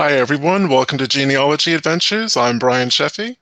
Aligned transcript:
Hi, 0.00 0.12
everyone. 0.12 0.70
Welcome 0.70 0.96
to 0.96 1.06
Genealogy 1.06 1.74
Adventures. 1.74 2.34
I'm 2.34 2.58
Brian 2.58 2.88
Sheffey. 2.88 3.36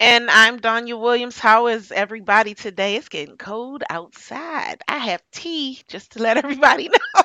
And 0.00 0.30
I'm 0.30 0.58
Donya 0.58 0.98
Williams. 0.98 1.38
How 1.38 1.66
is 1.66 1.92
everybody 1.92 2.54
today? 2.54 2.96
It's 2.96 3.10
getting 3.10 3.36
cold 3.36 3.84
outside. 3.90 4.80
I 4.88 4.96
have 4.96 5.22
tea 5.32 5.82
just 5.86 6.12
to 6.12 6.22
let 6.22 6.38
everybody 6.38 6.88
know. 7.16 7.22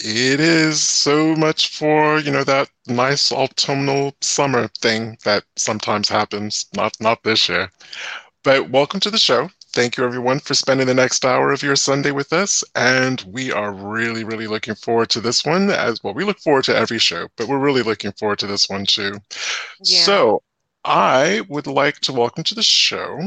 it 0.00 0.40
is 0.40 0.82
so 0.82 1.36
much 1.36 1.68
for, 1.68 2.18
you 2.18 2.32
know, 2.32 2.42
that 2.42 2.68
nice 2.88 3.30
autumnal 3.30 4.16
summer 4.20 4.66
thing 4.80 5.16
that 5.24 5.44
sometimes 5.54 6.08
happens. 6.08 6.66
Not 6.74 6.96
not 6.98 7.22
this 7.22 7.48
year. 7.48 7.70
But 8.42 8.70
welcome 8.70 8.98
to 8.98 9.12
the 9.12 9.18
show. 9.18 9.48
Thank 9.72 9.96
you, 9.96 10.04
everyone, 10.04 10.38
for 10.38 10.52
spending 10.52 10.86
the 10.86 10.92
next 10.92 11.24
hour 11.24 11.50
of 11.50 11.62
your 11.62 11.76
Sunday 11.76 12.10
with 12.10 12.34
us. 12.34 12.62
And 12.74 13.22
we 13.26 13.50
are 13.50 13.72
really, 13.72 14.22
really 14.22 14.46
looking 14.46 14.74
forward 14.74 15.08
to 15.10 15.20
this 15.20 15.46
one. 15.46 15.70
As 15.70 16.02
well, 16.04 16.12
we 16.12 16.24
look 16.24 16.38
forward 16.40 16.64
to 16.64 16.76
every 16.76 16.98
show, 16.98 17.28
but 17.38 17.48
we're 17.48 17.58
really 17.58 17.80
looking 17.80 18.12
forward 18.12 18.38
to 18.40 18.46
this 18.46 18.68
one 18.68 18.84
too. 18.84 19.16
Yeah. 19.82 20.02
So, 20.02 20.42
I 20.84 21.40
would 21.48 21.66
like 21.66 22.00
to 22.00 22.12
welcome 22.12 22.44
to 22.44 22.54
the 22.54 22.62
show, 22.62 23.18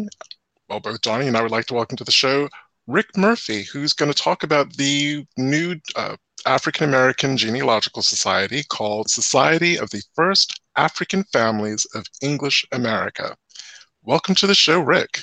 well, 0.69 0.79
both 0.79 1.01
Donnie 1.01 1.27
and 1.27 1.35
I 1.35 1.41
would 1.41 1.49
like 1.49 1.65
to 1.67 1.73
welcome 1.73 1.97
to 1.97 2.03
the 2.03 2.11
show 2.11 2.47
Rick 2.85 3.17
Murphy, 3.17 3.63
who's 3.63 3.93
going 3.93 4.11
to 4.11 4.17
talk 4.17 4.43
about 4.43 4.71
the 4.73 5.25
new 5.37 5.79
uh, 5.95 6.15
African 6.45 6.87
American 6.87 7.37
Genealogical 7.37 8.03
Society 8.03 8.61
called 8.69 9.09
Society 9.09 9.79
of 9.79 9.89
the 9.89 10.03
First 10.13 10.61
African 10.75 11.23
Families 11.23 11.87
of 11.95 12.05
English 12.21 12.67
America. 12.71 13.35
Welcome 14.03 14.35
to 14.35 14.45
the 14.45 14.53
show, 14.53 14.79
Rick. 14.79 15.21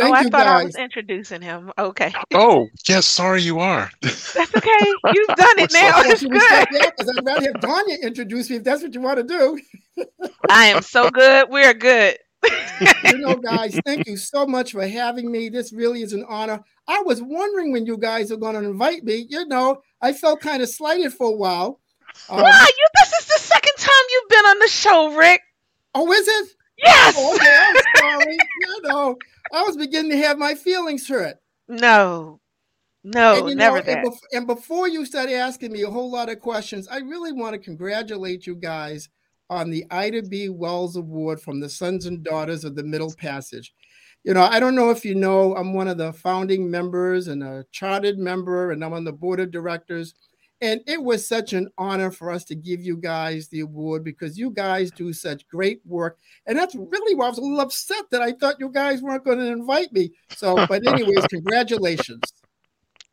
Thank 0.00 0.14
oh, 0.14 0.18
I 0.18 0.22
thought 0.22 0.32
guys. 0.32 0.60
I 0.60 0.64
was 0.64 0.76
introducing 0.76 1.42
him. 1.42 1.72
Okay. 1.76 2.14
Oh, 2.32 2.68
yes. 2.88 3.06
Sorry, 3.06 3.42
you 3.42 3.58
are. 3.58 3.90
That's 4.00 4.36
okay. 4.38 4.86
You've 5.12 5.36
done 5.36 5.58
it 5.58 5.72
now. 5.74 6.00
It's 6.06 6.22
good. 6.22 6.68
Because 6.70 7.18
I'd 7.18 7.26
rather 7.26 7.52
have 7.52 7.60
Donya 7.60 8.00
introduce 8.02 8.48
me 8.48 8.56
if 8.56 8.64
that's 8.64 8.82
what 8.82 8.94
you 8.94 9.02
want 9.02 9.18
to 9.18 9.24
do. 9.24 9.60
I 10.48 10.66
am 10.66 10.80
so 10.80 11.10
good. 11.10 11.50
We're 11.50 11.74
good. 11.74 12.16
you 13.04 13.18
know, 13.18 13.36
guys, 13.36 13.78
thank 13.84 14.06
you 14.06 14.16
so 14.16 14.46
much 14.46 14.72
for 14.72 14.86
having 14.86 15.30
me. 15.30 15.50
This 15.50 15.70
really 15.70 16.00
is 16.00 16.14
an 16.14 16.24
honor. 16.26 16.60
I 16.88 17.02
was 17.02 17.20
wondering 17.20 17.70
when 17.70 17.84
you 17.84 17.98
guys 17.98 18.32
are 18.32 18.38
going 18.38 18.54
to 18.54 18.66
invite 18.66 19.04
me. 19.04 19.26
You 19.28 19.46
know, 19.46 19.82
I 20.00 20.14
felt 20.14 20.40
kind 20.40 20.62
of 20.62 20.70
slighted 20.70 21.12
for 21.12 21.26
a 21.26 21.36
while. 21.36 21.80
Um, 22.30 22.40
Why? 22.40 22.66
You? 22.66 22.86
This 22.94 23.12
is 23.20 23.26
the 23.26 23.38
second 23.38 23.74
time 23.76 24.04
you've 24.10 24.28
been 24.30 24.44
on 24.46 24.58
the 24.60 24.68
show, 24.68 25.14
Rick. 25.14 25.42
Oh, 25.94 26.10
is 26.10 26.26
it? 26.26 26.48
Yes. 26.78 27.14
Oh, 27.18 27.34
okay, 27.34 27.66
I'm 27.68 27.74
sorry. 28.00 28.36
you 28.60 28.82
know, 28.84 29.16
I 29.52 29.62
was 29.62 29.76
beginning 29.76 30.10
to 30.12 30.18
have 30.18 30.38
my 30.38 30.54
feelings 30.54 31.08
hurt. 31.08 31.36
No, 31.68 32.40
no, 33.04 33.46
and, 33.46 33.56
never 33.56 33.78
know, 33.78 33.82
that. 33.82 33.98
And, 33.98 34.08
bef- 34.08 34.26
and 34.32 34.46
before 34.46 34.88
you 34.88 35.06
started 35.06 35.34
asking 35.34 35.72
me 35.72 35.82
a 35.82 35.90
whole 35.90 36.10
lot 36.10 36.28
of 36.28 36.40
questions, 36.40 36.88
I 36.88 36.98
really 36.98 37.32
want 37.32 37.54
to 37.54 37.58
congratulate 37.58 38.46
you 38.46 38.54
guys 38.54 39.08
on 39.48 39.70
the 39.70 39.84
Ida 39.90 40.22
B. 40.22 40.48
Wells 40.48 40.96
Award 40.96 41.40
from 41.40 41.60
the 41.60 41.68
Sons 41.68 42.06
and 42.06 42.22
Daughters 42.22 42.64
of 42.64 42.76
the 42.76 42.84
Middle 42.84 43.12
Passage. 43.14 43.72
You 44.22 44.34
know, 44.34 44.42
I 44.42 44.60
don't 44.60 44.74
know 44.74 44.90
if 44.90 45.04
you 45.04 45.14
know, 45.14 45.56
I'm 45.56 45.72
one 45.72 45.88
of 45.88 45.96
the 45.96 46.12
founding 46.12 46.70
members 46.70 47.28
and 47.28 47.42
a 47.42 47.64
chartered 47.72 48.18
member, 48.18 48.70
and 48.70 48.84
I'm 48.84 48.92
on 48.92 49.04
the 49.04 49.12
board 49.12 49.40
of 49.40 49.50
directors 49.50 50.14
and 50.60 50.80
it 50.86 51.02
was 51.02 51.26
such 51.26 51.52
an 51.52 51.68
honor 51.78 52.10
for 52.10 52.30
us 52.30 52.44
to 52.44 52.54
give 52.54 52.80
you 52.80 52.96
guys 52.96 53.48
the 53.48 53.60
award 53.60 54.04
because 54.04 54.38
you 54.38 54.50
guys 54.50 54.90
do 54.90 55.12
such 55.12 55.48
great 55.48 55.80
work. 55.86 56.18
And 56.46 56.58
that's 56.58 56.74
really 56.74 57.14
why 57.14 57.26
I 57.26 57.28
was 57.30 57.38
a 57.38 57.42
little 57.42 57.60
upset 57.60 58.04
that 58.10 58.20
I 58.20 58.32
thought 58.32 58.60
you 58.60 58.68
guys 58.68 59.00
weren't 59.00 59.24
going 59.24 59.38
to 59.38 59.46
invite 59.46 59.92
me. 59.92 60.12
So, 60.30 60.66
but 60.66 60.86
anyways, 60.86 61.26
congratulations. 61.30 62.22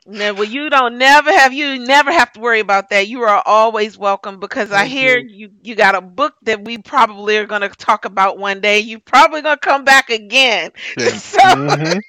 No, 0.09 0.33
well, 0.33 0.45
you 0.45 0.69
don't 0.69 0.97
never 0.97 1.29
have 1.37 1.51
you 1.51 1.79
never 1.79 2.13
have 2.13 2.31
to 2.31 2.39
worry 2.39 2.61
about 2.61 2.89
that. 2.91 3.09
You 3.09 3.23
are 3.23 3.43
always 3.45 3.97
welcome 3.97 4.39
because 4.39 4.69
Thank 4.69 4.83
I 4.83 4.85
hear 4.85 5.17
you. 5.17 5.27
you 5.35 5.49
you 5.63 5.75
got 5.75 5.95
a 5.95 6.01
book 6.01 6.35
that 6.43 6.63
we 6.63 6.77
probably 6.77 7.37
are 7.37 7.45
going 7.45 7.59
to 7.59 7.67
talk 7.67 8.05
about 8.05 8.37
one 8.37 8.61
day. 8.61 8.79
You 8.79 9.01
probably 9.01 9.41
going 9.41 9.57
to 9.57 9.59
come 9.59 9.83
back 9.83 10.09
again. 10.09 10.71
Yeah. 10.97 11.09
So 11.27 11.39
mm-hmm. 11.39 11.99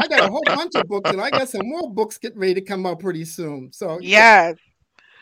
I 0.00 0.06
got 0.06 0.28
a 0.28 0.30
whole 0.30 0.42
bunch 0.44 0.74
of 0.76 0.86
books, 0.86 1.10
and 1.10 1.20
I 1.20 1.30
got 1.30 1.48
some 1.48 1.68
more 1.68 1.92
books 1.92 2.16
getting 2.16 2.38
ready 2.38 2.54
to 2.54 2.60
come 2.60 2.86
out 2.86 3.00
pretty 3.00 3.24
soon. 3.24 3.72
So 3.72 3.98
yes, 4.00 4.54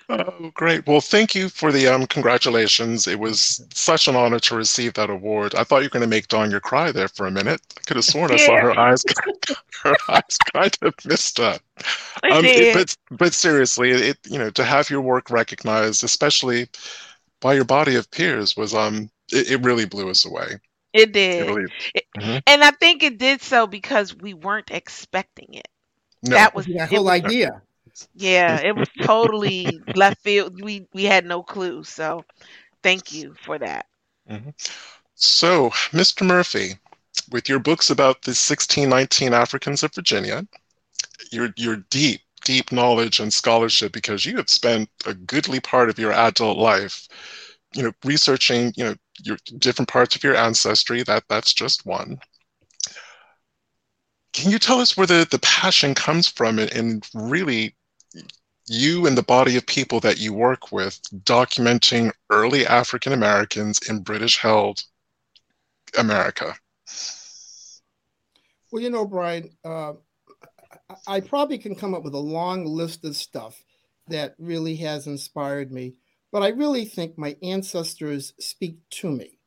Oh, 0.09 0.53
great. 0.55 0.87
Well, 0.87 1.00
thank 1.00 1.34
you 1.34 1.49
for 1.49 1.72
the 1.72 1.89
um, 1.89 2.06
congratulations. 2.06 3.09
It 3.09 3.19
was 3.19 3.67
such 3.75 4.06
an 4.06 4.15
honor 4.15 4.39
to 4.39 4.55
receive 4.55 4.94
that 4.94 5.11
award. 5.11 5.56
I 5.56 5.65
thought 5.65 5.78
you 5.78 5.87
were 5.87 5.91
going 5.99 6.03
to 6.03 6.09
make 6.09 6.28
Donya 6.28 6.61
cry 6.61 6.93
there 6.93 7.09
for 7.09 7.27
a 7.27 7.31
minute. 7.31 7.61
I 7.77 7.81
could 7.81 7.97
have 7.97 8.05
sworn 8.05 8.31
I 8.31 8.37
saw 8.37 8.56
her 8.56 8.78
eyes, 8.78 9.03
her 9.83 9.97
eyes 10.09 10.39
kind 10.53 10.77
of 10.83 10.94
missed 11.05 11.41
up. 11.41 11.61
Um, 12.31 12.44
it, 12.44 12.75
but, 12.75 13.19
but 13.19 13.34
seriously, 13.34 13.91
it 13.91 14.19
you 14.28 14.39
know 14.39 14.50
to 14.50 14.65
have 14.65 14.91
your 14.91 15.00
work 15.00 15.28
recognized, 15.31 16.05
especially 16.05 16.69
by 17.41 17.55
your 17.55 17.65
body 17.65 17.97
of 17.97 18.09
peers, 18.12 18.56
was 18.56 18.75
um 18.75 19.11
it, 19.33 19.50
it 19.50 19.62
really 19.62 19.87
blew 19.87 20.09
us 20.09 20.25
away. 20.25 20.59
It 20.93 21.12
did, 21.12 21.49
it 21.49 21.53
really, 21.53 21.73
mm-hmm. 22.17 22.38
and 22.47 22.62
I 22.62 22.71
think 22.71 23.03
it 23.03 23.19
did 23.19 23.43
so 23.43 23.67
because 23.67 24.17
we 24.17 24.34
weren't 24.34 24.71
expecting 24.71 25.49
it. 25.55 25.69
No. 26.23 26.37
That 26.37 26.55
was 26.55 26.67
the 26.67 26.87
whole 26.87 27.11
idea. 27.11 27.61
Yeah, 28.15 28.61
it 28.61 28.75
was 28.77 28.89
totally 29.03 29.81
left 29.95 30.21
field. 30.23 30.61
We 30.62 30.87
we 30.93 31.05
had 31.05 31.25
no 31.25 31.43
clue. 31.43 31.84
So 31.84 32.25
thank 32.83 33.12
you 33.12 33.34
for 33.45 33.59
that. 33.59 33.87
Mm-hmm. 34.31 34.51
So, 35.15 35.71
Mr. 35.93 36.25
Murphy, 36.25 36.75
with 37.31 37.49
your 37.49 37.59
books 37.59 37.91
about 37.91 38.23
the 38.23 38.31
1619 38.31 39.33
Africans 39.33 39.83
of 39.83 39.95
Virginia, 39.95 40.47
your 41.33 41.53
your 41.56 41.77
deep 41.91 42.21
deep 42.45 42.71
knowledge 42.71 43.19
and 43.19 43.33
scholarship 43.33 43.93
because 43.93 44.25
you 44.25 44.37
have 44.37 44.49
spent 44.49 44.89
a 45.05 45.15
goodly 45.15 45.59
part 45.59 45.91
of 45.91 45.99
your 45.99 46.12
adult 46.12 46.59
life 46.59 47.09
you 47.75 47.83
know 47.83 47.93
researching 48.05 48.73
you 48.77 48.85
know 48.85 48.95
your 49.25 49.37
different 49.59 49.89
parts 49.89 50.15
of 50.15 50.23
your 50.23 50.37
ancestry 50.37 51.03
that 51.03 51.25
that's 51.29 51.53
just 51.53 51.85
one 51.85 52.19
can 54.33 54.51
you 54.51 54.59
tell 54.59 54.81
us 54.81 54.97
where 54.97 55.06
the, 55.06 55.27
the 55.31 55.39
passion 55.41 55.95
comes 55.95 56.29
from 56.29 56.59
in 56.59 57.01
really 57.15 57.75
you 58.69 59.06
and 59.06 59.16
the 59.16 59.22
body 59.22 59.56
of 59.56 59.66
people 59.66 60.00
that 60.00 60.19
you 60.19 60.32
work 60.32 60.72
with 60.72 61.00
documenting 61.25 62.12
early 62.31 62.66
African 62.66 63.12
Americans 63.12 63.78
in 63.88 64.00
British 64.00 64.38
held 64.38 64.82
America? 65.99 66.54
Well, 68.71 68.82
you 68.82 68.91
know, 68.91 69.06
Brian, 69.06 69.50
uh, 69.65 69.94
I 71.06 71.21
probably 71.21 71.59
can 71.59 71.75
come 71.75 71.94
up 71.94 72.03
with 72.03 72.15
a 72.15 72.19
long 72.19 72.65
list 72.65 73.05
of 73.05 73.16
stuff 73.16 73.62
that 74.09 74.34
really 74.38 74.76
has 74.76 75.06
inspired 75.06 75.72
me, 75.72 75.94
but 76.32 76.43
I 76.43 76.49
really 76.49 76.84
think 76.84 77.16
my 77.16 77.37
ancestors 77.43 78.32
speak 78.38 78.78
to 78.91 79.10
me. 79.10 79.38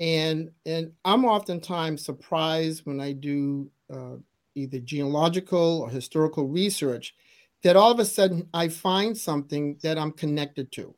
And, 0.00 0.50
and 0.66 0.92
I'm 1.04 1.24
oftentimes 1.24 2.04
surprised 2.04 2.84
when 2.84 3.00
I 3.00 3.12
do 3.12 3.70
uh, 3.92 4.16
either 4.54 4.80
genealogical 4.80 5.80
or 5.82 5.90
historical 5.90 6.48
research 6.48 7.14
that 7.62 7.76
all 7.76 7.90
of 7.90 7.98
a 7.98 8.04
sudden 8.04 8.48
I 8.52 8.68
find 8.68 9.16
something 9.16 9.78
that 9.82 9.98
I'm 9.98 10.12
connected 10.12 10.72
to. 10.72 10.94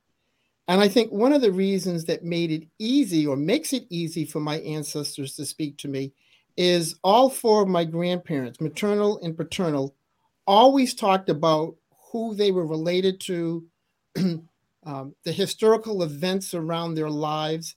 And 0.67 0.81
I 0.81 0.89
think 0.89 1.13
one 1.13 1.33
of 1.33 1.43
the 1.43 1.53
reasons 1.53 2.07
that 2.07 2.25
made 2.25 2.51
it 2.51 2.69
easy 2.79 3.27
or 3.27 3.37
makes 3.37 3.73
it 3.73 3.87
easy 3.91 4.25
for 4.25 4.41
my 4.41 4.61
ancestors 4.61 5.35
to 5.37 5.45
speak 5.45 5.77
to 5.79 5.89
me 5.89 6.13
is 6.57 6.97
all 7.05 7.29
four 7.29 7.63
of 7.63 7.69
my 7.69 7.85
grandparents, 7.85 8.61
maternal 8.61 9.21
and 9.23 9.37
paternal, 9.37 9.95
always 10.47 10.95
talked 10.95 11.29
about 11.29 11.77
who 12.13 12.35
they 12.35 12.51
were 12.51 12.67
related 12.67 13.21
to, 13.21 13.67
um, 14.17 15.15
the 15.25 15.33
historical 15.33 16.03
events 16.03 16.55
around 16.55 16.95
their 16.95 17.11
lives. 17.11 17.75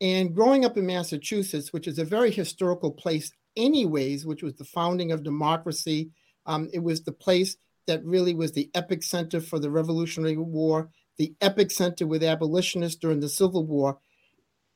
And 0.00 0.34
growing 0.34 0.64
up 0.64 0.78
in 0.78 0.86
Massachusetts, 0.86 1.72
which 1.72 1.86
is 1.86 1.98
a 1.98 2.04
very 2.04 2.30
historical 2.30 2.90
place, 2.90 3.32
anyways, 3.56 4.24
which 4.24 4.42
was 4.42 4.54
the 4.54 4.64
founding 4.64 5.12
of 5.12 5.22
democracy, 5.22 6.10
um, 6.46 6.70
it 6.72 6.78
was 6.78 7.02
the 7.02 7.12
place 7.12 7.56
that 7.90 8.04
really 8.04 8.34
was 8.34 8.52
the 8.52 8.70
epic 8.74 9.02
center 9.02 9.40
for 9.40 9.58
the 9.58 9.70
Revolutionary 9.70 10.36
War, 10.36 10.90
the 11.18 11.34
epic 11.40 11.72
center 11.72 12.06
with 12.06 12.22
abolitionists 12.22 13.00
during 13.00 13.18
the 13.18 13.28
Civil 13.28 13.66
War. 13.66 13.98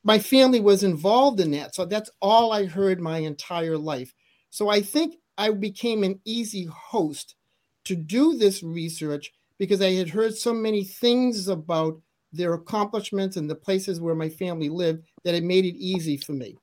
My 0.03 0.19
family 0.19 0.59
was 0.59 0.83
involved 0.83 1.39
in 1.39 1.53
that. 1.53 1.77
So 1.77 1.87
that's 1.87 2.11
all 2.21 2.53
I 2.53 2.67
heard 2.67 3.01
my 3.01 3.19
entire 3.19 3.79
life. 3.79 4.13
So 4.51 4.69
I 4.69 4.83
think 4.83 5.15
I 5.39 5.51
became 5.53 6.03
an 6.03 6.21
easy 6.25 6.65
host 6.65 7.37
to 7.85 7.95
do 7.95 8.37
this 8.37 8.65
research 8.65 9.33
because 9.59 9.81
I 9.81 9.93
had 9.93 10.09
heard 10.09 10.37
so 10.37 10.53
many 10.53 10.83
things 10.83 11.47
about 11.47 12.01
their 12.33 12.55
accomplishments 12.55 13.37
and 13.37 13.49
the 13.49 13.55
places 13.55 14.01
where 14.01 14.17
my 14.17 14.29
family 14.29 14.69
lived 14.69 15.05
that 15.23 15.37
it 15.37 15.45
made 15.45 15.65
it 15.65 15.77
easy 15.77 16.17
for 16.17 16.33
me. 16.33 16.57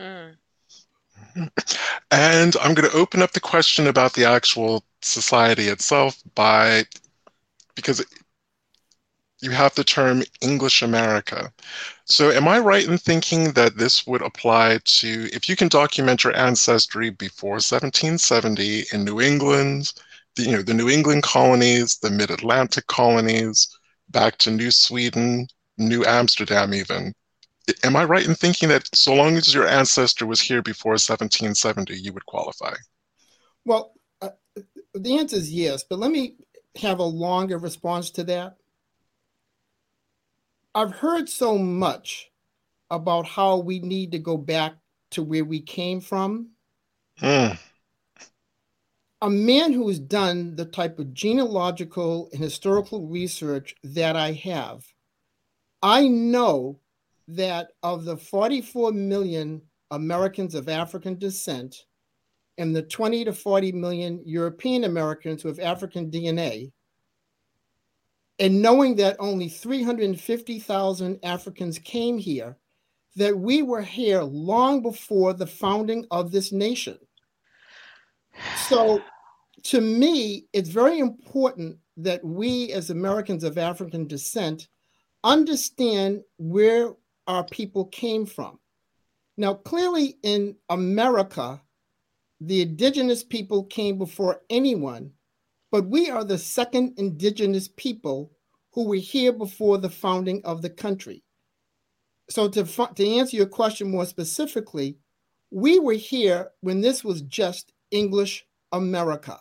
Mm. 0.00 0.36
And 2.10 2.56
I'm 2.56 2.74
going 2.74 2.88
to 2.88 2.96
open 2.96 3.22
up 3.22 3.32
the 3.32 3.40
question 3.40 3.86
about 3.86 4.14
the 4.14 4.24
actual 4.24 4.84
society 5.02 5.68
itself 5.68 6.22
by 6.34 6.84
because 7.74 8.04
you 9.40 9.50
have 9.50 9.74
the 9.74 9.84
term 9.84 10.22
English 10.40 10.80
America. 10.82 11.52
So, 12.06 12.30
am 12.30 12.48
I 12.48 12.58
right 12.58 12.86
in 12.86 12.98
thinking 12.98 13.52
that 13.52 13.76
this 13.76 14.06
would 14.06 14.22
apply 14.22 14.78
to 14.84 15.28
if 15.32 15.48
you 15.48 15.56
can 15.56 15.68
document 15.68 16.24
your 16.24 16.36
ancestry 16.36 17.10
before 17.10 17.60
1770 17.60 18.86
in 18.92 19.04
New 19.04 19.20
England, 19.20 19.92
the, 20.36 20.44
you 20.44 20.52
know, 20.52 20.62
the 20.62 20.74
New 20.74 20.88
England 20.88 21.22
colonies, 21.24 21.98
the 21.98 22.10
Mid 22.10 22.30
Atlantic 22.30 22.86
colonies, 22.86 23.68
back 24.08 24.38
to 24.38 24.50
New 24.50 24.70
Sweden, 24.70 25.46
New 25.78 26.04
Amsterdam, 26.04 26.72
even. 26.72 27.14
Am 27.82 27.96
I 27.96 28.04
right 28.04 28.26
in 28.26 28.34
thinking 28.34 28.68
that 28.68 28.94
so 28.94 29.14
long 29.14 29.36
as 29.36 29.54
your 29.54 29.66
ancestor 29.66 30.26
was 30.26 30.40
here 30.40 30.60
before 30.60 30.92
1770, 30.92 31.94
you 31.96 32.12
would 32.12 32.26
qualify? 32.26 32.74
Well, 33.64 33.94
uh, 34.20 34.30
the 34.94 35.18
answer 35.18 35.36
is 35.36 35.52
yes, 35.52 35.82
but 35.82 35.98
let 35.98 36.10
me 36.10 36.36
have 36.76 36.98
a 36.98 37.04
longer 37.04 37.58
response 37.58 38.10
to 38.12 38.24
that. 38.24 38.56
I've 40.74 40.92
heard 40.92 41.28
so 41.28 41.56
much 41.56 42.30
about 42.90 43.26
how 43.26 43.58
we 43.58 43.78
need 43.78 44.12
to 44.12 44.18
go 44.18 44.36
back 44.36 44.74
to 45.12 45.22
where 45.22 45.44
we 45.44 45.60
came 45.60 46.00
from. 46.00 46.50
Mm. 47.20 47.58
A 49.22 49.30
man 49.30 49.72
who 49.72 49.88
has 49.88 50.00
done 50.00 50.56
the 50.56 50.64
type 50.66 50.98
of 50.98 51.14
genealogical 51.14 52.28
and 52.32 52.42
historical 52.42 53.06
research 53.06 53.74
that 53.84 54.16
I 54.16 54.32
have, 54.32 54.84
I 55.82 56.08
know 56.08 56.80
that 57.28 57.68
of 57.82 58.04
the 58.04 58.16
44 58.16 58.92
million 58.92 59.62
Americans 59.90 60.54
of 60.54 60.68
African 60.68 61.18
descent 61.18 61.84
and 62.58 62.74
the 62.74 62.82
20 62.82 63.24
to 63.24 63.32
40 63.32 63.72
million 63.72 64.22
European 64.24 64.84
Americans 64.84 65.42
have 65.42 65.58
African 65.58 66.10
DNA, 66.10 66.70
and 68.38 68.62
knowing 68.62 68.96
that 68.96 69.16
only 69.18 69.48
350,000 69.48 71.18
Africans 71.22 71.78
came 71.78 72.18
here, 72.18 72.56
that 73.16 73.36
we 73.36 73.62
were 73.62 73.82
here 73.82 74.22
long 74.22 74.82
before 74.82 75.32
the 75.32 75.46
founding 75.46 76.04
of 76.10 76.30
this 76.30 76.52
nation. 76.52 76.98
So, 78.68 79.00
to 79.64 79.80
me, 79.80 80.46
it's 80.52 80.68
very 80.68 80.98
important 80.98 81.78
that 81.96 82.24
we, 82.24 82.72
as 82.72 82.90
Americans 82.90 83.44
of 83.44 83.56
African 83.56 84.06
descent, 84.06 84.68
understand 85.22 86.22
where 86.38 86.94
our 87.26 87.44
people 87.44 87.86
came 87.86 88.26
from. 88.26 88.58
Now, 89.36 89.54
clearly 89.54 90.18
in 90.22 90.56
America, 90.68 91.60
the 92.40 92.62
indigenous 92.62 93.24
people 93.24 93.64
came 93.64 93.98
before 93.98 94.42
anyone, 94.50 95.12
but 95.72 95.86
we 95.86 96.10
are 96.10 96.24
the 96.24 96.38
second 96.38 96.94
indigenous 96.98 97.68
people 97.68 98.32
who 98.72 98.86
were 98.86 98.96
here 98.96 99.32
before 99.32 99.78
the 99.78 99.90
founding 99.90 100.40
of 100.44 100.62
the 100.62 100.70
country. 100.70 101.24
So, 102.30 102.48
to, 102.48 102.64
to 102.64 103.08
answer 103.08 103.36
your 103.36 103.46
question 103.46 103.90
more 103.90 104.06
specifically, 104.06 104.98
we 105.50 105.78
were 105.78 105.92
here 105.94 106.50
when 106.60 106.80
this 106.80 107.04
was 107.04 107.22
just 107.22 107.72
English 107.90 108.46
America. 108.72 109.38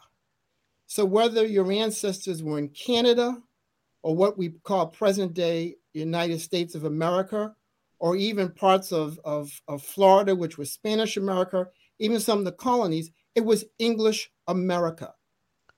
So, 0.88 1.06
whether 1.06 1.46
your 1.46 1.72
ancestors 1.72 2.44
were 2.44 2.60
in 2.60 2.70
Canada 2.70 3.38
or 4.02 4.16
what 4.16 4.38
we 4.38 4.50
call 4.50 4.88
present 4.88 5.34
day 5.34 5.76
United 5.94 6.42
States 6.42 6.76
of 6.76 6.84
America, 6.84 7.56
or 8.04 8.18
even 8.18 8.50
parts 8.50 8.92
of, 8.92 9.18
of, 9.24 9.50
of 9.70 9.82
Florida, 9.82 10.36
which 10.36 10.58
was 10.58 10.74
Spanish 10.74 11.16
America, 11.16 11.66
even 12.00 12.20
some 12.20 12.40
of 12.40 12.44
the 12.44 12.52
colonies, 12.52 13.10
it 13.34 13.46
was 13.46 13.64
English 13.80 14.30
America. 14.50 15.14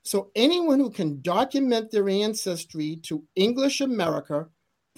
So 0.02 0.32
anyone 0.34 0.80
who 0.80 0.90
can 0.90 1.22
document 1.22 1.92
their 1.92 2.08
ancestry 2.08 2.96
to 3.04 3.22
English 3.36 3.80
America 3.80 4.48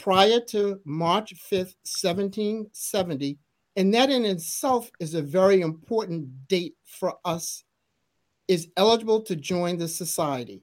prior 0.00 0.40
to 0.48 0.80
March 0.86 1.34
5th, 1.52 1.76
1770, 1.84 3.38
and 3.76 3.92
that 3.92 4.08
in 4.08 4.24
itself 4.24 4.90
is 4.98 5.12
a 5.12 5.20
very 5.20 5.60
important 5.60 6.48
date 6.48 6.76
for 6.86 7.12
us, 7.26 7.62
is 8.48 8.68
eligible 8.78 9.20
to 9.24 9.36
join 9.36 9.76
the 9.76 9.88
society. 9.88 10.62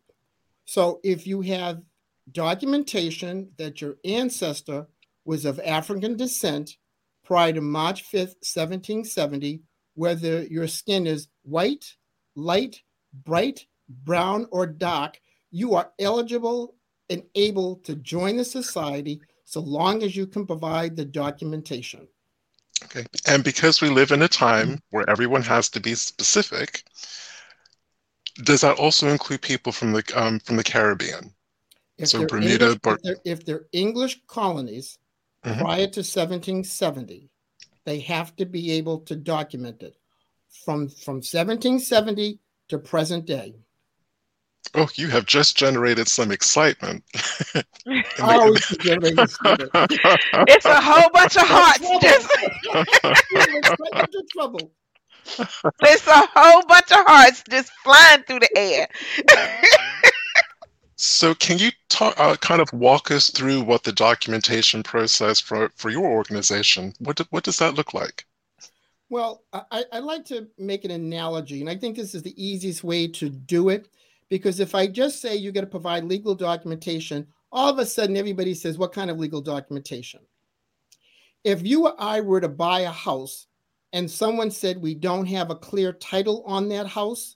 So 0.66 1.00
if 1.04 1.28
you 1.28 1.42
have 1.42 1.84
documentation 2.32 3.52
that 3.58 3.82
your 3.82 3.98
ancestor 4.04 4.88
was 5.25 5.45
of 5.45 5.60
African 5.66 6.16
descent 6.16 6.77
prior 7.24 7.54
to 7.54 7.62
March 7.62 8.04
5th, 8.04 8.38
1770, 8.44 9.62
whether 9.95 10.44
your 10.44 10.68
skin 10.68 11.07
is 11.07 11.27
white, 11.44 11.95
light, 12.36 12.81
bright, 13.24 13.66
brown, 13.89 14.48
or 14.51 14.66
dark, 14.66 15.19
you 15.51 15.74
are 15.75 15.92
eligible 16.00 16.75
and 17.10 17.24
able 17.36 17.77
to 17.77 17.95
join 17.95 18.38
the 18.38 18.45
society 18.45 19.22
so 19.45 19.60
long 19.60 20.04
as 20.04 20.16
you 20.16 20.27
can 20.27 20.45
provide 20.45 20.95
the 20.95 21.06
documentation. 21.06 22.07
Okay. 22.83 23.06
And 23.27 23.44
because 23.44 23.81
we 23.81 23.89
live 23.89 24.12
in 24.12 24.22
a 24.22 24.27
time 24.27 24.80
where 24.89 25.10
everyone 25.10 25.44
has 25.44 25.69
to 25.69 25.80
be 25.80 25.95
specific, 25.95 26.83
does 28.44 28.62
that 28.62 28.77
also 28.77 29.07
include 29.07 29.42
people 29.42 29.72
from 29.72 29.94
the 29.94 30.04
um, 30.13 30.39
from 30.42 30.57
the 30.57 30.63
Caribbean? 30.63 31.33
If 31.98 32.10
so 32.10 32.25
Bermuda, 32.25 32.72
English, 32.72 32.80
if, 32.83 33.01
they're, 33.01 33.18
if 33.24 33.45
they're 33.45 33.66
English 33.72 34.22
colonies, 34.27 34.98
mm-hmm. 35.46 35.60
prior 35.60 35.88
to 35.88 36.02
1770, 36.02 37.30
they 37.86 38.00
have 38.00 38.36
to 38.38 38.46
be 38.46 38.72
able 38.72 39.00
to 39.02 39.16
document 39.16 39.84
it 39.84 39.96
from, 40.66 40.88
from 40.90 41.16
1770 41.16 42.40
to 42.70 42.80
present 42.80 43.26
day. 43.26 43.56
Oh, 44.74 44.90
you 44.96 45.08
have 45.10 45.26
just 45.26 45.56
generated 45.56 46.08
some 46.08 46.32
excitement. 46.32 47.04
oh, 47.56 48.56
it's 50.48 50.66
a 50.66 50.82
whole 50.82 51.10
bunch 51.14 51.38
of 51.38 51.44
hearts. 51.46 51.88
Just... 52.02 52.28
trouble. 54.32 54.72
It's 55.82 56.08
a 56.08 56.28
whole 56.36 56.64
bunch 56.68 56.92
of 56.92 57.06
hearts 57.06 57.44
just 57.50 57.72
flying 57.84 58.24
through 58.24 58.40
the 58.40 58.58
air. 58.58 58.88
So, 60.98 61.36
can 61.36 61.58
you 61.58 61.72
talk, 61.90 62.18
uh, 62.18 62.38
kind 62.38 62.62
of 62.62 62.72
walk 62.72 63.12
us 63.12 63.30
through 63.30 63.62
what 63.62 63.84
the 63.84 63.92
documentation 63.92 64.82
process 64.82 65.42
for, 65.42 65.70
for 65.75 65.90
your 65.90 66.06
organization? 66.06 66.94
What 67.00 67.18
do, 67.18 67.25
what 67.32 67.44
does 67.44 67.58
that 67.58 67.74
look 67.74 67.94
like? 67.94 68.25
Well, 69.10 69.44
I, 69.52 69.84
I 69.92 70.00
like 70.00 70.25
to 70.25 70.48
make 70.58 70.86
an 70.86 70.92
analogy, 70.92 71.60
and 71.62 71.70
I 71.70 71.75
think 71.75 71.96
this 71.96 72.16
is 72.16 72.24
the 72.24 72.44
easiest 72.44 72.84
way 72.84 73.08
to 73.10 73.30
do 73.30 73.70
it 73.70 73.90
because 74.30 74.60
if 74.60 74.74
I 74.74 74.88
just 74.88 75.22
say 75.22 75.36
you 75.36 75.52
got 75.52 75.62
to 75.62 75.68
provide 75.68 76.04
legal 76.06 76.34
documentation, 76.34 77.28
all 77.52 77.70
of 77.70 77.78
a 77.78 77.86
sudden 77.86 78.18
everybody 78.18 78.54
says, 78.54 78.78
What 78.78 78.94
kind 78.94 79.12
of 79.12 79.20
legal 79.20 79.42
documentation? 79.42 80.22
If 81.44 81.66
you 81.66 81.86
or 81.86 81.96
I 82.00 82.22
were 82.22 82.42
to 82.42 82.50
buy 82.50 82.82
a 82.82 82.92
house 82.92 83.48
and 83.94 84.10
someone 84.10 84.50
said 84.50 84.82
we 84.82 84.96
don't 84.96 85.28
have 85.28 85.52
a 85.52 85.56
clear 85.56 85.94
title 85.94 86.44
on 86.48 86.70
that 86.70 86.88
house, 86.88 87.36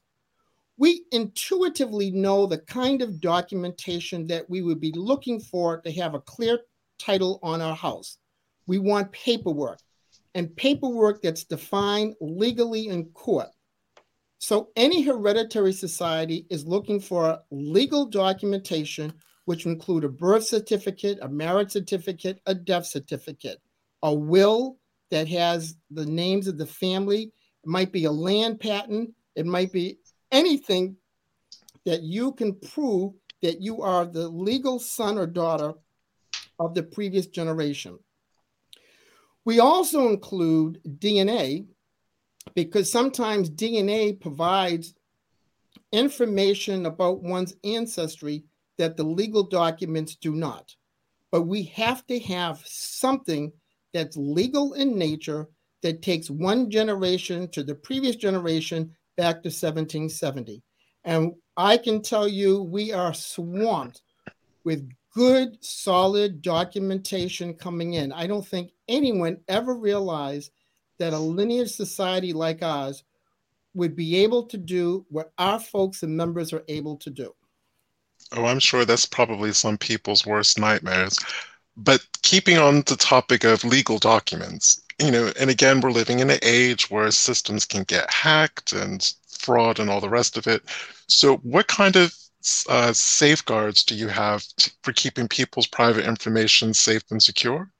we 0.79 1.03
intuitively 1.11 2.09
know 2.09 2.45
the 2.45 2.57
kind 2.57 3.01
of 3.01 3.19
documentation 3.19 4.25
that 4.27 4.49
we 4.49 4.61
would 4.61 4.79
be 4.79 4.93
looking 4.95 5.39
for 5.39 5.81
to 5.81 5.91
have 5.91 6.15
a 6.15 6.21
clear 6.21 6.57
title 6.97 7.37
on 7.43 7.61
our 7.61 7.75
house. 7.75 8.17
We 8.65 8.79
want 8.79 9.11
paperwork 9.11 9.79
and 10.35 10.55
paperwork 10.55 11.21
that's 11.21 11.43
defined 11.43 12.15
legally 12.21 12.87
in 12.87 13.05
court. 13.09 13.49
So, 14.37 14.69
any 14.77 15.01
hereditary 15.01 15.73
society 15.73 16.45
is 16.49 16.65
looking 16.65 17.01
for 17.01 17.39
legal 17.51 18.05
documentation, 18.05 19.11
which 19.43 19.65
include 19.65 20.05
a 20.05 20.09
birth 20.09 20.45
certificate, 20.45 21.19
a 21.21 21.27
marriage 21.27 21.71
certificate, 21.71 22.39
a 22.45 22.55
death 22.55 22.85
certificate, 22.85 23.57
a 24.01 24.13
will 24.13 24.77
that 25.11 25.27
has 25.27 25.75
the 25.91 26.05
names 26.05 26.47
of 26.47 26.57
the 26.57 26.65
family. 26.65 27.33
It 27.63 27.67
might 27.67 27.91
be 27.91 28.05
a 28.05 28.11
land 28.11 28.61
patent. 28.61 29.13
It 29.35 29.45
might 29.45 29.73
be 29.73 29.98
anything 30.31 30.97
that 31.85 32.01
you 32.01 32.33
can 32.33 32.55
prove 32.55 33.13
that 33.41 33.61
you 33.61 33.81
are 33.81 34.05
the 34.05 34.27
legal 34.27 34.79
son 34.79 35.17
or 35.17 35.25
daughter 35.25 35.73
of 36.59 36.73
the 36.73 36.83
previous 36.83 37.27
generation. 37.27 37.97
We 39.45 39.59
also 39.59 40.09
include 40.09 40.81
DNA 40.85 41.65
because 42.53 42.91
sometimes 42.91 43.49
DNA 43.49 44.19
provides 44.19 44.93
information 45.91 46.85
about 46.85 47.23
one's 47.23 47.55
ancestry 47.63 48.43
that 48.77 48.97
the 48.97 49.03
legal 49.03 49.43
documents 49.43 50.15
do 50.15 50.33
not. 50.33 50.75
But 51.31 51.43
we 51.43 51.63
have 51.63 52.05
to 52.07 52.19
have 52.19 52.61
something 52.65 53.51
that's 53.93 54.17
legal 54.17 54.73
in 54.73 54.97
nature 54.97 55.47
that 55.81 56.01
takes 56.01 56.29
one 56.29 56.69
generation 56.69 57.49
to 57.51 57.63
the 57.63 57.75
previous 57.75 58.15
generation 58.15 58.95
back 59.19 59.43
to 59.43 59.49
1770. 59.49 60.63
And 61.03 61.33
I 61.57 61.75
can 61.75 62.01
tell 62.01 62.25
you, 62.25 62.63
we 62.63 62.93
are 62.93 63.13
swamped 63.13 64.01
with 64.63 64.89
good, 65.13 65.57
solid 65.61 66.41
documentation 66.41 67.53
coming 67.53 67.95
in. 67.95 68.13
I 68.13 68.27
don't 68.27 68.47
think 68.47 68.71
anyone 68.87 69.39
ever 69.49 69.73
realized 69.73 70.51
that 70.99 71.11
a 71.11 71.19
lineage 71.19 71.71
society 71.71 72.31
like 72.31 72.63
ours 72.63 73.03
would 73.73 73.93
be 73.93 74.15
able 74.23 74.43
to 74.43 74.57
do 74.57 75.05
what 75.09 75.33
our 75.37 75.59
folks 75.59 76.01
and 76.01 76.15
members 76.15 76.53
are 76.53 76.63
able 76.69 76.95
to 76.95 77.09
do. 77.09 77.35
Oh, 78.31 78.45
I'm 78.45 78.59
sure 78.59 78.85
that's 78.85 79.05
probably 79.05 79.51
some 79.51 79.77
people's 79.77 80.25
worst 80.25 80.57
nightmares. 80.57 81.19
But 81.81 82.05
keeping 82.23 82.57
on 82.57 82.81
the 82.87 82.97
topic 82.97 83.45
of 83.45 83.63
legal 83.63 83.99
documents, 83.99 84.81
you 84.99 85.11
know, 85.11 85.31
and 85.39 85.49
again, 85.49 85.79
we're 85.79 85.91
living 85.91 86.19
in 86.19 86.29
an 86.29 86.39
age 86.41 86.89
where 86.89 87.09
systems 87.09 87.65
can 87.65 87.83
get 87.83 88.11
hacked 88.11 88.73
and 88.73 89.13
fraud 89.29 89.79
and 89.79 89.89
all 89.89 90.01
the 90.01 90.09
rest 90.09 90.37
of 90.37 90.45
it. 90.45 90.61
So, 91.07 91.37
what 91.37 91.67
kind 91.67 91.95
of 91.95 92.13
uh, 92.67 92.91
safeguards 92.91 93.83
do 93.83 93.95
you 93.95 94.09
have 94.09 94.43
to, 94.57 94.71
for 94.83 94.91
keeping 94.91 95.29
people's 95.29 95.67
private 95.67 96.05
information 96.05 96.73
safe 96.73 97.03
and 97.11 97.23
secure? 97.23 97.71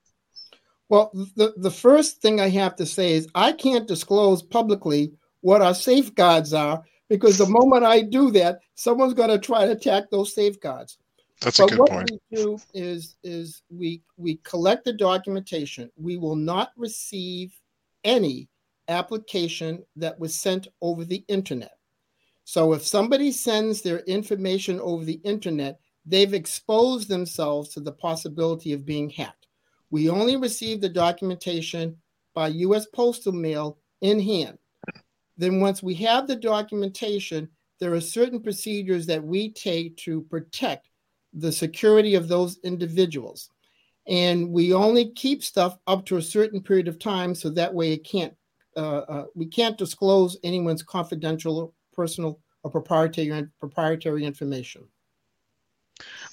Well, 0.88 1.12
the, 1.36 1.54
the 1.58 1.72
first 1.72 2.22
thing 2.22 2.40
I 2.40 2.50
have 2.50 2.76
to 2.78 2.86
say 2.86 3.14
is 3.14 3.28
I 3.36 3.52
can't 3.52 3.88
disclose 3.88 4.42
publicly 4.42 5.12
what 5.42 5.62
our 5.62 5.76
safeguards 5.76 6.54
are 6.54 6.84
because 7.10 7.38
the 7.38 7.46
moment 7.46 7.84
I 7.84 8.02
do 8.02 8.32
that, 8.32 8.60
someone's 8.76 9.14
going 9.14 9.30
to 9.30 9.40
try 9.40 9.66
to 9.66 9.72
attack 9.72 10.06
those 10.10 10.34
safeguards. 10.34 10.98
That's 11.42 11.58
but 11.58 11.66
a 11.66 11.70
good 11.70 11.80
what 11.80 11.90
point. 11.90 12.12
we 12.32 12.38
do 12.38 12.60
is 12.74 13.16
is 13.24 13.62
we 13.70 14.02
we 14.18 14.38
collect 14.44 14.86
the 14.86 14.94
documentation. 14.94 15.90
We 15.96 16.18
will 16.18 16.36
not 16.36 16.72
receive 16.76 17.54
any 18.04 18.50
application 18.90 19.84
that 19.96 20.20
was 20.20 20.36
sent 20.36 20.68
over 20.82 21.06
the 21.06 21.24
internet. 21.28 21.78
So 22.44 22.74
if 22.74 22.86
somebody 22.86 23.32
sends 23.32 23.82
their 23.82 24.00
information 24.00 24.80
over 24.82 25.06
the 25.06 25.22
internet, 25.24 25.80
they've 26.06 26.34
exposed 26.34 27.08
themselves 27.08 27.70
to 27.70 27.80
the 27.80 27.92
possibility 27.92 28.74
of 28.74 28.86
being 28.86 29.10
hacked. 29.10 29.48
We 29.92 30.10
only 30.10 30.36
receive 30.36 30.82
the 30.82 30.90
documentation 30.90 31.98
by 32.34 32.48
US 32.50 32.88
postal 32.88 33.34
mail 33.34 33.78
in 34.02 34.20
hand. 34.20 34.58
Then 35.38 35.62
once 35.62 35.82
we 35.84 35.94
have 35.96 36.28
the 36.28 36.36
documentation, 36.36 37.50
there 37.80 37.94
are 37.94 38.02
certain 38.02 38.42
procedures 38.42 39.06
that 39.06 39.24
we 39.24 39.52
take 39.52 39.96
to 39.98 40.22
protect 40.24 40.89
the 41.34 41.52
security 41.52 42.16
of 42.16 42.28
those 42.28 42.60
individuals. 42.64 43.50
And 44.08 44.50
we 44.50 44.74
only 44.74 45.12
keep 45.12 45.44
stuff 45.44 45.78
up 45.86 46.06
to 46.08 46.18
a 46.18 46.22
certain 46.22 46.62
period 46.62 46.88
of 46.88 46.98
time 46.98 47.36
so 47.36 47.50
that 47.52 47.74
way 47.74 47.94
it 47.94 48.04
can't 48.04 48.34
uh, 48.78 49.00
uh, 49.10 49.26
we 49.36 49.46
can't 49.46 49.78
disclose 49.78 50.38
anyone's 50.44 50.84
confidential, 50.84 51.74
personal, 51.94 52.40
or 52.64 52.72
proprietary 52.72 53.48
proprietary 53.60 54.26
information. 54.26 54.88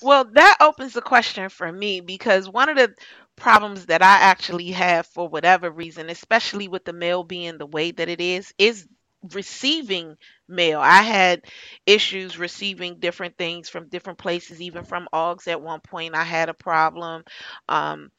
Well, 0.00 0.24
that 0.32 0.58
opens 0.60 0.92
the 0.92 1.02
question 1.02 1.48
for 1.48 1.72
me 1.72 2.00
because 2.00 2.48
one 2.48 2.68
of 2.68 2.76
the 2.76 2.94
problems 3.34 3.86
that 3.86 4.02
I 4.02 4.18
actually 4.18 4.70
have 4.70 5.06
for 5.06 5.28
whatever 5.28 5.70
reason, 5.70 6.08
especially 6.08 6.68
with 6.68 6.84
the 6.84 6.92
mail 6.92 7.24
being 7.24 7.58
the 7.58 7.66
way 7.66 7.90
that 7.90 8.08
it 8.08 8.20
is, 8.20 8.54
is 8.58 8.86
receiving 9.34 10.16
mail. 10.48 10.80
I 10.80 11.02
had 11.02 11.42
issues 11.86 12.38
receiving 12.38 12.98
different 12.98 13.36
things 13.36 13.68
from 13.68 13.88
different 13.88 14.18
places, 14.18 14.60
even 14.60 14.84
from 14.84 15.08
Augs 15.12 15.48
at 15.48 15.60
one 15.60 15.80
point. 15.80 16.14
I 16.14 16.24
had 16.24 16.48
a 16.48 16.54
problem. 16.54 17.24
Um, 17.68 18.10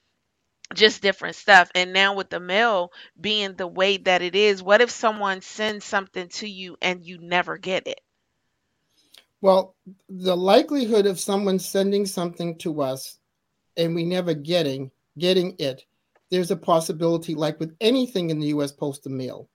just 0.73 1.01
different 1.01 1.35
stuff. 1.35 1.71
And 1.75 1.93
now 1.93 2.15
with 2.15 2.29
the 2.29 2.39
mail 2.39 2.91
being 3.19 3.55
the 3.55 3.67
way 3.67 3.97
that 3.97 4.21
it 4.21 4.35
is, 4.35 4.61
what 4.61 4.81
if 4.81 4.91
someone 4.91 5.41
sends 5.41 5.85
something 5.85 6.27
to 6.29 6.47
you 6.47 6.77
and 6.81 7.05
you 7.05 7.19
never 7.19 7.57
get 7.57 7.87
it? 7.87 8.01
Well, 9.39 9.75
the 10.09 10.35
likelihood 10.35 11.05
of 11.05 11.19
someone 11.19 11.59
sending 11.59 12.05
something 12.05 12.57
to 12.59 12.81
us 12.81 13.19
and 13.77 13.95
we 13.95 14.03
never 14.03 14.33
getting 14.33 14.91
getting 15.17 15.55
it, 15.59 15.83
there's 16.29 16.51
a 16.51 16.57
possibility 16.57 17.35
like 17.35 17.59
with 17.59 17.75
anything 17.79 18.29
in 18.29 18.39
the 18.39 18.47
US 18.47 18.71
postal 18.71 19.11
mail. 19.11 19.49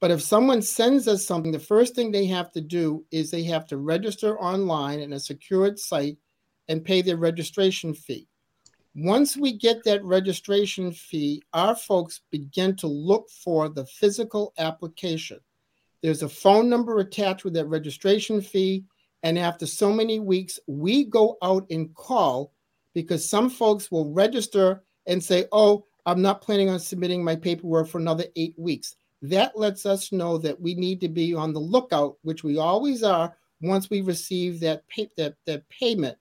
But 0.00 0.10
if 0.10 0.22
someone 0.22 0.62
sends 0.62 1.06
us 1.06 1.26
something, 1.26 1.52
the 1.52 1.58
first 1.58 1.94
thing 1.94 2.10
they 2.10 2.26
have 2.26 2.50
to 2.52 2.60
do 2.60 3.04
is 3.10 3.30
they 3.30 3.42
have 3.44 3.66
to 3.66 3.76
register 3.76 4.40
online 4.40 5.00
in 5.00 5.12
a 5.12 5.20
secured 5.20 5.78
site 5.78 6.16
and 6.68 6.84
pay 6.84 7.02
their 7.02 7.18
registration 7.18 7.92
fee. 7.92 8.26
Once 8.94 9.36
we 9.36 9.52
get 9.52 9.84
that 9.84 10.02
registration 10.02 10.90
fee, 10.90 11.42
our 11.52 11.76
folks 11.76 12.22
begin 12.30 12.74
to 12.76 12.86
look 12.86 13.28
for 13.28 13.68
the 13.68 13.84
physical 13.86 14.52
application. 14.58 15.38
There's 16.02 16.22
a 16.22 16.28
phone 16.28 16.68
number 16.68 16.98
attached 16.98 17.44
with 17.44 17.54
that 17.54 17.66
registration 17.66 18.40
fee. 18.40 18.84
And 19.22 19.38
after 19.38 19.66
so 19.66 19.92
many 19.92 20.18
weeks, 20.18 20.58
we 20.66 21.04
go 21.04 21.36
out 21.42 21.66
and 21.70 21.94
call 21.94 22.52
because 22.94 23.28
some 23.28 23.50
folks 23.50 23.90
will 23.90 24.10
register 24.12 24.82
and 25.06 25.22
say, 25.22 25.46
Oh, 25.52 25.86
I'm 26.06 26.22
not 26.22 26.40
planning 26.40 26.70
on 26.70 26.80
submitting 26.80 27.22
my 27.22 27.36
paperwork 27.36 27.86
for 27.86 27.98
another 27.98 28.24
eight 28.34 28.54
weeks. 28.58 28.96
That 29.22 29.58
lets 29.58 29.84
us 29.86 30.12
know 30.12 30.38
that 30.38 30.60
we 30.60 30.74
need 30.74 31.00
to 31.02 31.08
be 31.08 31.34
on 31.34 31.52
the 31.52 31.60
lookout, 31.60 32.16
which 32.22 32.42
we 32.42 32.58
always 32.58 33.02
are 33.02 33.36
once 33.60 33.90
we 33.90 34.00
receive 34.00 34.60
that, 34.60 34.86
pay- 34.88 35.10
that, 35.16 35.34
that 35.46 35.68
payment 35.68 36.16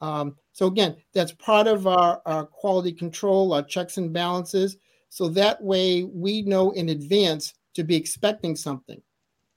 um, 0.00 0.36
so 0.52 0.66
again, 0.66 0.96
that's 1.12 1.32
part 1.32 1.66
of 1.66 1.86
our, 1.86 2.22
our 2.26 2.46
quality 2.46 2.92
control, 2.92 3.52
our 3.52 3.62
checks 3.62 3.96
and 3.96 4.12
balances. 4.12 4.76
So 5.08 5.28
that 5.28 5.62
way 5.62 6.04
we 6.04 6.42
know 6.42 6.70
in 6.72 6.90
advance 6.90 7.54
to 7.74 7.84
be 7.84 7.96
expecting 7.96 8.56
something. 8.56 9.00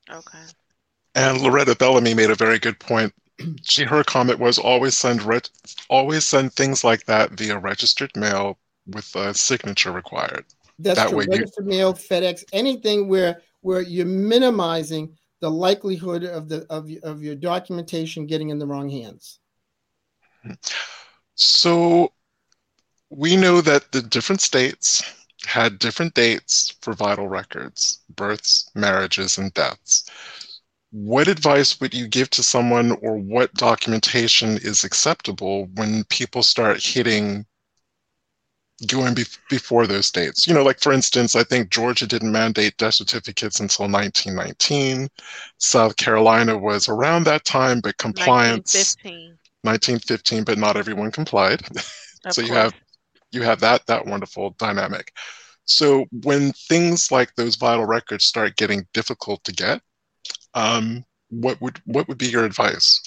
Okay. 0.09 0.39
And 1.15 1.41
Loretta 1.41 1.75
Bellamy 1.75 2.13
made 2.13 2.29
a 2.29 2.35
very 2.35 2.59
good 2.59 2.79
point. 2.79 3.13
She 3.63 3.85
her 3.85 4.03
comment 4.03 4.37
was 4.37 4.59
always 4.59 4.95
send 4.95 5.23
re- 5.23 5.41
always 5.89 6.25
send 6.25 6.53
things 6.53 6.83
like 6.83 7.05
that 7.05 7.31
via 7.31 7.57
registered 7.57 8.15
mail 8.15 8.59
with 8.85 9.15
a 9.15 9.33
signature 9.33 9.91
required. 9.91 10.45
That's 10.79 10.99
that 10.99 11.09
true. 11.09 11.19
Registered 11.19 11.65
mail, 11.65 11.93
FedEx, 11.93 12.43
anything 12.53 13.07
where 13.07 13.41
where 13.61 13.81
you're 13.81 14.05
minimizing 14.05 15.15
the 15.39 15.49
likelihood 15.49 16.23
of 16.23 16.49
the 16.49 16.65
of, 16.69 16.89
of 17.03 17.23
your 17.23 17.35
documentation 17.35 18.25
getting 18.25 18.49
in 18.49 18.59
the 18.59 18.65
wrong 18.65 18.89
hands. 18.89 19.39
So 21.35 22.11
we 23.09 23.35
know 23.35 23.61
that 23.61 23.91
the 23.91 24.01
different 24.01 24.41
states 24.41 25.03
had 25.45 25.79
different 25.79 26.13
dates 26.13 26.75
for 26.81 26.93
vital 26.93 27.27
records, 27.27 27.99
births, 28.15 28.69
marriages, 28.75 29.37
and 29.37 29.53
deaths. 29.53 30.09
What 30.91 31.27
advice 31.27 31.79
would 31.79 31.93
you 31.93 32.07
give 32.07 32.29
to 32.31 32.43
someone, 32.43 32.91
or 33.01 33.17
what 33.17 33.53
documentation 33.53 34.57
is 34.57 34.83
acceptable 34.83 35.67
when 35.75 36.03
people 36.05 36.43
start 36.43 36.83
hitting 36.83 37.45
going 38.87 39.13
be- 39.13 39.25
before 39.49 39.87
those 39.87 40.11
dates? 40.11 40.47
You 40.47 40.53
know, 40.53 40.63
like 40.63 40.79
for 40.79 40.91
instance, 40.91 41.35
I 41.35 41.43
think 41.43 41.69
Georgia 41.69 42.07
didn't 42.07 42.31
mandate 42.31 42.77
death 42.77 42.95
certificates 42.95 43.59
until 43.59 43.87
1919. 43.87 45.09
South 45.57 45.95
Carolina 45.97 46.57
was 46.57 46.89
around 46.89 47.25
that 47.25 47.45
time, 47.45 47.79
but 47.81 47.97
compliance. 47.97 48.75
1915. 48.75 49.37
1915, 49.63 50.43
but 50.43 50.57
not 50.57 50.75
everyone 50.75 51.11
complied. 51.11 51.61
so 52.31 52.41
you 52.41 52.53
have 52.53 52.73
you 53.31 53.41
have 53.41 53.59
that 53.59 53.85
that 53.87 54.05
wonderful 54.05 54.55
dynamic. 54.57 55.13
So 55.65 56.05
when 56.23 56.51
things 56.53 57.11
like 57.11 57.35
those 57.35 57.55
vital 57.55 57.85
records 57.85 58.25
start 58.25 58.57
getting 58.57 58.87
difficult 58.93 59.43
to 59.45 59.51
get, 59.51 59.81
um, 60.53 61.05
what 61.29 61.61
would 61.61 61.79
what 61.85 62.07
would 62.07 62.17
be 62.17 62.27
your 62.27 62.45
advice? 62.45 63.01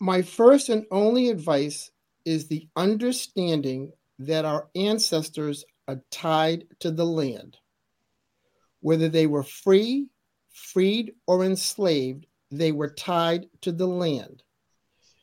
My 0.00 0.22
first 0.22 0.68
and 0.68 0.86
only 0.90 1.28
advice 1.28 1.90
is 2.24 2.48
the 2.48 2.68
understanding 2.76 3.92
that 4.18 4.44
our 4.44 4.68
ancestors 4.74 5.64
are 5.88 6.00
tied 6.10 6.66
to 6.80 6.90
the 6.90 7.04
land. 7.04 7.56
Whether 8.80 9.08
they 9.08 9.26
were 9.26 9.42
free, 9.42 10.08
freed, 10.50 11.14
or 11.26 11.44
enslaved, 11.44 12.26
they 12.50 12.72
were 12.72 12.90
tied 12.90 13.48
to 13.62 13.72
the 13.72 13.86
land. 13.86 14.42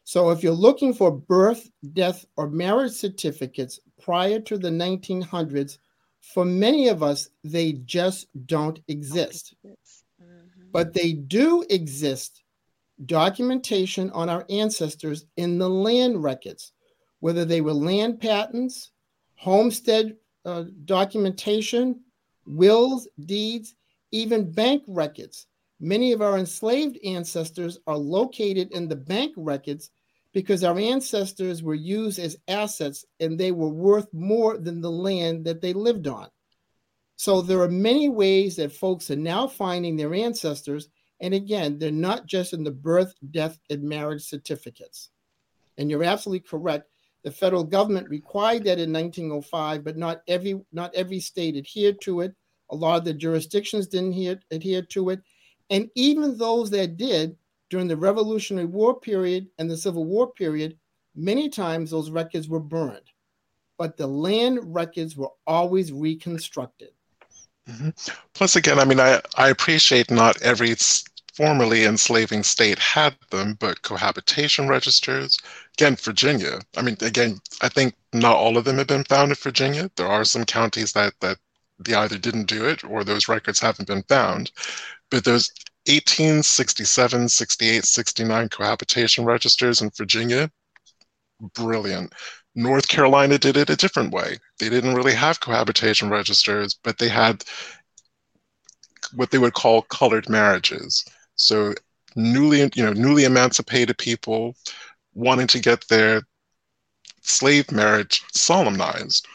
So 0.03 0.31
if 0.31 0.43
you're 0.43 0.51
looking 0.51 0.93
for 0.93 1.11
birth, 1.11 1.69
death, 1.93 2.25
or 2.35 2.49
marriage 2.49 2.91
certificates 2.91 3.79
prior 4.01 4.39
to 4.41 4.57
the 4.57 4.69
1900s, 4.69 5.77
for 6.21 6.45
many 6.45 6.89
of 6.89 7.01
us, 7.03 7.29
they 7.43 7.73
just 7.73 8.27
don't 8.45 8.79
exist. 8.87 9.55
But 10.71 10.93
they 10.93 11.13
do 11.13 11.63
exist 11.69 12.43
documentation 13.05 14.09
on 14.11 14.29
our 14.29 14.45
ancestors 14.49 15.25
in 15.37 15.57
the 15.57 15.69
land 15.69 16.21
records, 16.21 16.72
whether 17.23 17.45
they 17.45 17.61
were 17.61 17.71
land 17.71 18.19
patents, 18.19 18.91
homestead 19.35 20.17
uh, 20.43 20.65
documentation, 20.83 22.01
wills, 22.45 23.07
deeds, 23.17 23.75
even 24.11 24.51
bank 24.51 24.83
records. 24.89 25.47
Many 25.79 26.11
of 26.11 26.21
our 26.21 26.37
enslaved 26.37 26.99
ancestors 27.05 27.79
are 27.87 27.95
located 27.95 28.73
in 28.73 28.89
the 28.89 28.97
bank 28.97 29.31
records 29.37 29.89
because 30.33 30.65
our 30.65 30.77
ancestors 30.77 31.63
were 31.63 31.75
used 31.75 32.19
as 32.19 32.35
assets 32.49 33.05
and 33.21 33.39
they 33.39 33.53
were 33.53 33.69
worth 33.69 34.13
more 34.13 34.57
than 34.57 34.81
the 34.81 34.91
land 34.91 35.45
that 35.45 35.61
they 35.61 35.71
lived 35.71 36.07
on. 36.07 36.27
So 37.15 37.41
there 37.41 37.61
are 37.61 37.69
many 37.69 38.09
ways 38.09 38.57
that 38.57 38.73
folks 38.73 39.09
are 39.11 39.15
now 39.15 39.47
finding 39.47 39.95
their 39.95 40.13
ancestors. 40.13 40.89
And 41.21 41.33
again, 41.33 41.79
they're 41.79 41.89
not 41.89 42.25
just 42.25 42.51
in 42.51 42.65
the 42.65 42.71
birth, 42.71 43.13
death, 43.31 43.57
and 43.69 43.81
marriage 43.81 44.23
certificates. 44.23 45.09
And 45.77 45.89
you're 45.89 46.03
absolutely 46.03 46.45
correct. 46.45 46.89
The 47.23 47.31
federal 47.31 47.63
government 47.63 48.09
required 48.09 48.65
that 48.65 48.79
in 48.79 48.91
1905, 48.91 49.83
but 49.83 49.97
not 49.97 50.21
every 50.27 50.61
not 50.71 50.93
every 50.93 51.19
state 51.19 51.55
adhered 51.55 52.01
to 52.01 52.21
it. 52.21 52.35
A 52.69 52.75
lot 52.75 52.97
of 52.97 53.05
the 53.05 53.13
jurisdictions 53.13 53.87
didn't 53.87 54.11
adhere, 54.11 54.39
adhere 54.51 54.81
to 54.81 55.09
it. 55.09 55.21
And 55.69 55.89
even 55.95 56.37
those 56.37 56.69
that 56.71 56.97
did, 56.97 57.37
during 57.69 57.87
the 57.87 57.97
Revolutionary 57.97 58.67
War 58.67 58.99
period 58.99 59.47
and 59.57 59.69
the 59.69 59.77
Civil 59.77 60.05
War 60.05 60.31
period, 60.31 60.77
many 61.15 61.49
times 61.49 61.91
those 61.91 62.11
records 62.11 62.49
were 62.49 62.59
burned, 62.59 63.09
but 63.77 63.97
the 63.97 64.07
land 64.07 64.59
records 64.63 65.15
were 65.15 65.31
always 65.47 65.91
reconstructed. 65.91 66.89
Mm-hmm. 67.69 67.89
Plus, 68.33 68.55
again, 68.55 68.79
I 68.79 68.85
mean, 68.85 68.99
I, 68.99 69.21
I 69.37 69.49
appreciate 69.49 70.11
not 70.11 70.41
every 70.41 70.75
formerly 71.35 71.85
enslaving 71.85 72.43
state 72.43 72.79
had 72.79 73.15
them, 73.31 73.55
but 73.59 73.81
cohabitation 73.81 74.67
registers, 74.67 75.37
again, 75.77 75.95
Virginia. 75.95 76.59
I 76.77 76.81
mean, 76.81 76.97
again, 77.01 77.39
I 77.61 77.69
think 77.69 77.95
not 78.13 78.37
all 78.37 78.57
of 78.57 78.65
them 78.65 78.77
have 78.77 78.87
been 78.87 79.03
found 79.05 79.31
in 79.31 79.35
Virginia. 79.35 79.89
There 79.95 80.07
are 80.07 80.23
some 80.25 80.45
counties 80.45 80.93
that 80.93 81.13
that 81.21 81.37
they 81.79 81.93
either 81.93 82.17
didn't 82.17 82.45
do 82.45 82.65
it 82.65 82.83
or 82.83 83.03
those 83.03 83.27
records 83.27 83.59
haven't 83.59 83.87
been 83.87 84.03
found. 84.03 84.51
But 85.09 85.25
those 85.25 85.51
1867, 85.87 87.29
68, 87.29 87.85
69 87.85 88.49
cohabitation 88.49 89.25
registers 89.25 89.81
in 89.81 89.91
Virginia, 89.97 90.49
brilliant. 91.53 92.13
North 92.55 92.87
Carolina 92.87 93.37
did 93.37 93.57
it 93.57 93.69
a 93.69 93.75
different 93.75 94.13
way. 94.13 94.37
They 94.59 94.69
didn't 94.69 94.95
really 94.95 95.13
have 95.13 95.39
cohabitation 95.39 96.09
registers, 96.09 96.75
but 96.83 96.99
they 96.99 97.09
had 97.09 97.43
what 99.13 99.31
they 99.31 99.37
would 99.39 99.53
call 99.53 99.81
colored 99.83 100.29
marriages. 100.29 101.03
So 101.35 101.73
newly, 102.15 102.69
you 102.75 102.83
know, 102.83 102.93
newly 102.93 103.25
emancipated 103.25 103.97
people 103.97 104.55
wanting 105.13 105.47
to 105.47 105.59
get 105.59 105.87
their 105.87 106.23
slave 107.21 107.71
marriage 107.71 108.23
solemnized, 108.33 109.27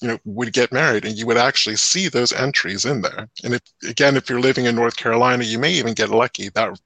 you 0.00 0.08
know, 0.08 0.18
would 0.24 0.52
get 0.52 0.72
married, 0.72 1.04
and 1.04 1.16
you 1.16 1.26
would 1.26 1.36
actually 1.36 1.76
see 1.76 2.08
those 2.08 2.32
entries 2.32 2.84
in 2.84 3.02
there. 3.02 3.28
And 3.42 3.54
if 3.54 3.62
again, 3.88 4.16
if 4.16 4.28
you're 4.28 4.40
living 4.40 4.66
in 4.66 4.74
North 4.74 4.96
Carolina, 4.96 5.44
you 5.44 5.58
may 5.58 5.72
even 5.72 5.94
get 5.94 6.10
lucky 6.10 6.48
that 6.50 6.78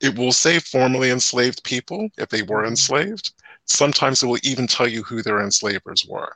it 0.00 0.18
will 0.18 0.32
say 0.32 0.58
formerly 0.58 1.10
enslaved 1.10 1.62
people 1.62 2.08
if 2.16 2.28
they 2.28 2.42
were 2.42 2.58
mm-hmm. 2.58 2.68
enslaved. 2.68 3.32
Sometimes 3.66 4.22
it 4.22 4.26
will 4.26 4.38
even 4.42 4.66
tell 4.66 4.88
you 4.88 5.02
who 5.02 5.22
their 5.22 5.40
enslavers 5.40 6.04
were. 6.08 6.34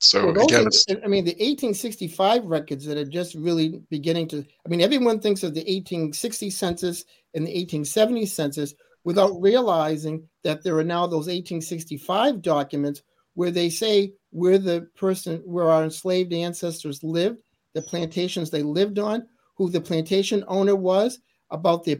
So 0.00 0.32
well, 0.32 0.44
again, 0.44 0.66
are, 0.66 1.04
I 1.04 1.08
mean, 1.08 1.24
the 1.24 1.32
1865 1.32 2.46
records 2.46 2.86
that 2.86 2.96
are 2.96 3.04
just 3.04 3.34
really 3.34 3.82
beginning 3.90 4.28
to. 4.28 4.44
I 4.64 4.68
mean, 4.68 4.80
everyone 4.80 5.20
thinks 5.20 5.42
of 5.42 5.52
the 5.52 5.60
1860 5.60 6.50
census 6.50 7.04
and 7.34 7.46
the 7.46 7.50
1870 7.50 8.26
census 8.26 8.74
without 9.04 9.40
realizing 9.40 10.26
that 10.42 10.62
there 10.62 10.78
are 10.78 10.84
now 10.84 11.06
those 11.06 11.26
1865 11.26 12.40
documents 12.40 13.02
where 13.34 13.50
they 13.50 13.68
say 13.68 14.12
where 14.30 14.58
the 14.58 14.88
person, 14.96 15.42
where 15.44 15.70
our 15.70 15.84
enslaved 15.84 16.32
ancestors 16.32 17.02
lived, 17.02 17.42
the 17.74 17.82
plantations 17.82 18.50
they 18.50 18.62
lived 18.62 18.98
on, 18.98 19.26
who 19.56 19.70
the 19.70 19.80
plantation 19.80 20.44
owner 20.48 20.76
was, 20.76 21.20
about 21.50 21.84
their 21.84 21.98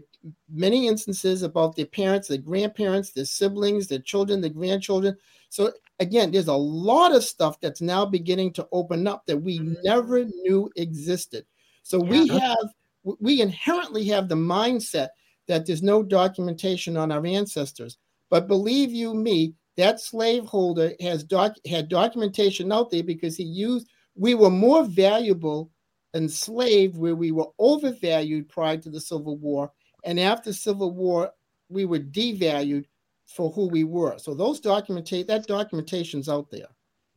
many 0.52 0.86
instances 0.86 1.42
about 1.42 1.74
their 1.76 1.86
parents, 1.86 2.28
their 2.28 2.38
grandparents, 2.38 3.12
their 3.12 3.24
siblings, 3.24 3.86
their 3.86 4.00
children, 4.00 4.40
their 4.40 4.50
grandchildren. 4.50 5.16
So 5.50 5.72
again, 5.98 6.30
there's 6.30 6.48
a 6.48 6.54
lot 6.54 7.14
of 7.14 7.24
stuff 7.24 7.60
that's 7.60 7.80
now 7.80 8.06
beginning 8.06 8.52
to 8.54 8.68
open 8.72 9.06
up 9.06 9.26
that 9.26 9.36
we 9.36 9.58
mm-hmm. 9.58 9.74
never 9.84 10.24
knew 10.24 10.70
existed. 10.76 11.44
So 11.82 11.98
we 11.98 12.28
have 12.28 12.68
we 13.02 13.40
inherently 13.40 14.04
have 14.06 14.28
the 14.28 14.34
mindset 14.34 15.08
that 15.48 15.66
there's 15.66 15.82
no 15.82 16.02
documentation 16.02 16.96
on 16.96 17.10
our 17.10 17.26
ancestors. 17.26 17.98
But 18.28 18.46
believe 18.46 18.92
you 18.92 19.14
me, 19.14 19.54
that 19.76 20.00
slaveholder 20.00 20.92
has 21.00 21.24
doc, 21.24 21.54
had 21.66 21.88
documentation 21.88 22.70
out 22.70 22.90
there 22.90 23.02
because 23.02 23.36
he 23.36 23.44
used 23.44 23.88
we 24.14 24.34
were 24.34 24.50
more 24.50 24.84
valuable 24.84 25.70
enslaved 26.14 26.96
where 26.96 27.16
we 27.16 27.32
were 27.32 27.48
overvalued 27.58 28.48
prior 28.48 28.76
to 28.76 28.90
the 28.90 29.00
Civil 29.00 29.36
War. 29.38 29.72
And 30.04 30.20
after 30.20 30.52
Civil 30.52 30.92
War, 30.92 31.32
we 31.68 31.84
were 31.84 32.00
devalued 32.00 32.84
for 33.30 33.50
who 33.50 33.68
we 33.68 33.84
were. 33.84 34.18
So 34.18 34.34
those 34.34 34.60
documentate 34.60 35.26
that 35.28 35.46
documentation's 35.46 36.28
out 36.28 36.50
there. 36.50 36.68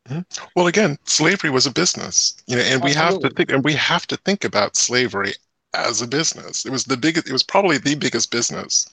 Mm-hmm. 0.08 0.46
Well, 0.56 0.68
again, 0.68 0.98
slavery 1.06 1.50
was 1.50 1.66
a 1.66 1.72
business, 1.72 2.36
you 2.48 2.56
know, 2.56 2.62
and 2.62 2.84
Absolutely. 2.84 2.90
we 2.90 2.96
have 2.96 3.20
to 3.20 3.30
think, 3.30 3.52
and 3.52 3.64
we 3.64 3.74
have 3.74 4.08
to 4.08 4.18
think 4.18 4.44
about 4.44 4.76
slavery 4.76 5.34
as 5.74 6.02
a 6.02 6.08
business. 6.08 6.66
It 6.66 6.72
was 6.72 6.84
the 6.84 6.98
biggest, 6.98 7.28
it 7.28 7.34
was 7.34 7.44
probably 7.44 7.78
the 7.78 7.96
biggest 7.96 8.32
business 8.32 8.88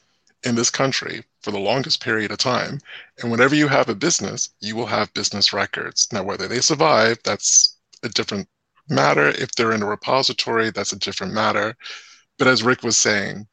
in 0.45 0.55
this 0.55 0.71
country 0.71 1.23
for 1.43 1.51
the 1.51 1.59
longest 1.59 2.03
period 2.03 2.31
of 2.31 2.39
time. 2.39 2.79
And 3.21 3.31
whenever 3.31 3.55
you 3.55 3.69
have 3.69 3.89
a 3.89 3.95
business, 3.95 4.49
you 4.61 4.75
will 4.77 4.87
have 4.87 5.13
business 5.13 5.53
records. 5.53 6.09
Now, 6.13 6.23
whether 6.23 6.49
they 6.49 6.61
survive, 6.61 7.19
that's 7.25 7.77
a 8.03 8.09
different 8.09 8.49
matter. 8.89 9.29
If 9.29 9.53
they're 9.53 9.73
in 9.73 9.83
a 9.83 9.87
repository, 9.87 10.71
that's 10.71 10.93
a 10.93 10.99
different 10.99 11.35
matter. 11.35 11.77
But 12.39 12.49
as 12.49 12.63
Rick 12.63 12.83
was 12.83 12.97
saying, 12.97 13.47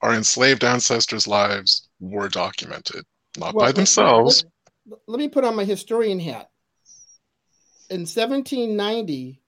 our 0.00 0.14
enslaved 0.14 0.64
ancestors' 0.64 1.26
lives 1.26 1.83
were 2.00 2.28
documented, 2.28 3.04
not 3.36 3.54
well, 3.54 3.66
by 3.66 3.72
themselves. 3.72 4.44
Let, 4.86 5.00
let 5.06 5.18
me 5.18 5.28
put 5.28 5.44
on 5.44 5.56
my 5.56 5.64
historian 5.64 6.20
hat. 6.20 6.50
In 7.90 8.00
1790, 8.00 9.40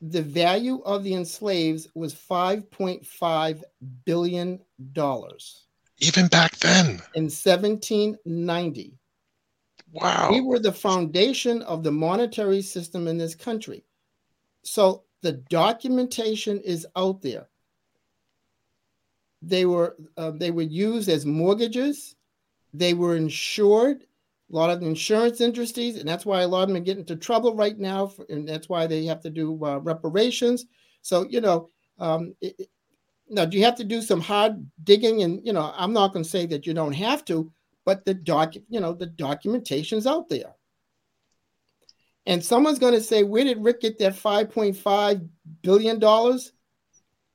the 0.00 0.22
value 0.22 0.82
of 0.82 1.04
the 1.04 1.14
enslaved 1.14 1.88
was 1.94 2.14
$5.5 2.14 3.62
billion. 4.04 4.60
Even 5.98 6.26
back 6.28 6.56
then. 6.58 6.86
In 7.14 7.24
1790. 7.24 8.98
Wow. 9.92 10.28
We 10.30 10.40
were 10.40 10.58
the 10.58 10.72
foundation 10.72 11.62
of 11.62 11.82
the 11.82 11.92
monetary 11.92 12.62
system 12.62 13.06
in 13.06 13.16
this 13.16 13.34
country. 13.34 13.84
So 14.62 15.04
the 15.22 15.32
documentation 15.32 16.60
is 16.60 16.86
out 16.96 17.22
there. 17.22 17.48
They 19.46 19.66
were 19.66 19.96
uh, 20.16 20.32
they 20.32 20.50
were 20.50 20.62
used 20.62 21.08
as 21.08 21.26
mortgages. 21.26 22.16
They 22.72 22.94
were 22.94 23.16
insured. 23.16 24.04
A 24.52 24.54
lot 24.54 24.70
of 24.70 24.82
insurance 24.82 25.40
industries, 25.40 25.96
and 25.96 26.08
that's 26.08 26.26
why 26.26 26.42
a 26.42 26.48
lot 26.48 26.64
of 26.64 26.74
them 26.74 26.84
getting 26.84 27.00
into 27.00 27.16
trouble 27.16 27.56
right 27.56 27.78
now, 27.78 28.06
for, 28.06 28.26
and 28.28 28.46
that's 28.46 28.68
why 28.68 28.86
they 28.86 29.04
have 29.06 29.20
to 29.22 29.30
do 29.30 29.64
uh, 29.64 29.78
reparations. 29.78 30.66
So 31.02 31.26
you 31.28 31.40
know, 31.40 31.70
um, 31.98 32.34
it, 32.40 32.54
it, 32.58 32.68
now 33.28 33.44
do 33.44 33.56
you 33.56 33.64
have 33.64 33.76
to 33.76 33.84
do 33.84 34.00
some 34.00 34.20
hard 34.20 34.64
digging? 34.84 35.22
And 35.22 35.44
you 35.44 35.52
know, 35.52 35.72
I'm 35.76 35.92
not 35.92 36.12
going 36.12 36.24
to 36.24 36.30
say 36.30 36.46
that 36.46 36.66
you 36.66 36.74
don't 36.74 36.92
have 36.92 37.24
to, 37.26 37.50
but 37.84 38.04
the 38.04 38.14
doc, 38.14 38.54
you 38.68 38.80
know, 38.80 38.92
the 38.92 39.06
documentation's 39.06 40.06
out 40.06 40.28
there. 40.28 40.54
And 42.26 42.42
someone's 42.42 42.78
going 42.78 42.94
to 42.94 43.02
say, 43.02 43.22
where 43.22 43.44
did 43.44 43.62
Rick 43.62 43.82
get 43.82 43.98
that 43.98 44.14
5.5 44.14 45.28
billion 45.62 45.98
dollars? 45.98 46.52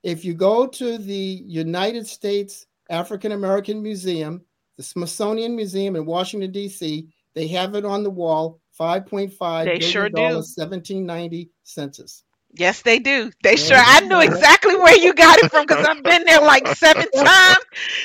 If 0.04 0.24
you 0.24 0.34
go 0.34 0.68
to 0.68 0.98
the 0.98 1.44
United 1.46 2.08
States 2.08 2.66
African 2.90 3.34
American 3.34 3.84
Museum, 3.84 4.42
the 4.78 4.84
Smithsonian 4.84 5.56
Museum 5.56 5.96
in 5.96 6.06
Washington, 6.06 6.52
D.C., 6.52 7.08
they 7.36 7.48
have 7.48 7.76
it 7.76 7.86
on 7.86 8.04
the 8.04 8.10
wall 8.10 8.60
5.5 8.80 9.66
they 9.66 9.80
sure 9.80 10.10
do. 10.10 10.22
1790 10.22 11.52
census. 11.64 12.24
Yes, 12.54 12.82
they 12.82 12.98
do. 12.98 13.32
They 13.44 13.58
sure. 13.58 13.78
I 13.78 14.00
knew 14.02 14.20
exactly 14.20 14.76
where 14.76 14.98
you 14.98 15.14
got 15.14 15.38
it 15.38 15.52
from 15.52 15.68
because 15.68 15.86
I've 15.86 16.02
been 16.02 16.24
there 16.24 16.42
like 16.42 16.68
seven 16.70 17.06
times. 17.16 17.58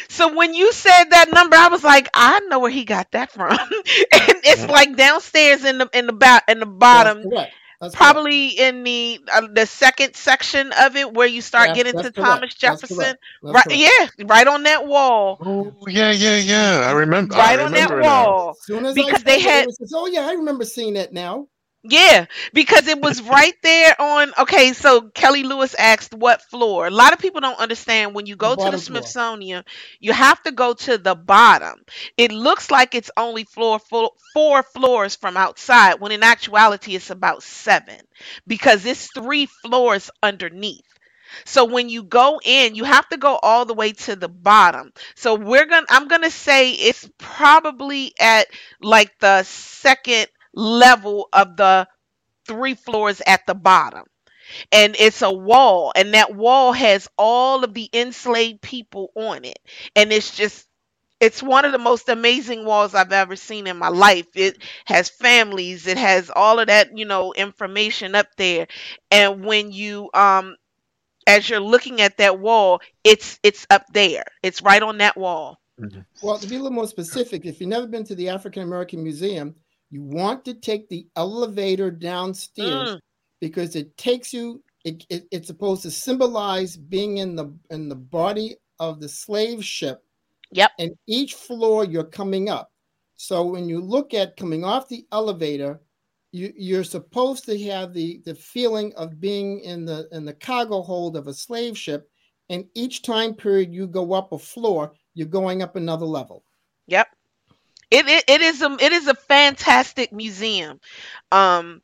So 0.08 0.34
when 0.34 0.52
you 0.52 0.70
said 0.72 1.04
that 1.04 1.30
number, 1.32 1.56
I 1.56 1.68
was 1.68 1.82
like, 1.82 2.10
I 2.12 2.40
know 2.48 2.58
where 2.58 2.70
he 2.70 2.84
got 2.84 3.10
that 3.12 3.32
from, 3.32 3.52
and 3.58 3.70
it's 4.44 4.66
like 4.66 4.96
downstairs 4.96 5.64
in 5.64 5.78
the 5.78 5.88
in 5.94 6.06
the 6.06 6.12
back 6.12 6.44
in 6.48 6.60
the 6.60 6.66
bottom. 6.66 7.24
That's 7.84 7.94
probably 7.94 8.56
correct. 8.56 8.60
in 8.60 8.84
the 8.84 9.20
uh, 9.32 9.48
the 9.52 9.66
second 9.66 10.14
section 10.14 10.72
of 10.80 10.96
it 10.96 11.12
where 11.12 11.26
you 11.26 11.40
start 11.40 11.68
yeah, 11.68 11.74
getting 11.74 11.92
to 11.94 12.12
correct. 12.12 12.16
Thomas 12.16 12.54
Jefferson. 12.54 13.16
right, 13.42 13.64
yeah, 13.70 14.06
right 14.24 14.46
on 14.46 14.62
that 14.64 14.86
wall. 14.86 15.38
Oh, 15.44 15.86
yeah, 15.88 16.10
yeah, 16.10 16.36
yeah. 16.36 16.86
I 16.86 16.92
remember. 16.92 17.36
Right 17.36 17.58
I 17.58 17.64
on 17.64 17.72
that 17.72 18.00
wall. 18.00 18.56
because 18.94 19.22
they 19.22 19.40
had. 19.40 19.66
Says, 19.72 19.92
oh 19.94 20.06
yeah, 20.06 20.26
I 20.26 20.32
remember 20.32 20.64
seeing 20.64 20.94
that 20.94 21.12
now. 21.12 21.48
Yeah, 21.86 22.26
because 22.54 22.86
it 22.86 22.98
was 23.00 23.20
right 23.20 23.54
there 23.62 23.94
on. 24.00 24.32
Okay, 24.38 24.72
so 24.72 25.02
Kelly 25.10 25.42
Lewis 25.42 25.74
asked 25.74 26.14
what 26.14 26.40
floor. 26.42 26.86
A 26.86 26.90
lot 26.90 27.12
of 27.12 27.18
people 27.18 27.42
don't 27.42 27.58
understand 27.60 28.14
when 28.14 28.24
you 28.24 28.36
go 28.36 28.56
the 28.56 28.64
to 28.64 28.70
the 28.70 28.78
Smithsonian, 28.78 29.64
floor. 29.64 29.72
you 30.00 30.12
have 30.14 30.42
to 30.44 30.52
go 30.52 30.72
to 30.72 30.96
the 30.96 31.14
bottom. 31.14 31.84
It 32.16 32.32
looks 32.32 32.70
like 32.70 32.94
it's 32.94 33.10
only 33.18 33.44
floor 33.44 33.78
full, 33.78 34.16
four 34.32 34.62
floors 34.62 35.14
from 35.14 35.36
outside, 35.36 36.00
when 36.00 36.10
in 36.12 36.22
actuality 36.22 36.96
it's 36.96 37.10
about 37.10 37.42
seven 37.42 38.00
because 38.46 38.86
it's 38.86 39.12
three 39.12 39.44
floors 39.46 40.10
underneath. 40.22 40.86
So 41.44 41.64
when 41.64 41.88
you 41.88 42.02
go 42.02 42.40
in, 42.44 42.74
you 42.74 42.84
have 42.84 43.08
to 43.08 43.16
go 43.16 43.36
all 43.36 43.64
the 43.64 43.74
way 43.74 43.92
to 43.92 44.16
the 44.16 44.28
bottom. 44.28 44.92
So 45.16 45.34
we're 45.34 45.66
going 45.66 45.84
to 45.86 45.92
I'm 45.92 46.08
going 46.08 46.22
to 46.22 46.30
say 46.30 46.72
it's 46.72 47.08
probably 47.18 48.12
at 48.20 48.46
like 48.80 49.18
the 49.18 49.42
second 49.42 50.26
level 50.54 51.28
of 51.32 51.56
the 51.56 51.88
three 52.46 52.74
floors 52.74 53.20
at 53.26 53.46
the 53.46 53.54
bottom. 53.54 54.04
And 54.70 54.94
it's 54.98 55.22
a 55.22 55.32
wall, 55.32 55.92
and 55.96 56.12
that 56.12 56.34
wall 56.34 56.72
has 56.72 57.08
all 57.16 57.64
of 57.64 57.72
the 57.72 57.88
enslaved 57.94 58.60
people 58.60 59.10
on 59.16 59.44
it. 59.44 59.58
And 59.96 60.12
it's 60.12 60.36
just 60.36 60.68
it's 61.20 61.42
one 61.42 61.64
of 61.64 61.72
the 61.72 61.78
most 61.78 62.10
amazing 62.10 62.66
walls 62.66 62.94
I've 62.94 63.12
ever 63.12 63.36
seen 63.36 63.66
in 63.66 63.78
my 63.78 63.88
life. 63.88 64.26
It 64.34 64.58
has 64.84 65.08
families, 65.08 65.86
it 65.86 65.96
has 65.96 66.30
all 66.34 66.58
of 66.58 66.66
that, 66.66 66.96
you 66.96 67.06
know, 67.06 67.32
information 67.32 68.14
up 68.14 68.26
there. 68.36 68.66
And 69.10 69.44
when 69.44 69.72
you 69.72 70.10
um 70.12 70.56
as 71.26 71.48
you're 71.48 71.60
looking 71.60 72.02
at 72.02 72.18
that 72.18 72.38
wall, 72.38 72.80
it's 73.02 73.38
it's 73.42 73.66
up 73.70 73.86
there. 73.92 74.24
It's 74.42 74.62
right 74.62 74.82
on 74.82 74.98
that 74.98 75.16
wall. 75.16 75.58
Mm-hmm. 75.80 76.00
Well, 76.22 76.38
to 76.38 76.46
be 76.46 76.56
a 76.56 76.58
little 76.58 76.72
more 76.72 76.86
specific, 76.86 77.46
if 77.46 77.60
you've 77.60 77.70
never 77.70 77.86
been 77.86 78.04
to 78.04 78.14
the 78.14 78.28
African 78.28 78.62
American 78.62 79.02
Museum, 79.02 79.54
you 79.94 80.02
want 80.02 80.44
to 80.44 80.54
take 80.54 80.88
the 80.88 81.06
elevator 81.14 81.88
downstairs 81.88 82.96
mm. 82.96 83.00
because 83.40 83.76
it 83.76 83.96
takes 83.96 84.34
you. 84.34 84.60
It, 84.84 85.06
it, 85.08 85.28
it's 85.30 85.46
supposed 85.46 85.82
to 85.82 85.90
symbolize 85.92 86.76
being 86.76 87.18
in 87.18 87.36
the 87.36 87.54
in 87.70 87.88
the 87.88 87.94
body 87.94 88.56
of 88.80 88.98
the 88.98 89.08
slave 89.08 89.64
ship. 89.64 90.02
Yep. 90.50 90.72
And 90.80 90.90
each 91.06 91.34
floor 91.34 91.84
you're 91.84 92.02
coming 92.02 92.48
up. 92.48 92.72
So 93.14 93.44
when 93.44 93.68
you 93.68 93.80
look 93.80 94.14
at 94.14 94.36
coming 94.36 94.64
off 94.64 94.88
the 94.88 95.06
elevator, 95.12 95.80
you, 96.32 96.52
you're 96.56 96.82
supposed 96.82 97.44
to 97.44 97.56
have 97.62 97.94
the, 97.94 98.20
the 98.24 98.34
feeling 98.34 98.92
of 98.96 99.20
being 99.20 99.60
in 99.60 99.84
the 99.84 100.08
in 100.10 100.24
the 100.24 100.34
cargo 100.34 100.82
hold 100.82 101.16
of 101.16 101.28
a 101.28 101.34
slave 101.34 101.78
ship. 101.78 102.10
And 102.48 102.64
each 102.74 103.02
time 103.02 103.32
period 103.32 103.72
you 103.72 103.86
go 103.86 104.12
up 104.12 104.32
a 104.32 104.38
floor, 104.40 104.94
you're 105.14 105.28
going 105.28 105.62
up 105.62 105.76
another 105.76 106.04
level. 106.04 106.42
Yep. 106.88 107.06
It, 107.94 108.06
it, 108.08 108.24
it 108.28 108.42
is 108.42 108.62
a 108.62 108.76
it 108.80 108.92
is 108.92 109.08
a 109.08 109.14
fantastic 109.14 110.12
museum. 110.12 110.80
Um 111.32 111.82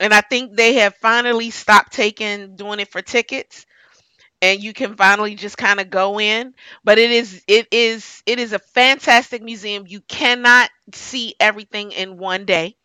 and 0.00 0.12
I 0.14 0.20
think 0.20 0.56
they 0.56 0.74
have 0.74 0.96
finally 0.96 1.50
stopped 1.50 1.92
taking 1.92 2.56
doing 2.56 2.80
it 2.80 2.90
for 2.90 3.02
tickets. 3.02 3.66
And 4.42 4.62
you 4.62 4.72
can 4.72 4.96
finally 4.96 5.34
just 5.34 5.56
kind 5.56 5.80
of 5.80 5.90
go 5.90 6.20
in. 6.20 6.54
But 6.84 6.98
it 6.98 7.10
is 7.10 7.42
it 7.48 7.68
is 7.72 8.22
it 8.26 8.38
is 8.38 8.52
a 8.52 8.58
fantastic 8.58 9.42
museum. 9.42 9.84
You 9.86 10.00
cannot 10.02 10.70
see 10.94 11.34
everything 11.40 11.92
in 11.92 12.18
one 12.18 12.44
day. 12.44 12.76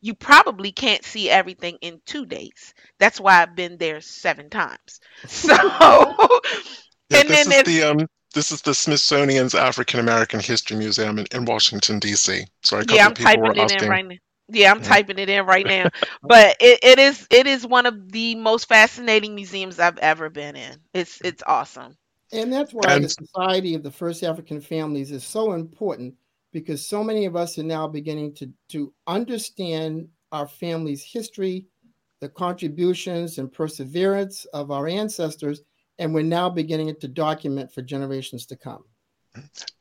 You 0.00 0.14
probably 0.14 0.72
can't 0.72 1.04
see 1.04 1.30
everything 1.30 1.78
in 1.82 2.00
two 2.06 2.26
days. 2.26 2.74
That's 2.98 3.20
why 3.20 3.42
i've 3.42 3.56
been 3.56 3.78
there 3.78 4.00
seven 4.00 4.50
times. 4.50 5.00
So 5.26 5.56
Yeah, 7.10 7.20
and 7.20 7.28
this 7.28 7.46
then 7.46 7.46
is 7.46 7.60
it's 7.60 7.62
the 7.62 7.82
um 7.82 8.06
this 8.34 8.52
is 8.52 8.62
the 8.62 8.74
Smithsonian's 8.74 9.54
African 9.54 10.00
American 10.00 10.40
History 10.40 10.76
Museum 10.76 11.18
in, 11.18 11.26
in 11.32 11.44
Washington 11.44 11.98
D.C. 11.98 12.44
Sorry, 12.62 12.82
a 12.82 12.84
couple 12.84 12.96
yeah 12.96 13.06
i'm 13.06 13.12
of 13.12 13.16
people 13.16 13.32
typing 13.32 13.42
were 13.42 13.52
it 13.52 13.82
in 13.82 13.88
right 13.88 14.06
now. 14.06 14.16
Yeah 14.48 14.70
i'm 14.70 14.82
typing 14.82 15.18
it 15.18 15.28
in 15.28 15.46
right 15.46 15.66
now. 15.66 15.88
But 16.22 16.56
it, 16.60 16.80
it 16.82 16.98
is 16.98 17.26
it 17.30 17.46
is 17.46 17.66
one 17.66 17.86
of 17.86 18.12
the 18.12 18.34
most 18.36 18.68
fascinating 18.68 19.34
museums 19.34 19.78
i've 19.78 19.98
ever 19.98 20.30
been 20.30 20.56
in. 20.56 20.80
It's 20.94 21.20
it's 21.22 21.42
awesome. 21.46 21.96
And 22.32 22.52
that's 22.52 22.72
why 22.72 22.92
And 22.92 23.04
the 23.04 23.08
Society 23.08 23.74
of 23.74 23.82
the 23.82 23.90
First 23.90 24.22
African 24.22 24.60
Families 24.60 25.10
is 25.10 25.24
so 25.24 25.52
important 25.52 26.14
because 26.52 26.86
so 26.86 27.02
many 27.02 27.26
of 27.26 27.36
us 27.36 27.58
are 27.58 27.64
now 27.64 27.88
beginning 27.88 28.34
to, 28.34 28.50
to 28.68 28.92
understand 29.06 30.08
our 30.32 30.46
family's 30.46 31.02
history, 31.02 31.66
the 32.20 32.28
contributions 32.28 33.38
and 33.38 33.52
perseverance 33.52 34.44
of 34.52 34.70
our 34.70 34.86
ancestors, 34.86 35.62
and 36.00 36.12
we're 36.14 36.22
now 36.22 36.48
beginning 36.48 36.94
to 36.96 37.06
document 37.06 37.72
for 37.72 37.82
generations 37.82 38.46
to 38.46 38.56
come. 38.56 38.84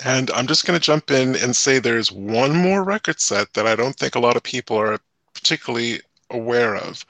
And 0.05 0.29
I'm 0.31 0.45
just 0.45 0.67
going 0.67 0.79
to 0.79 0.85
jump 0.85 1.09
in 1.09 1.35
and 1.37 1.55
say 1.55 1.79
there's 1.79 2.11
one 2.11 2.55
more 2.55 2.83
record 2.83 3.19
set 3.19 3.53
that 3.53 3.65
I 3.65 3.75
don't 3.75 3.95
think 3.95 4.13
a 4.13 4.19
lot 4.19 4.35
of 4.35 4.43
people 4.43 4.77
are 4.77 4.99
particularly 5.33 6.01
aware 6.29 6.75
of 6.75 7.03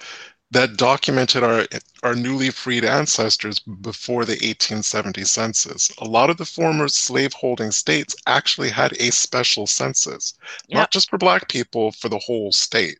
that 0.52 0.78
documented 0.78 1.43
our 1.43 1.65
our 2.04 2.15
newly 2.15 2.50
freed 2.50 2.86
ancestors 2.86 3.60
before 3.60 4.26
the 4.26 4.34
1870 4.34 5.24
census. 5.26 5.91
A 6.00 6.06
lot 6.06 6.30
of 6.30 6.38
the 6.38 6.45
former 6.45 6.88
slaveholding 6.88 7.72
states 7.72 8.15
actually 8.26 8.69
had 8.69 8.93
a 8.93 9.12
special 9.12 9.67
census, 9.67 10.34
Yep. 10.69 10.76
not 10.78 10.91
just 10.91 11.10
for 11.10 11.17
black 11.17 11.50
people, 11.50 11.91
for 11.91 12.10
the 12.10 12.19
whole 12.19 12.52
state. 12.52 13.00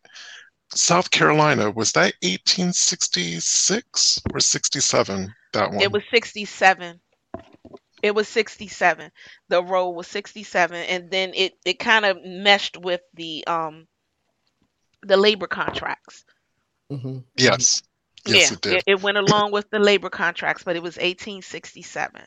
South 0.74 1.10
Carolina, 1.10 1.70
was 1.70 1.92
that 1.92 2.14
1866 2.22 4.20
or 4.32 4.40
67? 4.40 5.34
That 5.52 5.72
one. 5.72 5.82
It 5.82 5.92
was 5.92 6.02
67. 6.10 7.00
It 8.02 8.14
was 8.14 8.28
67. 8.28 9.10
The 9.48 9.62
roll 9.62 9.94
was 9.94 10.06
67 10.08 10.76
and 10.76 11.10
then 11.10 11.32
it 11.34 11.54
it 11.64 11.78
kind 11.78 12.04
of 12.04 12.18
meshed 12.24 12.76
with 12.76 13.00
the 13.14 13.46
um 13.46 13.86
the 15.02 15.16
labor 15.16 15.46
contracts. 15.46 16.24
Mhm. 16.90 17.24
yes. 17.36 17.82
Yes, 18.26 18.50
yeah, 18.50 18.52
it 18.52 18.60
did. 18.60 18.82
it, 18.86 19.00
went 19.00 19.16
along 19.18 19.52
with 19.52 19.68
the 19.70 19.78
labor 19.78 20.10
contracts, 20.10 20.62
but 20.62 20.76
it 20.76 20.82
was 20.82 20.96
1867. 20.98 22.22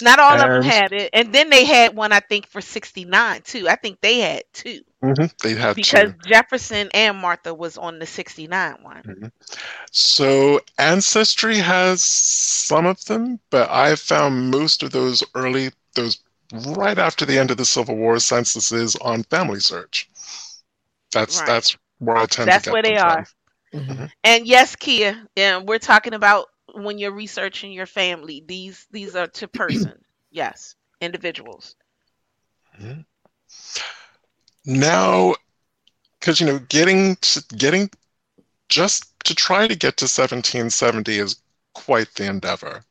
Not 0.00 0.18
all 0.18 0.40
of 0.40 0.50
them 0.50 0.62
had 0.62 0.92
it, 0.92 1.10
and 1.12 1.32
then 1.32 1.50
they 1.50 1.64
had 1.64 1.94
one 1.96 2.12
I 2.12 2.20
think 2.20 2.46
for 2.48 2.60
69 2.60 3.42
too. 3.42 3.68
I 3.68 3.76
think 3.76 4.00
they 4.00 4.18
had 4.20 4.42
two 4.52 4.80
Mhm, 5.02 5.32
They 5.42 5.54
had 5.54 5.76
because 5.76 6.10
to. 6.12 6.14
Jefferson 6.26 6.90
and 6.94 7.16
Martha 7.18 7.54
was 7.54 7.76
on 7.78 7.98
the 7.98 8.06
69 8.06 8.76
one. 8.82 9.04
So 9.90 10.60
Ancestry 10.78 11.58
has 11.58 12.02
some 12.04 12.86
of 12.86 13.04
them, 13.06 13.40
but 13.50 13.70
I've 13.70 14.00
found 14.00 14.50
most 14.50 14.82
of 14.82 14.90
those 14.92 15.22
early, 15.34 15.70
those 15.94 16.18
right 16.52 16.98
after 16.98 17.24
the 17.26 17.38
end 17.38 17.50
of 17.50 17.56
the 17.56 17.64
Civil 17.64 17.96
War 17.96 18.18
censuses 18.18 18.96
on 18.96 19.24
Family 19.24 19.60
Search. 19.60 20.08
That's 21.12 21.40
Right. 21.40 21.46
that's 21.46 21.76
where 21.98 22.16
I 22.16 22.26
tend 22.26 22.48
That's 22.50 22.64
to 22.64 22.70
get 22.70 22.72
where 22.72 22.82
they 22.82 22.96
are. 22.96 23.24
from. 23.24 23.35
Mhm. 23.72 24.08
And 24.24 24.46
yes, 24.46 24.76
Kia, 24.76 25.26
and 25.36 25.66
we're 25.68 25.78
talking 25.78 26.14
about 26.14 26.46
when 26.74 26.98
you're 26.98 27.12
researching 27.12 27.72
your 27.72 27.86
family. 27.86 28.42
These 28.46 28.86
these 28.90 29.14
are 29.16 29.26
to 29.28 29.48
person. 29.48 30.04
yes, 30.30 30.74
individuals. 31.00 31.76
Now, 34.66 35.34
because 36.18 36.40
you 36.40 36.46
know, 36.46 36.58
getting 36.58 37.16
to 37.16 37.42
getting 37.56 37.90
just 38.68 39.18
to 39.24 39.34
try 39.34 39.66
to 39.66 39.74
get 39.76 39.96
to 39.98 40.08
1770 40.08 41.18
is 41.18 41.36
quite 41.74 42.14
the 42.14 42.26
endeavor. 42.26 42.84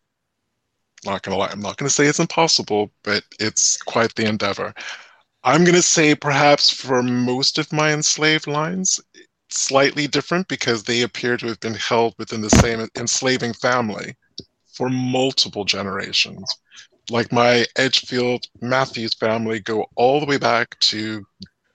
Not 1.05 1.21
gonna 1.21 1.37
lie, 1.37 1.49
I'm 1.49 1.61
not 1.61 1.77
gonna 1.77 1.89
say 1.89 2.05
it's 2.07 2.19
impossible, 2.19 2.91
but 3.03 3.23
it's 3.39 3.77
quite 3.81 4.15
the 4.15 4.25
endeavor. 4.25 4.73
I'm 5.43 5.63
gonna 5.63 5.81
say 5.81 6.15
perhaps 6.15 6.69
for 6.69 7.01
most 7.03 7.57
of 7.57 7.71
my 7.71 7.91
enslaved 7.93 8.47
lines, 8.47 8.99
slightly 9.55 10.07
different 10.07 10.47
because 10.47 10.83
they 10.83 11.01
appear 11.01 11.37
to 11.37 11.47
have 11.47 11.59
been 11.59 11.75
held 11.75 12.13
within 12.17 12.41
the 12.41 12.49
same 12.49 12.87
enslaving 12.97 13.53
family 13.53 14.15
for 14.73 14.89
multiple 14.89 15.65
generations. 15.65 16.49
Like 17.09 17.31
my 17.31 17.65
Edgefield 17.77 18.45
Matthews 18.61 19.13
family 19.13 19.59
go 19.59 19.85
all 19.95 20.19
the 20.19 20.25
way 20.25 20.37
back 20.37 20.77
to 20.79 21.25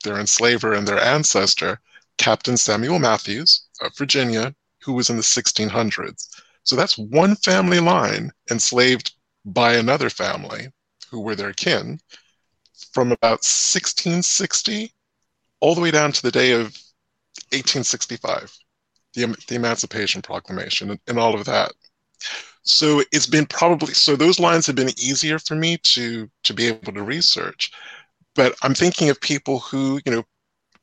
their 0.04 0.18
enslaver 0.18 0.74
and 0.74 0.86
their 0.86 1.00
ancestor, 1.00 1.80
Captain 2.18 2.56
Samuel 2.56 2.98
Matthews 2.98 3.66
of 3.80 3.96
Virginia, 3.96 4.54
who 4.82 4.92
was 4.92 5.10
in 5.10 5.16
the 5.16 5.22
1600s. 5.22 6.28
So 6.64 6.76
that's 6.76 6.98
one 6.98 7.36
family 7.36 7.80
line 7.80 8.30
enslaved 8.50 9.14
by 9.44 9.74
another 9.74 10.10
family 10.10 10.68
who 11.10 11.20
were 11.20 11.34
their 11.34 11.52
kin 11.52 11.98
from 12.92 13.12
about 13.12 13.44
1660 13.44 14.92
all 15.60 15.74
the 15.74 15.80
way 15.80 15.90
down 15.90 16.12
to 16.12 16.22
the 16.22 16.30
day 16.30 16.52
of 16.52 16.76
1865, 17.52 18.56
the, 19.14 19.26
the 19.48 19.54
Emancipation 19.56 20.22
Proclamation, 20.22 20.90
and, 20.90 21.00
and 21.08 21.18
all 21.18 21.34
of 21.34 21.44
that. 21.46 21.72
So 22.62 23.02
it's 23.12 23.26
been 23.26 23.46
probably 23.46 23.94
so 23.94 24.16
those 24.16 24.38
lines 24.38 24.66
have 24.66 24.76
been 24.76 24.90
easier 24.90 25.38
for 25.38 25.54
me 25.54 25.78
to 25.78 26.30
to 26.44 26.54
be 26.54 26.66
able 26.66 26.92
to 26.92 27.02
research 27.02 27.72
but 28.34 28.54
I'm 28.62 28.74
thinking 28.74 29.10
of 29.10 29.20
people 29.20 29.58
who, 29.60 30.00
you 30.04 30.12
know, 30.12 30.24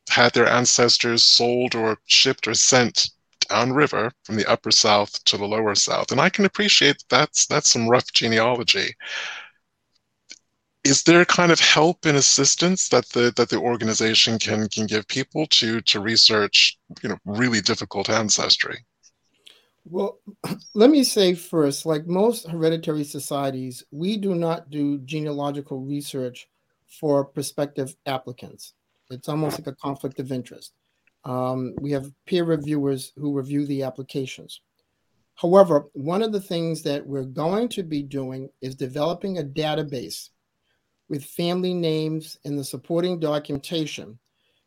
had 0.10 0.34
their 0.34 0.48
ancestors 0.48 1.24
sold 1.24 1.76
or 1.76 1.98
shipped 2.06 2.48
or 2.48 2.54
sent 2.54 3.10
downriver 3.50 4.12
from 4.24 4.36
the 4.36 4.46
upper 4.50 4.72
south 4.72 5.24
to 5.26 5.38
the 5.38 5.46
lower 5.48 5.76
south. 5.76 6.12
And 6.12 6.22
I 6.22 6.30
can 6.30 6.46
appreciate 6.46 7.04
that's 7.10 7.46
that's 7.48 7.70
some 7.70 7.88
rough 7.90 8.12
genealogy. 8.14 8.96
Is 10.88 11.04
there 11.04 11.26
kind 11.26 11.52
of 11.52 11.60
help 11.60 12.06
and 12.06 12.16
assistance 12.16 12.88
that 12.90 13.10
the 13.10 13.34
that 13.36 13.50
the 13.50 13.60
organization 13.60 14.40
can 14.40 14.70
can 14.70 14.86
give 14.86 15.06
people 15.08 15.46
to 15.48 15.82
to 15.82 16.00
research, 16.00 16.78
you 17.04 17.10
know, 17.10 17.18
really 17.26 17.60
difficult 17.60 18.10
ancestry? 18.10 18.86
Well, 19.84 20.20
let 20.74 20.90
me 20.90 21.04
say 21.04 21.34
first, 21.34 21.86
like 21.86 22.08
most 22.08 22.48
hereditary 22.48 23.04
societies, 23.04 23.84
we 23.92 24.16
do 24.16 24.34
not 24.34 24.70
do 24.70 25.00
genealogical 25.00 25.82
research 25.82 26.48
for 26.88 27.26
prospective 27.26 27.94
applicants. 28.06 28.74
It's 29.12 29.28
almost 29.28 29.60
like 29.60 29.68
a 29.68 29.76
conflict 29.76 30.22
of 30.22 30.32
interest. 30.32 30.72
Um, 31.26 31.76
we 31.82 31.92
have 31.92 32.14
peer 32.26 32.46
reviewers 32.46 33.12
who 33.18 33.34
review 33.34 33.66
the 33.66 33.84
applications. 33.84 34.62
However, 35.36 35.88
one 35.94 36.24
of 36.24 36.32
the 36.32 36.42
things 36.42 36.82
that 36.84 37.06
we're 37.06 37.34
going 37.44 37.68
to 37.70 37.84
be 37.84 38.02
doing 38.04 38.50
is 38.62 38.74
developing 38.74 39.38
a 39.38 39.44
database 39.44 40.30
with 41.10 41.24
family 41.24 41.74
names 41.74 42.38
and 42.46 42.58
the 42.58 42.64
supporting 42.64 43.20
documentation. 43.20 44.18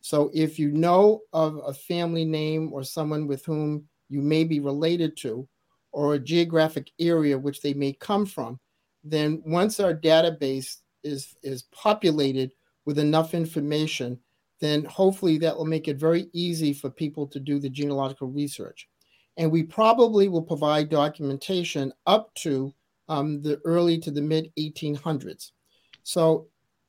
So 0.00 0.31
if 0.33 0.59
you 0.59 0.70
know 0.70 1.20
of 1.33 1.61
a 1.66 1.74
family 1.74 2.24
name 2.24 2.72
or 2.72 2.83
someone 2.83 3.26
with 3.26 3.44
whom 3.44 3.85
you 4.09 4.22
may 4.22 4.44
be 4.44 4.61
related 4.61 5.16
to, 5.18 5.46
or 5.92 6.14
a 6.14 6.18
geographic 6.18 6.90
area 7.00 7.38
which 7.38 7.61
they 7.61 7.74
may 7.74 7.92
come 7.92 8.24
from, 8.24 8.59
then 9.03 9.42
once 9.44 9.81
our 9.81 9.94
database 9.94 10.79
is, 11.03 11.37
is 11.42 11.64
populated 11.72 12.53
with 12.85 12.98
enough 12.98 13.35
information, 13.35 14.18
then 14.61 14.85
hopefully 14.85 15.38
that 15.38 15.57
will 15.57 15.64
make 15.64 15.88
it 15.88 15.96
very 15.96 16.29
easy 16.33 16.72
for 16.72 16.90
people 16.90 17.26
to 17.26 17.40
do 17.40 17.59
the 17.59 17.68
genealogical 17.68 18.29
research. 18.29 18.88
And 19.37 19.50
we 19.50 19.62
probably 19.62 20.29
will 20.29 20.42
provide 20.42 20.90
documentation 20.90 21.92
up 22.07 22.33
to 22.37 22.74
um, 23.09 23.40
the 23.42 23.61
early 23.64 23.98
to 23.98 24.11
the 24.11 24.20
mid 24.20 24.53
1800s. 24.59 25.53
So, 26.02 26.48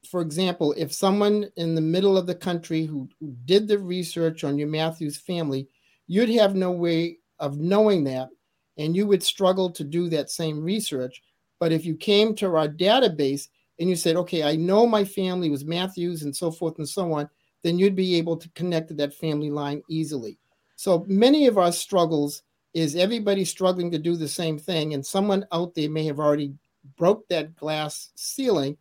for 0.10 0.22
example, 0.22 0.74
if 0.78 0.92
someone 0.92 1.48
in 1.58 1.76
the 1.76 1.82
middle 1.82 2.18
of 2.18 2.26
the 2.26 2.36
country 2.36 2.86
who, 2.86 3.08
who 3.20 3.36
did 3.46 3.68
the 3.68 3.78
research 3.78 4.44
on 4.44 4.58
your 4.58 4.68
Matthews 4.68 5.18
family, 5.18 5.68
you'd 6.08 6.30
have 6.30 6.56
no 6.56 6.72
way 6.72 7.18
of 7.40 7.60
knowing 7.60 8.04
that, 8.06 8.30
and 8.78 8.96
you 8.96 9.06
would 9.08 9.22
struggle 9.24 9.70
to 9.72 9.84
do 9.84 10.10
that 10.10 10.30
same 10.30 10.64
research 10.64 11.22
But 11.62 11.72
if 11.72 11.86
you 11.86 11.96
came 11.96 12.34
to 12.38 12.56
our 12.56 12.68
database 12.68 13.48
and 13.80 13.88
you 13.88 13.96
said, 13.96 14.16
okay, 14.16 14.42
I 14.42 14.56
know 14.56 14.88
my 14.88 15.06
family 15.06 15.52
was 15.52 15.64
Matthews 15.64 16.24
and 16.24 16.36
so 16.36 16.50
forth 16.50 16.80
and 16.80 16.90
so 16.90 17.14
on, 17.14 17.30
then 17.62 17.78
you'd 17.78 17.96
be 17.96 18.16
able 18.16 18.36
to 18.38 18.50
connect 18.50 18.88
to 18.88 18.96
that 18.96 19.14
family 19.14 19.52
line 19.52 19.84
easily. 19.88 20.40
So 20.76 21.06
many 21.08 21.46
of 21.46 21.60
our 21.60 21.72
struggles 21.72 22.42
is 22.74 22.96
everybody 22.96 23.46
struggling 23.46 23.92
to 23.92 24.00
do 24.00 24.16
the 24.16 24.28
same 24.28 24.58
thing, 24.58 24.96
and 24.96 25.06
someone 25.06 25.46
out 25.52 25.76
there 25.76 25.90
may 25.90 26.04
have 26.06 26.20
already 26.20 26.56
broke 26.98 27.28
that 27.28 27.56
glass 27.56 28.10
ceiling, 28.16 28.76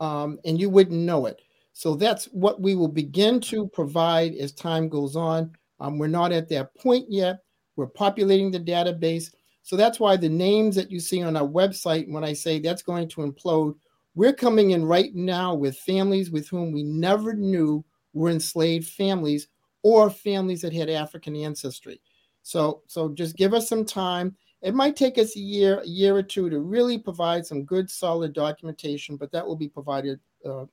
um, 0.00 0.38
and 0.44 0.60
you 0.60 0.68
wouldn't 0.68 1.00
know 1.00 1.26
it. 1.26 1.40
So 1.72 1.94
that's 1.96 2.26
what 2.26 2.60
we 2.60 2.74
will 2.74 2.88
begin 2.88 3.40
to 3.40 3.66
provide 3.68 4.34
as 4.36 4.52
time 4.52 4.88
goes 4.88 5.16
on. 5.16 5.50
Um, 5.80 5.98
we're 5.98 6.06
not 6.06 6.32
at 6.32 6.48
that 6.50 6.74
point 6.76 7.06
yet. 7.08 7.40
We're 7.76 7.86
populating 7.86 8.50
the 8.50 8.60
database. 8.60 9.32
So 9.62 9.76
that's 9.76 9.98
why 9.98 10.16
the 10.16 10.28
names 10.28 10.76
that 10.76 10.90
you 10.90 11.00
see 11.00 11.22
on 11.22 11.36
our 11.36 11.48
website, 11.48 12.08
when 12.08 12.22
I 12.22 12.32
say 12.32 12.58
that's 12.58 12.82
going 12.82 13.08
to 13.08 13.22
implode, 13.22 13.74
we're 14.14 14.32
coming 14.32 14.70
in 14.70 14.84
right 14.84 15.12
now 15.14 15.54
with 15.54 15.76
families 15.78 16.30
with 16.30 16.48
whom 16.48 16.70
we 16.70 16.84
never 16.84 17.34
knew 17.34 17.84
were 18.12 18.30
enslaved 18.30 18.88
families 18.88 19.48
or 19.82 20.10
families 20.10 20.62
that 20.62 20.72
had 20.72 20.88
African 20.88 21.34
ancestry. 21.34 22.00
So, 22.42 22.82
so 22.86 23.08
just 23.08 23.36
give 23.36 23.54
us 23.54 23.68
some 23.68 23.84
time. 23.84 24.36
It 24.64 24.74
might 24.74 24.96
take 24.96 25.18
us 25.18 25.36
a 25.36 25.40
year, 25.40 25.80
a 25.80 25.86
year 25.86 26.16
or 26.16 26.22
two 26.22 26.48
to 26.48 26.58
really 26.58 26.98
provide 26.98 27.44
some 27.44 27.64
good, 27.64 27.90
solid 27.90 28.32
documentation, 28.32 29.18
but 29.18 29.30
that 29.32 29.46
will 29.46 29.56
be 29.56 29.68
provided 29.68 30.20
uh, 30.42 30.64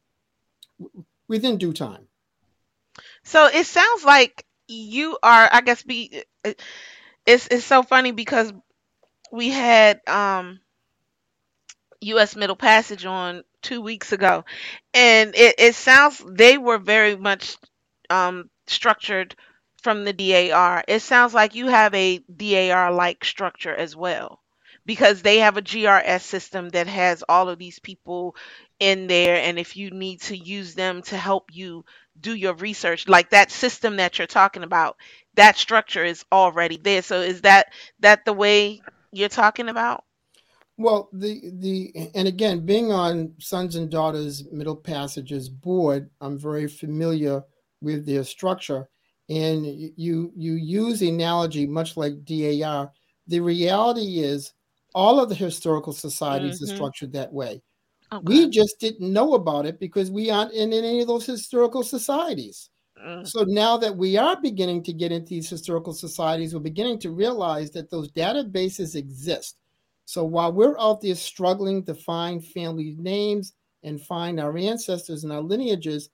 within 1.28 1.58
due 1.58 1.74
time. 1.74 2.08
So 3.24 3.48
it 3.48 3.66
sounds 3.66 4.06
like 4.06 4.46
you 4.70 5.18
are, 5.22 5.50
I 5.52 5.60
guess, 5.60 5.84
be. 5.84 6.24
It's 7.26 7.48
it's 7.48 7.66
so 7.66 7.84
funny 7.84 8.14
because 8.14 8.54
we 9.30 9.50
had 9.50 10.00
um 10.08 10.62
U.S. 12.00 12.38
Middle 12.38 12.56
Passage 12.56 13.06
on 13.06 13.44
two 13.62 13.82
weeks 13.82 14.14
ago, 14.14 14.46
and 14.94 15.36
it, 15.36 15.56
it 15.58 15.76
sounds 15.76 16.24
they 16.26 16.58
were 16.58 16.78
very 16.78 17.18
much 17.18 17.58
um, 18.10 18.50
structured 18.68 19.36
from 19.82 20.06
the 20.06 20.14
DAR. 20.14 20.84
It 20.88 21.02
sounds 21.02 21.34
like 21.34 21.56
you 21.56 21.68
have 21.68 21.94
a 21.94 22.20
DAR 22.20 22.92
like 22.92 23.26
structure 23.26 23.76
as 23.76 23.96
well 23.96 24.40
because 24.86 25.22
they 25.22 25.40
have 25.40 25.58
a 25.58 25.62
GRS 25.62 26.22
system 26.22 26.70
that 26.70 26.88
has 26.88 27.24
all 27.28 27.50
of 27.50 27.60
these 27.60 27.80
people 27.80 28.36
in 28.80 29.08
there 29.08 29.36
and 29.36 29.60
if 29.60 29.78
you 29.78 29.92
need 29.92 30.22
to 30.22 30.36
use 30.36 30.74
them 30.74 31.04
to 31.04 31.18
help 31.18 31.50
you 31.54 31.86
do 32.20 32.34
your 32.34 32.56
research 32.56 33.08
like 33.08 33.30
that 33.30 33.52
system 33.52 33.98
that 33.98 34.18
you're 34.18 34.28
talking 34.28 34.64
about 34.64 34.98
that 35.36 35.58
structure 35.58 36.04
is 36.04 36.26
already 36.32 36.78
there. 36.78 37.02
So 37.02 37.22
is 37.22 37.42
that 37.42 37.68
that 38.00 38.26
the 38.26 38.34
way 38.34 38.82
you're 39.12 39.30
talking 39.30 39.70
about? 39.70 40.04
Well 40.78 41.10
the 41.14 41.42
the 41.54 42.12
and 42.16 42.28
again 42.28 42.66
being 42.66 42.92
on 42.92 43.34
sons 43.40 43.76
and 43.76 43.90
daughters 43.90 44.44
middle 44.52 44.76
passages 44.76 45.48
board 45.48 46.10
i'm 46.22 46.40
very 46.40 46.68
familiar 46.68 47.44
with 47.82 48.06
their 48.06 48.24
structure 48.24 48.88
and 49.30 49.66
you 49.66 50.32
you 50.36 50.54
use 50.54 51.02
analogy 51.02 51.66
much 51.66 51.98
like 51.98 52.26
DAR. 52.26 52.92
The 53.28 53.40
reality 53.40 54.20
is 54.20 54.54
all 54.94 55.20
of 55.20 55.30
the 55.30 55.36
historical 55.36 55.94
societies 55.94 56.62
mm-hmm. 56.62 56.72
are 56.72 56.76
structured 56.76 57.14
that 57.14 57.32
way. 57.32 57.62
Okay. 58.14 58.24
We 58.26 58.50
just 58.50 58.80
didn't 58.80 59.14
know 59.14 59.36
about 59.36 59.66
it 59.66 59.80
because 59.80 60.12
we 60.12 60.30
aren't 60.30 60.52
in 60.52 60.74
any 60.74 61.02
of 61.02 61.08
those 61.08 61.26
historical 61.26 61.82
societies. 61.82 62.70
Mm. 63.02 63.26
So 63.26 63.46
now 63.48 63.78
that 63.78 63.96
we 63.96 64.18
are 64.18 64.40
beginning 64.42 64.84
to 64.84 64.94
get 64.94 65.14
into 65.14 65.30
these 65.30 65.50
historical 65.50 65.94
societies, 65.94 66.54
we're 66.54 66.60
beginning 66.60 67.00
to 67.00 67.12
realize 67.12 67.72
that 67.72 67.90
those 67.90 68.12
databases 68.12 68.96
exist. 68.96 69.58
So 70.06 70.26
while 70.26 70.52
we're 70.52 70.78
out 70.78 71.02
there 71.02 71.16
struggling 71.16 71.86
to 71.86 71.96
find 71.96 72.46
family 72.46 72.96
names 73.00 73.54
and 73.84 74.02
find 74.02 74.40
our 74.40 74.58
ancestors 74.58 75.24
and 75.24 75.32
our 75.32 75.42
lineages, 75.42 76.10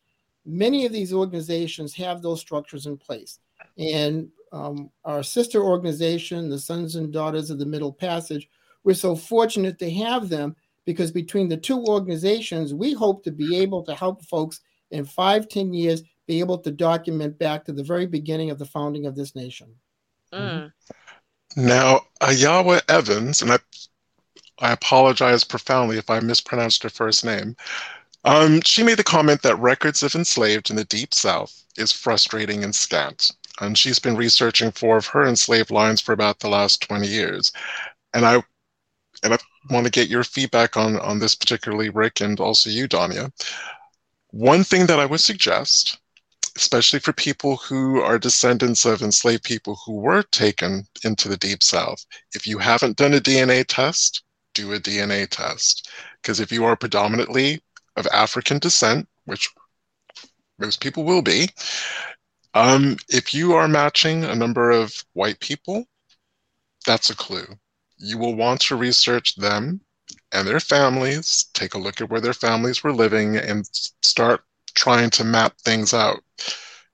many 0.47 0.85
of 0.85 0.91
these 0.91 1.13
organizations 1.13 1.93
have 1.95 2.21
those 2.21 2.39
structures 2.39 2.85
in 2.85 2.97
place. 2.97 3.39
And 3.77 4.29
um, 4.51 4.89
our 5.03 5.23
sister 5.23 5.61
organization, 5.61 6.49
the 6.49 6.59
Sons 6.59 6.95
and 6.95 7.11
Daughters 7.11 7.49
of 7.49 7.59
the 7.59 7.65
Middle 7.65 7.93
Passage, 7.93 8.49
we're 8.83 8.93
so 8.93 9.15
fortunate 9.15 9.77
to 9.79 9.91
have 9.91 10.29
them 10.29 10.55
because 10.85 11.11
between 11.11 11.49
the 11.49 11.57
two 11.57 11.83
organizations, 11.83 12.73
we 12.73 12.93
hope 12.93 13.23
to 13.25 13.31
be 13.31 13.57
able 13.57 13.83
to 13.83 13.93
help 13.93 14.23
folks 14.23 14.61
in 14.91 15.03
five, 15.03 15.49
ten 15.49 15.73
years 15.73 16.01
be 16.27 16.39
able 16.39 16.57
to 16.59 16.71
document 16.71 17.37
back 17.37 17.65
to 17.65 17.73
the 17.73 17.83
very 17.83 18.05
beginning 18.05 18.49
of 18.49 18.57
the 18.57 18.65
founding 18.65 19.05
of 19.05 19.15
this 19.15 19.35
nation. 19.35 19.67
Mm. 20.31 20.71
Now, 21.57 22.01
Ayawa 22.21 22.81
Evans, 22.87 23.41
and 23.41 23.51
I, 23.51 23.57
I 24.59 24.71
apologize 24.71 25.43
profoundly 25.43 25.97
if 25.97 26.09
I 26.09 26.19
mispronounced 26.19 26.83
her 26.83 26.89
first 26.89 27.25
name, 27.25 27.55
um, 28.27 28.59
she 28.61 28.83
made 28.83 28.99
the 28.99 29.05
comment 29.05 29.41
that 29.43 29.57
records 29.57 30.03
of 30.03 30.13
enslaved 30.13 30.69
in 30.69 30.75
the 30.75 30.83
Deep 30.83 31.13
South 31.13 31.63
is 31.77 31.93
frustrating 31.93 32.61
and 32.61 32.75
scant. 32.75 33.31
And 33.61 33.77
she's 33.77 33.99
been 33.99 34.17
researching 34.17 34.71
four 34.71 34.97
of 34.97 35.07
her 35.07 35.25
enslaved 35.25 35.71
lines 35.71 36.01
for 36.01 36.11
about 36.11 36.39
the 36.39 36.49
last 36.49 36.81
20 36.81 37.07
years. 37.07 37.53
And 38.13 38.25
I 38.25 38.43
and 39.23 39.33
I 39.33 39.37
want 39.69 39.85
to 39.85 39.91
get 39.91 40.09
your 40.09 40.25
feedback 40.25 40.75
on, 40.75 40.99
on 40.99 41.19
this 41.19 41.35
particularly, 41.35 41.89
Rick, 41.89 42.19
and 42.19 42.37
also 42.39 42.69
you, 42.69 42.87
Donya. 42.87 43.31
One 44.31 44.63
thing 44.65 44.87
that 44.87 44.99
I 44.99 45.05
would 45.05 45.21
suggest, 45.21 45.97
especially 46.57 46.99
for 46.99 47.13
people 47.13 47.55
who 47.55 48.01
are 48.01 48.19
descendants 48.19 48.85
of 48.85 49.01
enslaved 49.01 49.43
people 49.43 49.79
who 49.85 49.93
were 49.93 50.23
taken 50.23 50.85
into 51.05 51.29
the 51.29 51.37
Deep 51.37 51.63
South, 51.63 52.05
if 52.35 52.45
you 52.45 52.57
haven't 52.57 52.97
done 52.97 53.13
a 53.13 53.21
DNA 53.21 53.65
test, 53.65 54.23
do 54.53 54.73
a 54.73 54.79
DNA 54.79 55.27
test. 55.29 55.89
Because 56.21 56.41
if 56.41 56.51
you 56.51 56.65
are 56.65 56.75
predominantly 56.75 57.61
of 57.97 58.07
African 58.07 58.59
descent, 58.59 59.07
which 59.25 59.49
most 60.59 60.79
people 60.79 61.03
will 61.03 61.21
be, 61.21 61.49
um, 62.53 62.97
if 63.09 63.33
you 63.33 63.53
are 63.53 63.67
matching 63.67 64.23
a 64.23 64.35
number 64.35 64.71
of 64.71 65.03
white 65.13 65.39
people, 65.39 65.85
that's 66.85 67.09
a 67.09 67.15
clue. 67.15 67.45
You 67.97 68.17
will 68.17 68.35
want 68.35 68.61
to 68.61 68.75
research 68.75 69.35
them 69.35 69.81
and 70.31 70.47
their 70.47 70.59
families, 70.59 71.45
take 71.53 71.73
a 71.73 71.77
look 71.79 72.01
at 72.01 72.09
where 72.09 72.21
their 72.21 72.33
families 72.33 72.83
were 72.83 72.93
living, 72.93 73.37
and 73.37 73.65
start 74.01 74.43
trying 74.73 75.09
to 75.11 75.23
map 75.23 75.57
things 75.59 75.93
out. 75.93 76.23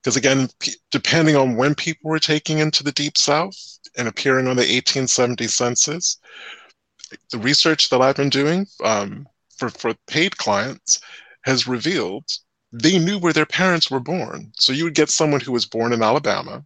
Because 0.02 0.16
again, 0.16 0.48
depending 0.90 1.36
on 1.36 1.56
when 1.56 1.74
people 1.74 2.10
were 2.10 2.18
taking 2.18 2.58
into 2.58 2.82
the 2.84 2.92
Deep 2.92 3.16
South 3.16 3.56
and 3.96 4.06
appearing 4.08 4.46
on 4.46 4.56
the 4.56 4.62
1870 4.62 5.46
census, 5.48 6.18
the 7.30 7.38
research 7.38 7.88
that 7.90 8.00
I've 8.00 8.16
been 8.16 8.30
doing 8.30 8.66
um, 8.82 9.26
for, 9.58 9.70
for 9.70 9.94
paid 10.06 10.36
clients 10.36 11.00
has 11.42 11.66
revealed 11.66 12.24
they 12.74 12.98
knew 12.98 13.18
where 13.18 13.32
their 13.32 13.46
parents 13.46 13.88
were 13.88 14.00
born. 14.00 14.52
So 14.58 14.72
you 14.72 14.84
would 14.84 14.96
get 14.96 15.08
someone 15.08 15.40
who 15.40 15.52
was 15.52 15.64
born 15.64 15.92
in 15.92 16.02
Alabama, 16.02 16.64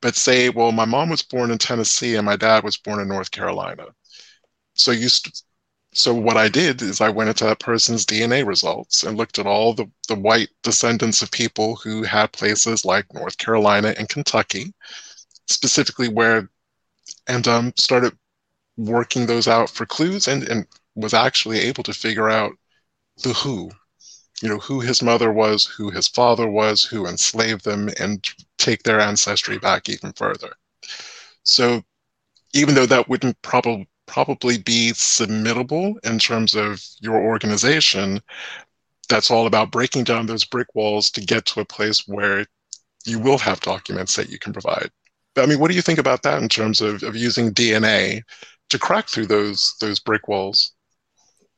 but 0.00 0.14
say, 0.14 0.50
well, 0.50 0.70
my 0.70 0.84
mom 0.84 1.10
was 1.10 1.22
born 1.22 1.50
in 1.50 1.58
Tennessee 1.58 2.14
and 2.14 2.24
my 2.24 2.36
dad 2.36 2.62
was 2.62 2.76
born 2.76 3.00
in 3.00 3.08
North 3.08 3.32
Carolina. 3.32 3.86
So 4.74 4.92
you 4.92 5.08
st- 5.08 5.42
so 5.94 6.14
what 6.14 6.38
I 6.38 6.48
did 6.48 6.80
is 6.80 7.00
I 7.00 7.10
went 7.10 7.28
into 7.28 7.44
that 7.44 7.58
person's 7.58 8.06
DNA 8.06 8.46
results 8.46 9.02
and 9.02 9.18
looked 9.18 9.38
at 9.38 9.46
all 9.46 9.74
the, 9.74 9.90
the 10.08 10.14
white 10.14 10.48
descendants 10.62 11.20
of 11.20 11.30
people 11.30 11.76
who 11.76 12.02
had 12.02 12.32
places 12.32 12.84
like 12.84 13.12
North 13.12 13.36
Carolina 13.36 13.94
and 13.98 14.08
Kentucky, 14.08 14.72
specifically 15.48 16.08
where, 16.08 16.48
and 17.26 17.46
um, 17.46 17.74
started 17.76 18.16
working 18.78 19.26
those 19.26 19.46
out 19.46 19.68
for 19.68 19.84
clues 19.84 20.28
and, 20.28 20.44
and 20.44 20.66
was 20.94 21.14
actually 21.14 21.60
able 21.60 21.82
to 21.84 21.92
figure 21.92 22.30
out 22.30 22.52
the 23.22 23.32
who, 23.32 23.70
you 24.42 24.48
know, 24.48 24.58
who 24.58 24.80
his 24.80 25.02
mother 25.02 25.32
was, 25.32 25.64
who 25.64 25.90
his 25.90 26.08
father 26.08 26.48
was, 26.48 26.84
who 26.84 27.06
enslaved 27.06 27.64
them, 27.64 27.88
and 28.00 28.26
take 28.58 28.82
their 28.82 29.00
ancestry 29.00 29.58
back 29.58 29.88
even 29.88 30.12
further. 30.12 30.52
So 31.44 31.82
even 32.54 32.74
though 32.74 32.86
that 32.86 33.08
wouldn't 33.08 33.40
probably 33.42 33.88
probably 34.06 34.58
be 34.58 34.92
submittable 34.92 35.94
in 36.04 36.18
terms 36.18 36.54
of 36.54 36.84
your 37.00 37.16
organization, 37.16 38.20
that's 39.08 39.30
all 39.30 39.46
about 39.46 39.70
breaking 39.70 40.04
down 40.04 40.26
those 40.26 40.44
brick 40.44 40.74
walls 40.74 41.10
to 41.10 41.20
get 41.20 41.46
to 41.46 41.60
a 41.60 41.64
place 41.64 42.06
where 42.06 42.44
you 43.04 43.18
will 43.18 43.38
have 43.38 43.60
documents 43.60 44.16
that 44.16 44.28
you 44.28 44.38
can 44.38 44.52
provide. 44.52 44.90
But, 45.34 45.42
I 45.42 45.46
mean, 45.46 45.58
what 45.58 45.68
do 45.70 45.74
you 45.76 45.82
think 45.82 45.98
about 45.98 46.22
that 46.22 46.42
in 46.42 46.48
terms 46.48 46.80
of, 46.80 47.02
of 47.02 47.16
using 47.16 47.52
DNA 47.54 48.22
to 48.68 48.78
crack 48.78 49.08
through 49.08 49.26
those 49.26 49.74
those 49.80 50.00
brick 50.00 50.28
walls? 50.28 50.72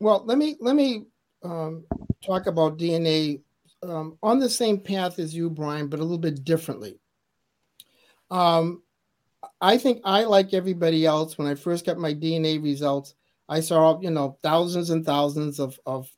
Well, 0.04 0.22
let 0.26 0.36
me 0.36 0.58
let 0.60 0.76
me 0.76 1.06
um, 1.42 1.86
talk 2.22 2.46
about 2.46 2.76
DNA 2.76 3.40
um, 3.82 4.18
on 4.22 4.38
the 4.38 4.50
same 4.50 4.78
path 4.78 5.18
as 5.18 5.34
you, 5.34 5.48
Brian, 5.48 5.88
but 5.88 5.98
a 5.98 6.02
little 6.02 6.18
bit 6.18 6.44
differently. 6.44 6.98
Um, 8.30 8.82
I 9.62 9.78
think 9.78 10.02
I, 10.04 10.24
like 10.24 10.52
everybody 10.52 11.06
else, 11.06 11.38
when 11.38 11.48
I 11.48 11.54
first 11.54 11.86
got 11.86 11.96
my 11.96 12.12
DNA 12.12 12.62
results, 12.62 13.14
I 13.48 13.60
saw 13.60 13.98
you 13.98 14.10
know 14.10 14.36
thousands 14.42 14.90
and 14.90 15.06
thousands 15.06 15.58
of 15.58 15.80
of 15.86 16.10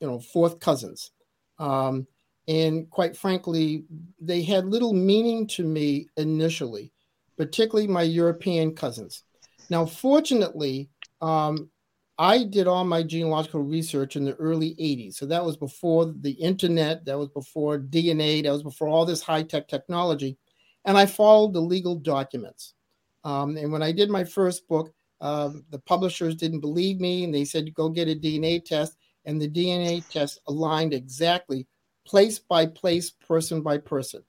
you 0.00 0.08
know 0.08 0.18
fourth 0.18 0.58
cousins, 0.58 1.12
um, 1.60 2.08
and 2.48 2.90
quite 2.90 3.16
frankly, 3.16 3.84
they 4.20 4.42
had 4.42 4.66
little 4.66 4.92
meaning 4.92 5.46
to 5.46 5.62
me 5.62 6.08
initially, 6.16 6.92
particularly 7.36 7.86
my 7.86 8.02
European 8.02 8.74
cousins. 8.74 9.22
Now, 9.70 9.86
fortunately, 9.86 10.90
um, 11.20 11.70
I 12.18 12.42
did 12.42 12.66
all 12.66 12.84
my 12.84 13.04
genealogical 13.04 13.62
research 13.62 14.16
in 14.16 14.24
the 14.24 14.34
early 14.34 14.70
80s. 14.74 15.14
So 15.14 15.26
that 15.26 15.44
was 15.44 15.56
before 15.56 16.12
the 16.20 16.32
internet, 16.32 17.04
that 17.04 17.16
was 17.16 17.28
before 17.28 17.78
DNA, 17.78 18.42
that 18.42 18.50
was 18.50 18.64
before 18.64 18.88
all 18.88 19.06
this 19.06 19.22
high 19.22 19.44
tech 19.44 19.68
technology. 19.68 20.36
And 20.84 20.98
I 20.98 21.06
followed 21.06 21.52
the 21.52 21.60
legal 21.60 21.94
documents. 21.94 22.74
Um, 23.22 23.56
and 23.56 23.70
when 23.70 23.82
I 23.82 23.92
did 23.92 24.10
my 24.10 24.24
first 24.24 24.66
book, 24.66 24.92
uh, 25.20 25.50
the 25.70 25.78
publishers 25.78 26.34
didn't 26.34 26.60
believe 26.60 26.98
me 26.98 27.24
and 27.24 27.32
they 27.32 27.44
said, 27.44 27.72
go 27.74 27.88
get 27.88 28.08
a 28.08 28.14
DNA 28.14 28.64
test. 28.64 28.96
And 29.24 29.40
the 29.40 29.48
DNA 29.48 30.08
test 30.08 30.40
aligned 30.48 30.94
exactly 30.94 31.66
place 32.04 32.38
by 32.38 32.66
place, 32.66 33.10
person 33.10 33.60
by 33.62 33.78
person. 33.78 34.22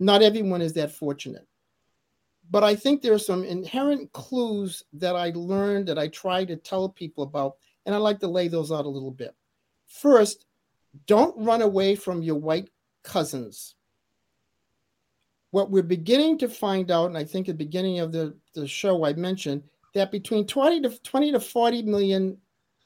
Not 0.00 0.22
everyone 0.22 0.60
is 0.60 0.72
that 0.74 0.92
fortunate. 0.92 1.46
But 2.50 2.62
I 2.62 2.74
think 2.74 3.00
there 3.00 3.14
are 3.14 3.18
some 3.18 3.44
inherent 3.44 4.12
clues 4.12 4.84
that 4.94 5.16
I 5.16 5.32
learned 5.34 5.88
that 5.88 5.98
I 5.98 6.08
try 6.08 6.44
to 6.44 6.56
tell 6.56 6.88
people 6.88 7.24
about, 7.24 7.56
and 7.86 7.94
I 7.94 7.98
like 7.98 8.20
to 8.20 8.28
lay 8.28 8.48
those 8.48 8.70
out 8.70 8.84
a 8.84 8.88
little 8.88 9.10
bit. 9.10 9.34
First, 9.86 10.46
don't 11.06 11.36
run 11.36 11.62
away 11.62 11.94
from 11.94 12.22
your 12.22 12.36
white 12.36 12.70
cousins. 13.02 13.74
What 15.50 15.70
we're 15.70 15.82
beginning 15.82 16.38
to 16.38 16.48
find 16.48 16.90
out, 16.90 17.06
and 17.06 17.16
I 17.16 17.24
think 17.24 17.48
at 17.48 17.58
the 17.58 17.64
beginning 17.64 18.00
of 18.00 18.12
the, 18.12 18.36
the 18.54 18.66
show 18.66 19.04
I 19.04 19.12
mentioned, 19.14 19.62
that 19.94 20.10
between 20.10 20.46
20 20.46 20.82
to 20.82 21.02
20 21.02 21.32
to 21.32 21.40
40 21.40 21.82
million 21.82 22.36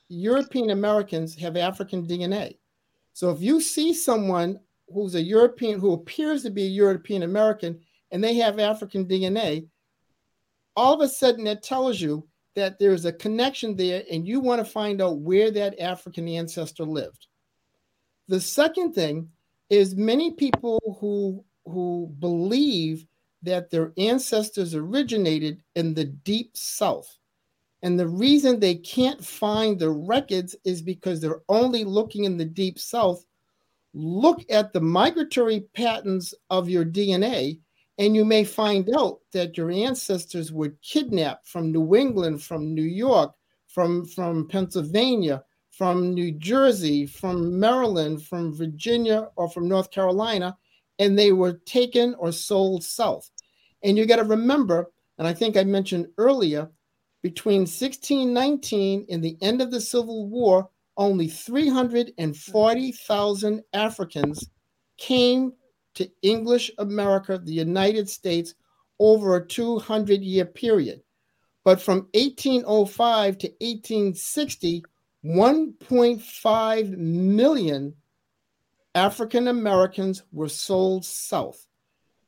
European 0.09 0.71
Americans 0.71 1.35
have 1.37 1.57
African 1.57 2.07
DNA. 2.07 2.59
So 3.15 3.31
if 3.31 3.41
you 3.41 3.61
see 3.61 3.93
someone 3.93 4.61
who's 4.93 5.15
a 5.15 5.23
European, 5.23 5.81
who 5.81 5.93
appears 5.93 6.43
to 6.43 6.51
be 6.51 6.65
a 6.65 6.69
European 6.69 7.23
American, 7.23 7.81
and 8.11 8.23
they 8.23 8.35
have 8.35 8.59
African 8.59 9.07
DNA, 9.07 9.67
all 10.77 10.95
of 10.95 11.01
a 11.01 11.09
sudden 11.09 11.45
that 11.45 11.63
tells 11.63 12.01
you 12.01 12.27
that 12.55 12.79
there's 12.79 13.05
a 13.05 13.13
connection 13.13 13.77
there 13.77 14.03
and 14.11 14.27
you 14.27 14.41
want 14.41 14.65
to 14.65 14.71
find 14.71 15.01
out 15.01 15.19
where 15.19 15.51
that 15.51 15.79
African 15.81 16.29
ancestor 16.29 16.85
lived. 16.85 17.27
The 18.29 18.41
second 18.41 18.93
thing 18.93 19.29
is 19.71 19.95
many 19.95 20.33
people 20.33 20.81
who 21.01 21.45
who 21.65 22.13
believe 22.19 23.07
that 23.43 23.71
their 23.71 23.93
ancestors 23.99 24.75
originated 24.75 25.63
in 25.77 25.95
the 25.95 26.05
deep 26.05 26.57
south. 26.57 27.19
And 27.83 27.99
the 27.99 28.09
reason 28.09 28.59
they 28.59 28.75
can't 28.75 29.25
find 29.25 29.79
the 29.79 29.91
records 29.91 30.57
is 30.65 30.83
because 30.83 31.21
they're 31.21 31.43
only 31.49 31.85
looking 31.85 32.25
in 32.25 32.37
the 32.37 32.45
deep 32.45 32.79
south. 32.79 33.25
Look 33.95 34.45
at 34.51 34.73
the 34.73 34.81
migratory 34.81 35.61
patterns 35.75 36.35
of 36.51 36.69
your 36.69 36.85
DNA 36.85 37.61
and 37.99 38.15
you 38.15 38.25
may 38.25 38.45
find 38.45 38.89
out 38.97 39.19
that 39.33 39.57
your 39.57 39.71
ancestors 39.71 40.53
were 40.53 40.77
kidnapped 40.83 41.49
from 41.49 41.73
New 41.73 41.97
England, 41.97 42.43
from 42.43 42.75
New 42.75 42.83
York, 42.83 43.33
from, 43.67 44.05
from 44.07 44.47
Pennsylvania, 44.49 45.43
from 45.71 46.15
New 46.15 46.33
Jersey, 46.33 47.07
from 47.07 47.59
Maryland, 47.59 48.25
from 48.25 48.55
Virginia, 48.55 49.29
or 49.37 49.51
from 49.51 49.69
North 49.69 49.91
Carolina, 49.91 50.57
and 50.99 51.19
they 51.19 51.33
were 51.33 51.61
taken 51.67 52.15
or 52.19 52.33
sold 52.33 52.85
south. 52.85 53.31
And 53.83 53.99
you 53.99 54.07
got 54.07 54.17
to 54.17 54.25
remember, 54.25 54.91
and 55.19 55.27
I 55.27 55.35
think 55.35 55.57
I 55.57 55.65
mentioned 55.65 56.07
earlier, 56.19 56.71
between 57.23 57.61
1619 57.61 59.07
and 59.11 59.23
the 59.23 59.37
end 59.41 59.61
of 59.61 59.71
the 59.71 59.81
Civil 59.81 60.29
War, 60.29 60.69
only 60.97 61.29
340,000 61.29 63.63
Africans 63.73 64.51
came 64.99 65.53
to 65.99 66.11
English 66.23 66.71
America, 66.79 67.39
the 67.43 67.53
United 67.53 68.09
States, 68.09 68.55
over 69.01 69.37
a 69.37 69.47
200 69.47 70.23
year 70.23 70.45
period. 70.45 71.03
But 71.65 71.81
from 71.81 72.09
1805 72.15 73.39
to 73.39 73.49
1860, 73.49 74.85
1.5 75.25 76.97
million 76.97 77.95
African 78.95 79.49
Americans 79.49 80.23
were 80.33 80.49
sold 80.49 81.05
south. 81.05 81.67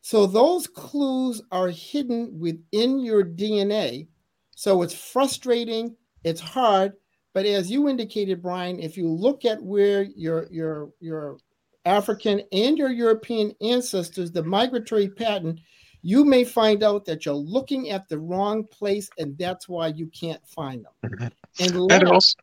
So 0.00 0.26
those 0.26 0.66
clues 0.66 1.40
are 1.52 1.68
hidden 1.68 2.40
within 2.40 2.98
your 2.98 3.22
DNA. 3.24 4.08
So 4.56 4.82
it's 4.82 4.94
frustrating, 4.94 5.94
it's 6.24 6.40
hard, 6.40 6.94
but 7.32 7.46
as 7.46 7.70
you 7.70 7.88
indicated, 7.88 8.42
Brian, 8.42 8.80
if 8.80 8.96
you 8.96 9.08
look 9.08 9.44
at 9.44 9.62
where 9.62 10.02
your 10.02 10.48
your 10.50 10.90
your 10.98 11.38
African, 11.84 12.42
and 12.52 12.76
your 12.76 12.90
European 12.90 13.54
ancestors, 13.60 14.32
the 14.32 14.42
migratory 14.42 15.08
pattern, 15.08 15.60
you 16.02 16.24
may 16.24 16.44
find 16.44 16.82
out 16.82 17.04
that 17.06 17.26
you're 17.26 17.34
looking 17.34 17.90
at 17.90 18.08
the 18.08 18.18
wrong 18.18 18.64
place, 18.64 19.08
and 19.18 19.36
that's 19.36 19.68
why 19.68 19.88
you 19.88 20.06
can't 20.08 20.46
find 20.46 20.84
them. 20.84 21.30
And, 21.58 21.74
and 21.90 22.08
also, 22.08 22.36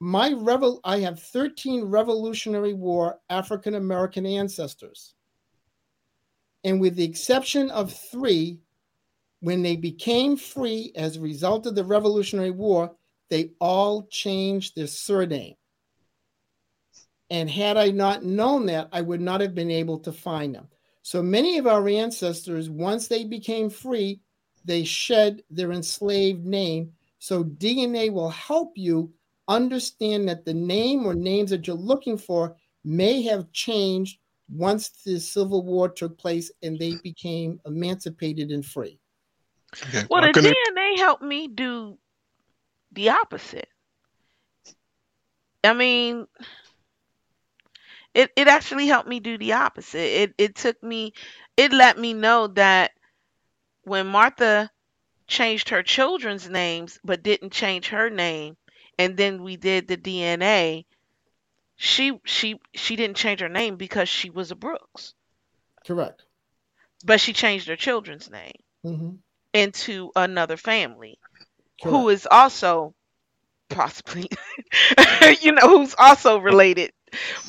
my 0.00 0.32
revel, 0.32 0.80
I 0.84 0.98
have 1.00 1.20
13 1.20 1.84
Revolutionary 1.84 2.74
War 2.74 3.18
African 3.30 3.74
American 3.74 4.26
ancestors, 4.26 5.14
and 6.62 6.80
with 6.80 6.94
the 6.94 7.04
exception 7.04 7.70
of 7.70 7.92
three, 7.92 8.58
when 9.40 9.62
they 9.62 9.76
became 9.76 10.36
free 10.36 10.92
as 10.94 11.16
a 11.16 11.20
result 11.20 11.66
of 11.66 11.74
the 11.74 11.84
Revolutionary 11.84 12.50
War, 12.50 12.94
they 13.30 13.52
all 13.60 14.06
changed 14.10 14.76
their 14.76 14.86
surname. 14.86 15.54
And 17.30 17.50
had 17.50 17.76
I 17.76 17.90
not 17.90 18.24
known 18.24 18.66
that, 18.66 18.88
I 18.92 19.02
would 19.02 19.20
not 19.20 19.40
have 19.40 19.54
been 19.54 19.70
able 19.70 19.98
to 20.00 20.12
find 20.12 20.54
them. 20.54 20.68
So 21.02 21.22
many 21.22 21.58
of 21.58 21.66
our 21.66 21.88
ancestors, 21.88 22.70
once 22.70 23.08
they 23.08 23.24
became 23.24 23.70
free, 23.70 24.20
they 24.64 24.84
shed 24.84 25.42
their 25.50 25.72
enslaved 25.72 26.44
name. 26.44 26.92
So 27.18 27.44
DNA 27.44 28.12
will 28.12 28.30
help 28.30 28.72
you 28.76 29.12
understand 29.48 30.28
that 30.28 30.44
the 30.44 30.54
name 30.54 31.06
or 31.06 31.14
names 31.14 31.50
that 31.50 31.66
you're 31.66 31.76
looking 31.76 32.18
for 32.18 32.56
may 32.84 33.22
have 33.22 33.50
changed 33.52 34.18
once 34.50 34.90
the 35.04 35.18
Civil 35.18 35.64
War 35.64 35.88
took 35.88 36.18
place 36.18 36.50
and 36.62 36.78
they 36.78 36.94
became 37.02 37.60
emancipated 37.66 38.50
and 38.50 38.64
free. 38.64 38.98
Okay. 39.84 40.06
Well, 40.10 40.22
the 40.22 40.32
gonna... 40.32 40.50
DNA 40.50 40.98
helped 40.98 41.22
me 41.22 41.48
do 41.48 41.98
the 42.92 43.10
opposite. 43.10 43.68
I 45.64 45.72
mean, 45.74 46.26
it, 48.18 48.32
it 48.34 48.48
actually 48.48 48.88
helped 48.88 49.08
me 49.08 49.20
do 49.20 49.38
the 49.38 49.52
opposite. 49.52 50.22
It 50.22 50.34
it 50.38 50.54
took 50.56 50.82
me 50.82 51.12
it 51.56 51.72
let 51.72 51.96
me 51.96 52.14
know 52.14 52.48
that 52.48 52.90
when 53.84 54.08
Martha 54.08 54.70
changed 55.28 55.68
her 55.68 55.84
children's 55.84 56.48
names 56.48 56.98
but 57.04 57.22
didn't 57.22 57.52
change 57.52 57.88
her 57.88 58.10
name 58.10 58.56
and 58.98 59.16
then 59.16 59.44
we 59.44 59.56
did 59.56 59.86
the 59.86 59.96
DNA 59.96 60.84
she 61.76 62.18
she 62.24 62.60
she 62.74 62.96
didn't 62.96 63.16
change 63.16 63.38
her 63.38 63.48
name 63.48 63.76
because 63.76 64.08
she 64.08 64.30
was 64.30 64.50
a 64.50 64.56
Brooks. 64.56 65.14
Correct. 65.86 66.24
But 67.04 67.20
she 67.20 67.32
changed 67.32 67.68
her 67.68 67.76
children's 67.76 68.28
name 68.28 68.60
mm-hmm. 68.84 69.10
into 69.52 70.10
another 70.16 70.56
family 70.56 71.20
Correct. 71.80 71.96
who 71.96 72.08
is 72.08 72.26
also 72.28 72.94
possibly 73.68 74.28
you 75.40 75.52
know 75.52 75.68
who's 75.68 75.94
also 75.96 76.38
related 76.38 76.90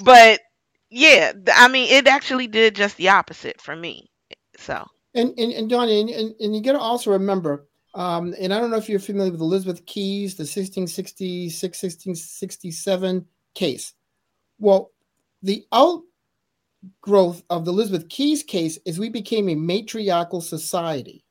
but 0.04 0.42
yeah, 0.90 1.34
I 1.54 1.68
mean, 1.68 1.90
it 1.92 2.08
actually 2.08 2.48
did 2.48 2.76
just 2.76 2.98
the 2.98 3.10
opposite 3.10 3.62
for 3.62 3.76
me. 3.76 4.10
So. 4.58 4.86
And 5.16 5.38
and, 5.40 5.54
and 5.54 5.70
Donya, 5.70 6.02
and, 6.02 6.10
and, 6.10 6.36
and 6.40 6.56
you 6.56 6.62
got 6.62 6.74
to 6.74 6.80
also 6.80 7.12
remember, 7.12 7.68
um, 7.96 8.36
and 8.40 8.54
I 8.54 8.60
don't 8.60 8.72
know 8.72 8.78
if 8.78 8.90
you're 8.90 9.00
familiar 9.00 9.32
with 9.32 9.42
Elizabeth 9.42 9.86
Keys, 9.86 10.36
the 10.36 10.44
1666, 10.44 11.84
1667 11.84 13.26
case. 13.56 13.94
Well, 14.60 14.92
the 15.42 15.66
outgrowth 15.72 17.44
of 17.50 17.66
the 17.66 17.72
Elizabeth 17.72 18.10
Keys 18.10 18.44
case 18.44 18.78
is 18.86 19.00
we 19.00 19.10
became 19.10 19.50
a 19.50 19.56
matriarchal 19.56 20.42
society. 20.42 21.24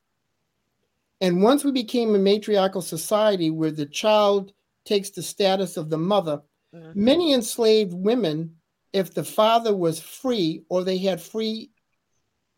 And 1.21 1.43
once 1.43 1.63
we 1.63 1.71
became 1.71 2.15
a 2.15 2.19
matriarchal 2.19 2.81
society 2.81 3.49
where 3.51 3.71
the 3.71 3.85
child 3.85 4.53
takes 4.85 5.09
the 5.09 5.21
status 5.21 5.77
of 5.77 5.89
the 5.89 5.97
mother, 5.97 6.41
mm-hmm. 6.73 7.03
many 7.03 7.33
enslaved 7.33 7.93
women 7.93 8.55
if 8.93 9.13
the 9.13 9.23
father 9.23 9.75
was 9.75 9.99
free 9.99 10.63
or 10.69 10.83
they 10.83 10.97
had 10.97 11.21
free 11.21 11.71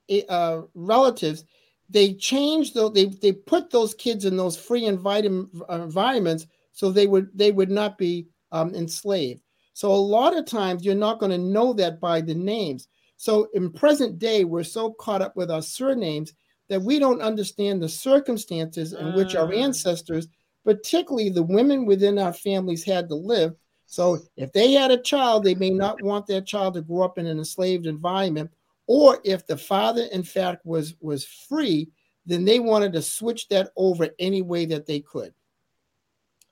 eh, 0.09 0.21
uh, 0.29 0.61
relatives, 0.73 1.43
they 1.89 2.13
changed 2.13 2.73
though 2.73 2.89
they 2.89 3.05
they 3.05 3.34
put 3.34 3.69
those 3.69 3.93
kids 3.93 4.25
in 4.25 4.38
those 4.38 4.57
free 4.57 4.86
environments 4.86 6.47
so 6.71 6.91
they 6.91 7.07
would 7.07 7.29
they 7.34 7.51
would 7.51 7.69
not 7.69 7.97
be 7.97 8.27
um, 8.51 8.73
enslaved. 8.73 9.41
So 9.73 9.91
a 9.91 9.95
lot 9.95 10.36
of 10.36 10.45
times 10.45 10.84
you're 10.84 10.95
not 10.95 11.19
going 11.19 11.32
to 11.32 11.38
know 11.38 11.73
that 11.73 11.99
by 11.99 12.21
the 12.21 12.36
names. 12.36 12.88
So 13.17 13.47
in 13.53 13.71
present 13.71 14.19
day, 14.19 14.43
we're 14.43 14.63
so 14.63 14.93
caught 14.93 15.21
up 15.21 15.36
with 15.36 15.51
our 15.51 15.61
surnames 15.61 16.34
that 16.69 16.82
we 16.82 16.99
don't 16.99 17.21
understand 17.21 17.82
the 17.82 17.89
circumstances 17.89 18.93
in 18.93 19.13
which 19.13 19.36
our 19.36 19.47
mm. 19.47 19.61
ancestors, 19.61 20.27
particularly 20.63 21.29
the 21.29 21.43
women 21.43 21.86
within 21.86 22.17
our 22.17 22.34
families, 22.34 22.84
had 22.84 23.09
to 23.09 23.15
live 23.15 23.53
so 23.92 24.20
if 24.38 24.54
they 24.54 24.72
had 24.72 24.89
a 24.89 25.02
child, 25.02 25.44
they 25.44 25.54
may 25.54 25.70
not 25.70 26.02
want 26.02 26.26
their 26.26 26.39
child 26.39 26.76
to 26.76 26.82
grow 26.82 27.04
up 27.04 27.18
in 27.18 27.28
an 27.28 27.38
enslaved 27.38 27.88
environment. 27.88 28.50
Or 28.88 29.20
if 29.26 29.46
the 29.46 29.58
father, 29.58 30.04
in 30.14 30.24
fact, 30.24 30.66
was 30.66 30.96
was 31.02 31.26
free, 31.26 31.89
then 32.26 32.46
they 32.46 32.60
wanted 32.60 32.94
to 32.94 33.02
switch 33.02 33.50
that 33.50 33.72
over 33.76 34.08
any 34.18 34.42
way 34.42 34.66
that 34.68 34.86
they 34.86 35.02
could. 35.02 35.34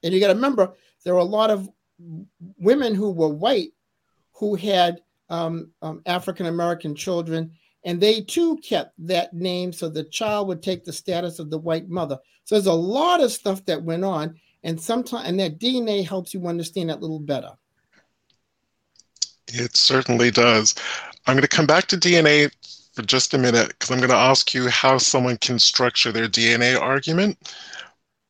And 0.04 0.14
you 0.14 0.20
got 0.20 0.28
to 0.28 0.34
remember, 0.34 0.74
there 1.06 1.14
are 1.14 1.20
a 1.20 1.24
lot 1.24 1.50
of 1.50 1.70
women 2.58 2.94
who 2.94 3.10
were 3.10 3.30
white 3.30 3.72
who 4.34 4.56
had 4.56 5.00
um, 5.30 5.72
um, 5.82 6.02
African 6.08 6.48
American 6.48 6.94
children, 6.94 7.54
and 7.86 8.02
they 8.02 8.20
too 8.20 8.58
kept 8.58 8.96
that 9.08 9.34
name 9.34 9.72
so 9.72 9.88
the 9.88 10.04
child 10.04 10.50
would 10.50 10.62
take 10.62 10.84
the 10.84 10.92
status 10.92 11.40
of 11.40 11.50
the 11.50 11.58
white 11.58 11.88
mother. 11.88 12.20
So 12.44 12.56
there's 12.56 12.66
a 12.66 12.74
lot 12.74 13.24
of 13.24 13.32
stuff 13.32 13.64
that 13.64 13.82
went 13.82 14.04
on, 14.04 14.36
and 14.64 14.80
sometimes 14.80 15.28
and 15.28 15.40
that 15.40 15.60
DNA 15.60 16.08
helps 16.08 16.34
you 16.34 16.48
understand 16.48 16.90
that 16.90 17.00
a 17.00 17.02
little 17.02 17.20
better. 17.20 17.52
It 19.48 19.76
certainly 19.76 20.32
does. 20.32 20.76
I'm 21.26 21.36
going 21.36 21.42
to 21.42 21.48
come 21.48 21.66
back 21.66 21.88
to 21.88 21.98
DNA 21.98 22.52
for 22.94 23.02
just 23.02 23.34
a 23.34 23.38
minute 23.38 23.70
because 23.70 23.92
I'm 23.92 24.00
going 24.00 24.10
to 24.10 24.16
ask 24.16 24.54
you 24.54 24.68
how 24.70 24.98
someone 24.98 25.38
can 25.38 25.60
structure 25.60 26.12
their 26.12 26.28
DNA 26.28 26.80
argument 26.80 27.38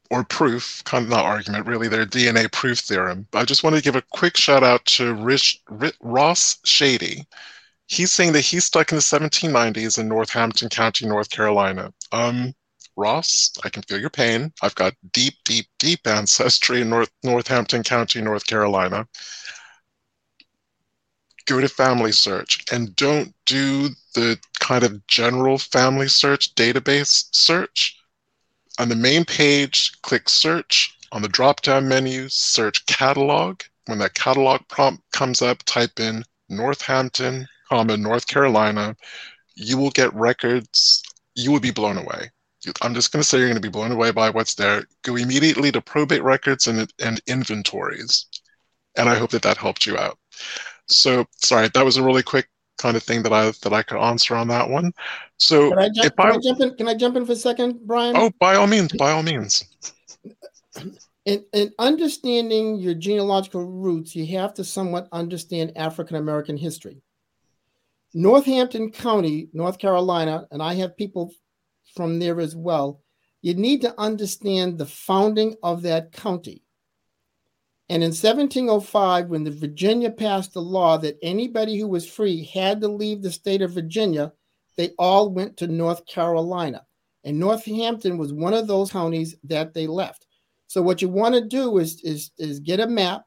or 0.10 0.24
proof, 0.24 0.84
kind 0.86 1.04
of 1.04 1.10
not 1.10 1.26
argument, 1.26 1.68
really, 1.68 1.88
their 1.88 2.06
DNA 2.06 2.52
proof 2.52 2.80
theorem. 2.80 3.28
I 3.34 3.46
just 3.46 3.64
want 3.64 3.76
to 3.76 3.82
give 3.82 3.96
a 3.96 4.04
quick 4.12 4.38
shout 4.38 4.64
out 4.64 4.86
to 4.86 5.14
Rich, 5.14 5.62
Rich, 5.70 5.96
Ross 6.02 6.58
Shady. 6.64 7.28
He's 7.88 8.12
saying 8.12 8.34
that 8.34 8.42
he's 8.42 8.66
stuck 8.66 8.92
in 8.92 8.98
the 8.98 9.02
1790s 9.02 10.00
in 10.00 10.08
Northampton 10.08 10.70
County, 10.70 11.08
North 11.08 11.30
Carolina. 11.30 11.94
Um, 12.12 12.54
Ross, 13.00 13.52
I 13.64 13.70
can 13.70 13.84
feel 13.84 14.00
your 14.00 14.10
pain. 14.10 14.52
I've 14.62 14.76
got 14.76 14.94
deep, 15.14 15.36
deep, 15.46 15.68
deep 15.80 16.06
ancestry 16.06 16.82
in 16.82 16.90
North 16.90 17.12
Northampton 17.24 17.84
County, 17.84 18.22
North 18.22 18.46
Carolina. 18.46 19.08
Go 21.46 21.62
to 21.62 21.70
Family 21.70 22.12
Search 22.12 22.64
and 22.72 22.96
don't 22.96 23.34
do 23.46 23.90
the 24.14 24.38
kind 24.60 24.84
of 24.84 25.08
general 25.08 25.58
family 25.58 26.08
search 26.10 26.54
database 26.56 27.28
search 27.32 28.00
on 28.80 28.88
the 28.88 28.96
main 28.96 29.26
page, 29.26 29.92
click 30.04 30.30
search. 30.30 30.96
On 31.12 31.22
the 31.22 31.28
drop 31.28 31.62
down 31.62 31.88
menu, 31.88 32.30
search 32.30 32.86
catalog. 32.86 33.62
When 33.88 34.00
that 34.00 34.14
catalog 34.14 34.62
prompt 34.70 35.04
comes 35.12 35.42
up, 35.42 35.64
type 35.64 36.00
in 36.00 36.24
Northampton, 36.48 37.48
comma, 37.68 37.98
North 37.98 38.28
Carolina. 38.28 38.96
You 39.56 39.78
will 39.78 39.90
get 39.90 40.14
records. 40.14 41.04
You 41.36 41.52
will 41.52 41.60
be 41.60 41.72
blown 41.72 41.98
away. 41.98 42.32
I'm 42.82 42.94
just 42.94 43.12
going 43.12 43.22
to 43.22 43.28
say 43.28 43.38
you're 43.38 43.48
going 43.48 43.56
to 43.56 43.62
be 43.62 43.70
blown 43.70 43.92
away 43.92 44.12
by 44.12 44.30
what's 44.30 44.56
there. 44.56 44.84
Go 45.04 45.16
immediately 45.16 45.72
to 45.72 45.82
probate 45.82 46.24
records 46.24 46.68
and, 46.68 46.92
and 47.00 47.22
inventories. 47.28 48.26
And 48.98 49.08
I 49.08 49.16
hope 49.16 49.32
that 49.32 49.44
that 49.44 49.58
helped 49.58 49.86
you 49.86 49.98
out. 49.98 50.18
So, 50.88 51.26
sorry, 51.38 51.70
that 51.74 51.86
was 51.86 51.98
a 51.98 52.04
really 52.04 52.24
quick 52.24 52.50
kind 52.80 52.98
of 52.98 53.04
thing 53.04 53.22
that 53.24 53.34
I 53.34 53.52
that 53.62 53.74
I 53.74 53.84
could 53.84 54.00
answer 54.00 54.36
on 54.36 54.48
that 54.48 54.70
one. 54.70 54.94
So 55.38 55.70
can 55.70 55.80
I, 55.80 55.90
jump, 55.90 56.16
can 56.16 56.26
I, 56.26 56.30
I 56.30 56.38
jump 56.42 56.62
in? 56.62 56.76
Can 56.76 56.88
I 56.88 56.94
jump 56.96 57.16
in 57.18 57.26
for 57.26 57.34
a 57.34 57.36
second, 57.36 57.80
Brian? 57.86 58.16
Oh, 58.16 58.32
by 58.40 58.56
all 58.56 58.68
means, 58.68 58.92
by 58.94 59.12
all 59.12 59.22
means. 59.24 59.66
In, 61.26 61.46
in 61.54 61.72
understanding 61.78 62.80
your 62.80 62.96
genealogical 62.96 63.64
roots, 63.64 64.16
you 64.16 64.26
have 64.38 64.54
to 64.56 64.64
somewhat 64.64 65.08
understand 65.12 65.74
African 65.76 66.16
American 66.16 66.58
history. 66.58 67.02
Northampton 68.14 68.92
County, 68.92 69.50
North 69.54 69.78
Carolina, 69.78 70.48
and 70.50 70.64
I 70.64 70.74
have 70.76 70.98
people 70.98 71.32
from 72.00 72.18
there 72.18 72.40
as 72.40 72.56
well. 72.56 73.02
You 73.42 73.56
need 73.56 73.82
to 73.82 74.00
understand 74.00 74.78
the 74.78 74.86
founding 74.86 75.58
of 75.62 75.82
that 75.82 76.14
county. 76.14 76.64
And 77.90 78.02
in 78.02 78.12
1705, 78.12 79.28
when 79.28 79.44
the 79.44 79.52
Virginia 79.52 80.10
passed 80.10 80.54
the 80.54 80.62
law 80.62 80.96
that 81.00 81.18
anybody 81.22 81.78
who 81.78 81.90
was 81.90 82.10
free 82.10 82.46
had 82.46 82.80
to 82.80 82.88
leave 82.88 83.22
the 83.22 83.34
state 83.34 83.62
of 83.62 83.74
Virginia, 83.74 84.32
they 84.78 84.92
all 84.98 85.30
went 85.30 85.58
to 85.58 85.68
North 85.68 86.06
Carolina. 86.06 86.86
And 87.26 87.38
Northampton 87.38 88.18
was 88.18 88.32
one 88.32 88.54
of 88.54 88.66
those 88.66 88.94
counties 88.94 89.36
that 89.44 89.74
they 89.74 89.86
left. 89.86 90.26
So 90.68 90.82
what 90.82 91.02
you 91.02 91.10
want 91.10 91.36
to 91.36 91.42
do 91.42 91.80
is, 91.80 92.00
is, 92.06 92.32
is 92.38 92.62
get 92.62 92.80
a 92.80 92.88
map, 92.88 93.26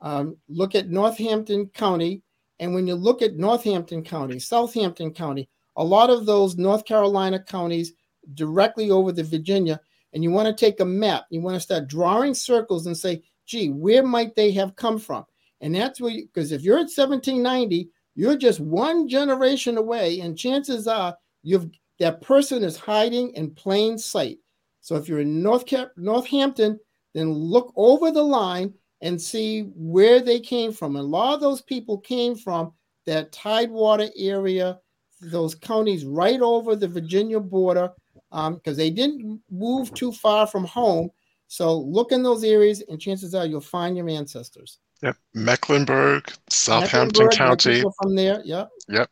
um, 0.00 0.36
look 0.48 0.74
at 0.74 0.90
Northampton 0.90 1.66
County, 1.66 2.24
and 2.58 2.74
when 2.74 2.88
you 2.88 2.96
look 2.96 3.22
at 3.22 3.36
Northampton 3.36 4.02
County, 4.02 4.40
Southampton 4.40 5.14
County, 5.14 5.48
a 5.76 5.84
lot 5.84 6.10
of 6.10 6.26
those 6.26 6.56
North 6.56 6.84
Carolina 6.84 7.40
counties 7.40 7.92
directly 8.34 8.90
over 8.90 9.12
the 9.12 9.24
Virginia, 9.24 9.80
and 10.12 10.22
you 10.22 10.30
want 10.30 10.46
to 10.48 10.54
take 10.54 10.80
a 10.80 10.84
map, 10.84 11.24
you 11.30 11.40
want 11.40 11.54
to 11.54 11.60
start 11.60 11.88
drawing 11.88 12.34
circles 12.34 12.86
and 12.86 12.96
say, 12.96 13.22
gee, 13.46 13.70
where 13.70 14.02
might 14.02 14.34
they 14.34 14.52
have 14.52 14.76
come 14.76 14.98
from? 14.98 15.24
And 15.60 15.74
that's 15.74 16.00
where, 16.00 16.14
because 16.14 16.52
if 16.52 16.62
you're 16.62 16.76
at 16.76 16.90
1790, 16.90 17.90
you're 18.14 18.36
just 18.36 18.60
one 18.60 19.08
generation 19.08 19.78
away, 19.78 20.20
and 20.20 20.38
chances 20.38 20.86
are 20.86 21.16
you've 21.42 21.70
that 21.98 22.20
person 22.20 22.62
is 22.62 22.76
hiding 22.76 23.30
in 23.34 23.50
plain 23.50 23.98
sight. 23.98 24.38
So 24.80 24.96
if 24.96 25.08
you're 25.08 25.20
in 25.20 25.42
North 25.42 25.66
Cap, 25.66 25.90
Northampton, 25.96 26.78
then 27.14 27.32
look 27.32 27.72
over 27.76 28.10
the 28.10 28.22
line 28.22 28.72
and 29.00 29.20
see 29.20 29.62
where 29.74 30.20
they 30.20 30.40
came 30.40 30.72
from. 30.72 30.96
And 30.96 31.04
a 31.04 31.08
lot 31.08 31.34
of 31.34 31.40
those 31.40 31.62
people 31.62 31.98
came 31.98 32.34
from 32.36 32.72
that 33.06 33.32
Tidewater 33.32 34.08
area, 34.16 34.78
those 35.20 35.54
counties 35.54 36.04
right 36.04 36.40
over 36.40 36.76
the 36.76 36.88
Virginia 36.88 37.40
border, 37.40 37.90
because 38.30 38.74
um, 38.74 38.76
they 38.76 38.90
didn't 38.90 39.40
move 39.50 39.92
too 39.94 40.12
far 40.12 40.46
from 40.46 40.64
home. 40.64 41.10
So 41.48 41.78
look 41.78 42.12
in 42.12 42.22
those 42.22 42.44
areas, 42.44 42.82
and 42.88 43.00
chances 43.00 43.34
are 43.34 43.46
you'll 43.46 43.60
find 43.60 43.96
your 43.96 44.08
ancestors. 44.08 44.78
Yep, 45.02 45.16
Mecklenburg, 45.34 46.30
Southampton 46.50 47.26
Mecklenburg, 47.26 47.32
County. 47.32 47.82
From 48.02 48.14
there, 48.14 48.42
yep. 48.44 48.68
Yep, 48.88 49.10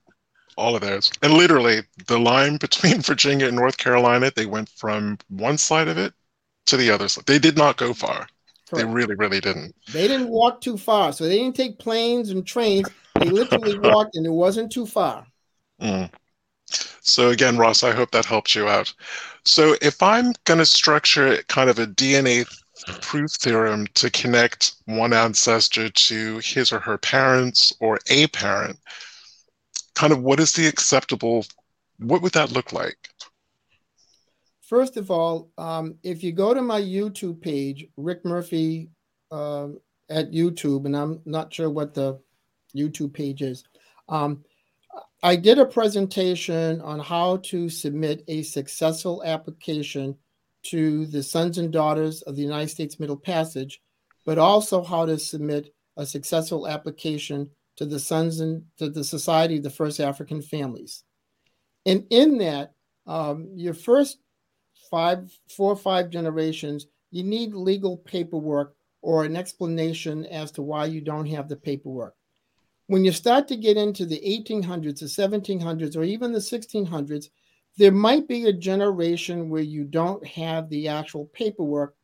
all 0.57 0.75
of 0.75 0.83
those. 0.83 1.11
And 1.23 1.35
literally, 1.35 1.81
the 2.07 2.19
line 2.19 2.57
between 2.61 3.01
Virginia 3.01 3.47
and 3.47 3.57
North 3.57 3.79
Carolina, 3.79 4.31
they 4.35 4.47
went 4.47 4.69
from 4.69 5.19
one 5.29 5.59
side 5.59 5.89
of 5.89 5.97
it 5.97 6.13
to 6.67 6.77
the 6.77 6.91
other 6.91 7.09
side. 7.09 7.25
They 7.27 7.39
did 7.39 7.57
not 7.57 7.77
go 7.77 7.95
far. 7.95 8.27
Correct. 8.69 8.85
They 8.87 8.93
really, 8.93 9.15
really 9.15 9.41
didn't. 9.41 9.75
They 9.93 10.09
didn't 10.09 10.29
walk 10.29 10.61
too 10.61 10.77
far, 10.77 11.13
so 11.13 11.25
they 11.25 11.39
didn't 11.39 11.55
take 11.55 11.79
planes 11.79 12.31
and 12.31 12.45
trains. 12.45 12.89
They 13.21 13.31
literally 13.31 13.79
walked, 13.89 14.17
and 14.17 14.27
it 14.27 14.31
wasn't 14.31 14.73
too 14.73 14.87
far. 14.87 15.27
Mm. 15.81 16.11
So 16.69 17.31
again, 17.31 17.57
Ross, 17.57 17.85
I 17.85 17.93
hope 17.93 18.11
that 18.11 18.25
helps 18.25 18.55
you 18.55 18.69
out. 18.69 18.93
So 19.45 19.77
if 19.81 20.03
I'm 20.03 20.33
going 20.45 20.59
to 20.59 20.67
structure 20.67 21.43
kind 21.49 21.71
of 21.71 21.79
a 21.79 21.87
DNA 21.87 22.47
proof 23.01 23.33
theorem 23.33 23.87
to 23.95 24.11
connect 24.11 24.75
one 24.87 25.13
ancestor 25.13 25.89
to 25.89 26.39
his 26.39 26.73
or 26.73 26.81
her 26.81 26.99
parents 26.99 27.73
or 27.81 27.99
a 28.09 28.27
parent, 28.29 28.79
kind 29.95 30.13
of 30.13 30.23
what 30.23 30.41
is 30.41 30.53
the 30.53 30.67
acceptable, 30.67 31.47
what 31.99 32.23
would 32.23 32.33
that 32.33 32.53
look 32.53 32.73
like? 32.73 33.09
First 34.61 34.97
of 34.97 35.11
all, 35.11 35.51
um, 35.59 35.95
if 36.03 36.25
you 36.25 36.33
go 36.33 36.53
to 36.53 36.61
my 36.61 36.81
YouTube 36.81 37.41
page, 37.41 37.87
Rick 37.97 38.25
Murphy 38.25 38.91
uh, 39.31 39.69
at 40.11 40.33
YouTube, 40.33 40.87
and 40.87 40.97
I'm 40.97 41.21
not 41.25 41.55
sure 41.55 41.71
what 41.71 41.95
the 41.95 42.19
YouTube 42.77 43.13
page 43.13 43.43
is, 43.43 43.63
um, 44.09 44.45
I 45.23 45.37
did 45.37 45.59
a 45.59 45.65
presentation 45.65 46.81
on 46.83 47.01
how 47.01 47.39
to 47.39 47.71
submit 47.71 48.23
a 48.29 48.43
successful 48.43 49.23
application 49.25 50.17
to 50.65 51.07
the 51.07 51.23
sons 51.23 51.59
and 51.59 51.73
daughters 51.73 52.23
of 52.23 52.37
the 52.37 52.43
United 52.43 52.69
States 52.69 53.01
Middle 53.01 53.17
Passage, 53.17 53.81
but 54.27 54.39
also 54.39 54.83
how 54.83 55.07
to 55.07 55.19
submit 55.19 55.73
a 55.97 56.05
successful 56.05 56.69
application 56.69 57.49
to 57.77 57.87
the 57.87 57.99
sons 57.99 58.41
and 58.41 58.65
to 58.77 58.91
the 58.91 59.05
Society 59.05 59.57
of 59.57 59.63
the 59.63 59.71
First 59.71 60.01
African 60.01 60.43
Families. 60.43 61.05
And 61.87 62.07
in 62.11 62.39
that, 62.39 62.75
um, 63.07 63.49
your 63.55 63.75
first 63.75 64.19
five, 64.91 65.31
four 65.49 65.73
or 65.73 65.77
five 65.77 66.11
generations, 66.11 66.87
you 67.11 67.23
need 67.23 67.55
legal 67.55 67.97
paperwork 67.97 68.75
or 69.03 69.25
an 69.25 69.37
explanation 69.37 70.27
as 70.27 70.51
to 70.53 70.63
why 70.63 70.87
you 70.87 71.01
don't 71.01 71.27
have 71.27 71.49
the 71.49 71.57
paperwork 71.57 72.16
when 72.89 73.05
you 73.05 73.13
start 73.13 73.49
to 73.49 73.57
get 73.57 73.77
into 73.77 74.07
the 74.07 74.21
1800s, 74.21 75.01
the 75.01 75.07
1700s, 75.07 75.97
or 75.97 76.05
even 76.05 76.33
the 76.33 76.39
1600s, 76.39 77.31
there 77.77 77.93
might 77.93 78.29
be 78.29 78.47
a 78.47 78.53
generation 78.53 79.51
where 79.51 79.63
you 79.63 79.85
don't 79.85 80.25
have 80.27 80.69
the 80.69 80.89
actual 80.89 81.27
paperwork, 81.27 81.95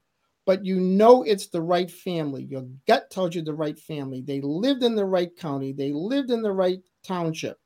but 0.45 0.65
you 0.65 0.81
know 0.81 1.23
it's 1.23 1.47
the 1.47 1.63
right 1.63 1.91
family. 1.91 2.45
Your 2.45 2.67
gut 2.87 3.11
tells 3.11 3.35
you 3.35 3.43
the 3.43 3.55
right 3.55 3.79
family. 3.79 4.21
They 4.21 4.41
lived 4.41 4.83
in 4.83 4.95
the 4.95 5.05
right 5.05 5.35
county, 5.37 5.73
they 5.73 5.93
lived 5.93 6.31
in 6.31 6.43
the 6.43 6.53
right 6.53 6.81
township. 7.05 7.59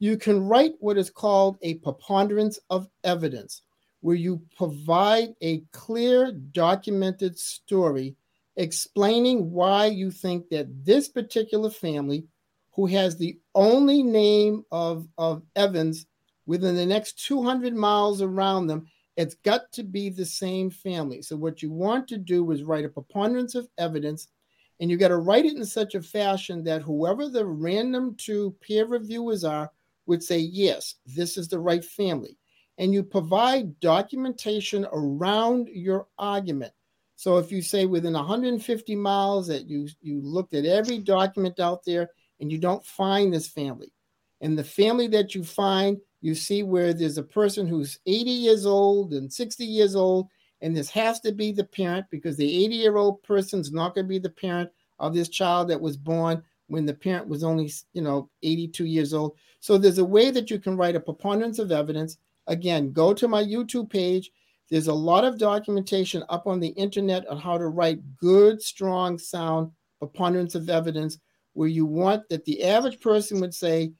You 0.00 0.16
can 0.16 0.46
write 0.46 0.74
what 0.80 0.98
is 0.98 1.10
called 1.10 1.58
a 1.62 1.74
preponderance 1.76 2.58
of 2.70 2.88
evidence, 3.04 3.62
where 4.00 4.16
you 4.16 4.42
provide 4.56 5.34
a 5.40 5.62
clear, 5.72 6.32
documented 6.32 7.38
story 7.38 8.16
explaining 8.56 9.52
why 9.52 9.86
you 9.86 10.10
think 10.10 10.48
that 10.50 10.84
this 10.84 11.08
particular 11.08 11.70
family 11.70 12.24
who 12.78 12.86
has 12.86 13.16
the 13.16 13.36
only 13.56 14.04
name 14.04 14.64
of, 14.70 15.08
of 15.18 15.42
Evans 15.56 16.06
within 16.46 16.76
the 16.76 16.86
next 16.86 17.26
200 17.26 17.74
miles 17.74 18.22
around 18.22 18.68
them, 18.68 18.86
it's 19.16 19.34
got 19.34 19.72
to 19.72 19.82
be 19.82 20.08
the 20.08 20.24
same 20.24 20.70
family. 20.70 21.20
So, 21.20 21.34
what 21.34 21.60
you 21.60 21.72
want 21.72 22.06
to 22.06 22.16
do 22.16 22.48
is 22.52 22.62
write 22.62 22.84
a 22.84 22.88
preponderance 22.88 23.56
of 23.56 23.66
evidence, 23.78 24.28
and 24.78 24.88
you 24.88 24.96
got 24.96 25.08
to 25.08 25.16
write 25.16 25.44
it 25.44 25.56
in 25.56 25.64
such 25.64 25.96
a 25.96 26.00
fashion 26.00 26.62
that 26.62 26.82
whoever 26.82 27.28
the 27.28 27.44
random 27.44 28.14
two 28.16 28.54
peer 28.60 28.86
reviewers 28.86 29.42
are 29.42 29.72
would 30.06 30.22
say, 30.22 30.38
yes, 30.38 30.94
this 31.04 31.36
is 31.36 31.48
the 31.48 31.58
right 31.58 31.84
family. 31.84 32.38
And 32.78 32.94
you 32.94 33.02
provide 33.02 33.80
documentation 33.80 34.86
around 34.92 35.66
your 35.66 36.06
argument. 36.16 36.72
So 37.16 37.38
if 37.38 37.50
you 37.50 37.60
say 37.60 37.86
within 37.86 38.12
150 38.12 38.94
miles 38.94 39.48
that 39.48 39.68
you 39.68 39.88
you 40.00 40.20
looked 40.22 40.54
at 40.54 40.64
every 40.64 40.98
document 40.98 41.58
out 41.58 41.84
there 41.84 42.10
and 42.40 42.50
you 42.50 42.58
don't 42.58 42.84
find 42.84 43.32
this 43.32 43.48
family, 43.48 43.92
and 44.40 44.58
the 44.58 44.64
family 44.64 45.08
that 45.08 45.34
you 45.34 45.42
find, 45.44 45.98
you 46.20 46.34
see 46.34 46.62
where 46.62 46.92
there's 46.92 47.18
a 47.18 47.22
person 47.22 47.66
who's 47.66 47.98
80 48.06 48.30
years 48.30 48.66
old 48.66 49.12
and 49.12 49.32
60 49.32 49.64
years 49.64 49.94
old, 49.96 50.28
and 50.60 50.76
this 50.76 50.90
has 50.90 51.20
to 51.20 51.32
be 51.32 51.52
the 51.52 51.64
parent 51.64 52.06
because 52.10 52.36
the 52.36 52.64
80 52.64 52.74
year 52.74 52.96
old 52.96 53.22
person's 53.22 53.72
not 53.72 53.94
going 53.94 54.06
to 54.06 54.08
be 54.08 54.18
the 54.18 54.30
parent 54.30 54.70
of 54.98 55.14
this 55.14 55.28
child 55.28 55.68
that 55.68 55.80
was 55.80 55.96
born 55.96 56.42
when 56.66 56.84
the 56.84 56.94
parent 56.94 57.28
was 57.28 57.44
only 57.44 57.72
you 57.92 58.02
know 58.02 58.28
82 58.42 58.84
years 58.84 59.14
old. 59.14 59.36
So 59.60 59.78
there's 59.78 59.98
a 59.98 60.04
way 60.04 60.30
that 60.30 60.50
you 60.50 60.58
can 60.58 60.76
write 60.76 60.96
a 60.96 61.00
preponderance 61.00 61.58
of 61.58 61.72
evidence. 61.72 62.18
Again, 62.46 62.92
go 62.92 63.12
to 63.14 63.28
my 63.28 63.44
YouTube 63.44 63.90
page 63.90 64.30
there's 64.70 64.88
a 64.88 64.94
lot 64.94 65.24
of 65.24 65.38
documentation 65.38 66.22
up 66.28 66.46
on 66.46 66.60
the 66.60 66.68
internet 66.68 67.26
on 67.28 67.38
how 67.38 67.56
to 67.56 67.68
write 67.68 68.16
good, 68.16 68.60
strong, 68.62 69.18
sound 69.18 69.70
preponderance 69.98 70.54
of 70.54 70.68
evidence 70.68 71.18
where 71.52 71.68
you 71.68 71.86
want 71.86 72.28
that 72.28 72.44
the 72.44 72.64
average 72.64 73.00
person 73.00 73.40
would 73.40 73.54
say 73.54 73.92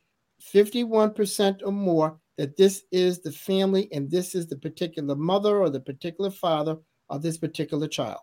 51% 0.54 1.60
or 1.64 1.72
more 1.72 2.18
that 2.36 2.56
this 2.56 2.84
is 2.92 3.20
the 3.20 3.32
family 3.32 3.88
and 3.92 4.10
this 4.10 4.34
is 4.34 4.46
the 4.46 4.56
particular 4.56 5.16
mother 5.16 5.58
or 5.58 5.70
the 5.70 5.80
particular 5.80 6.30
father 6.30 6.76
of 7.10 7.22
this 7.22 7.36
particular 7.36 7.88
child. 7.88 8.20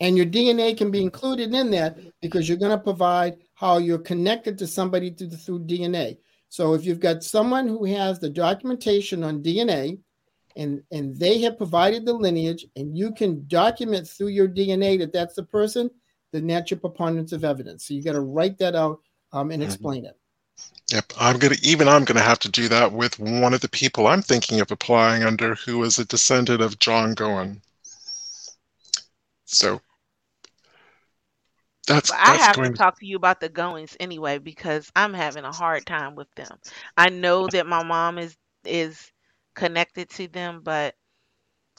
And 0.00 0.16
your 0.16 0.26
DNA 0.26 0.76
can 0.76 0.90
be 0.90 1.02
included 1.02 1.52
in 1.54 1.70
that 1.72 1.98
because 2.20 2.48
you're 2.48 2.58
going 2.58 2.76
to 2.76 2.78
provide 2.78 3.38
how 3.54 3.78
you're 3.78 3.98
connected 3.98 4.56
to 4.58 4.66
somebody 4.66 5.10
through, 5.10 5.30
through 5.30 5.64
DNA. 5.64 6.18
So 6.50 6.74
if 6.74 6.84
you've 6.84 7.00
got 7.00 7.24
someone 7.24 7.66
who 7.66 7.84
has 7.86 8.20
the 8.20 8.30
documentation 8.30 9.24
on 9.24 9.42
DNA 9.42 9.98
and, 10.58 10.82
and 10.92 11.16
they 11.16 11.40
have 11.40 11.56
provided 11.56 12.04
the 12.04 12.12
lineage 12.12 12.66
and 12.76 12.96
you 12.96 13.12
can 13.12 13.46
document 13.46 14.06
through 14.06 14.28
your 14.28 14.48
DNA 14.48 14.98
that 14.98 15.12
that's 15.12 15.34
the 15.34 15.44
person, 15.44 15.88
then 16.32 16.46
that's 16.46 16.70
your 16.70 16.80
preponderance 16.80 17.32
of 17.32 17.44
evidence. 17.44 17.86
So 17.86 17.94
you 17.94 18.02
got 18.02 18.12
to 18.12 18.20
write 18.20 18.58
that 18.58 18.74
out 18.74 19.00
um, 19.32 19.50
and 19.50 19.62
mm-hmm. 19.62 19.70
explain 19.70 20.04
it. 20.04 20.18
Yep, 20.92 21.12
I'm 21.20 21.38
gonna 21.38 21.54
even 21.62 21.86
I'm 21.86 22.04
gonna 22.04 22.20
have 22.20 22.40
to 22.40 22.48
do 22.48 22.66
that 22.68 22.90
with 22.90 23.18
one 23.20 23.54
of 23.54 23.60
the 23.60 23.68
people 23.68 24.08
I'm 24.08 24.22
thinking 24.22 24.60
of 24.60 24.72
applying 24.72 25.22
under, 25.22 25.54
who 25.54 25.84
is 25.84 25.98
a 26.00 26.04
descendant 26.04 26.62
of 26.62 26.78
John 26.78 27.14
Gowen. 27.14 27.60
So 29.44 29.80
that's, 31.86 32.10
I 32.10 32.36
have 32.36 32.56
to 32.56 32.70
talk 32.72 32.98
to 33.00 33.06
you 33.06 33.16
about 33.16 33.40
the 33.40 33.48
Goins 33.48 33.96
anyway 34.00 34.38
because 34.38 34.90
I'm 34.96 35.14
having 35.14 35.44
a 35.44 35.52
hard 35.52 35.86
time 35.86 36.14
with 36.14 36.28
them. 36.34 36.58
I 36.96 37.08
know 37.08 37.46
that 37.48 37.66
my 37.66 37.82
mom 37.82 38.18
is 38.18 38.36
is 38.64 39.10
connected 39.58 40.10
to 40.12 40.28
them, 40.28 40.62
but 40.64 40.94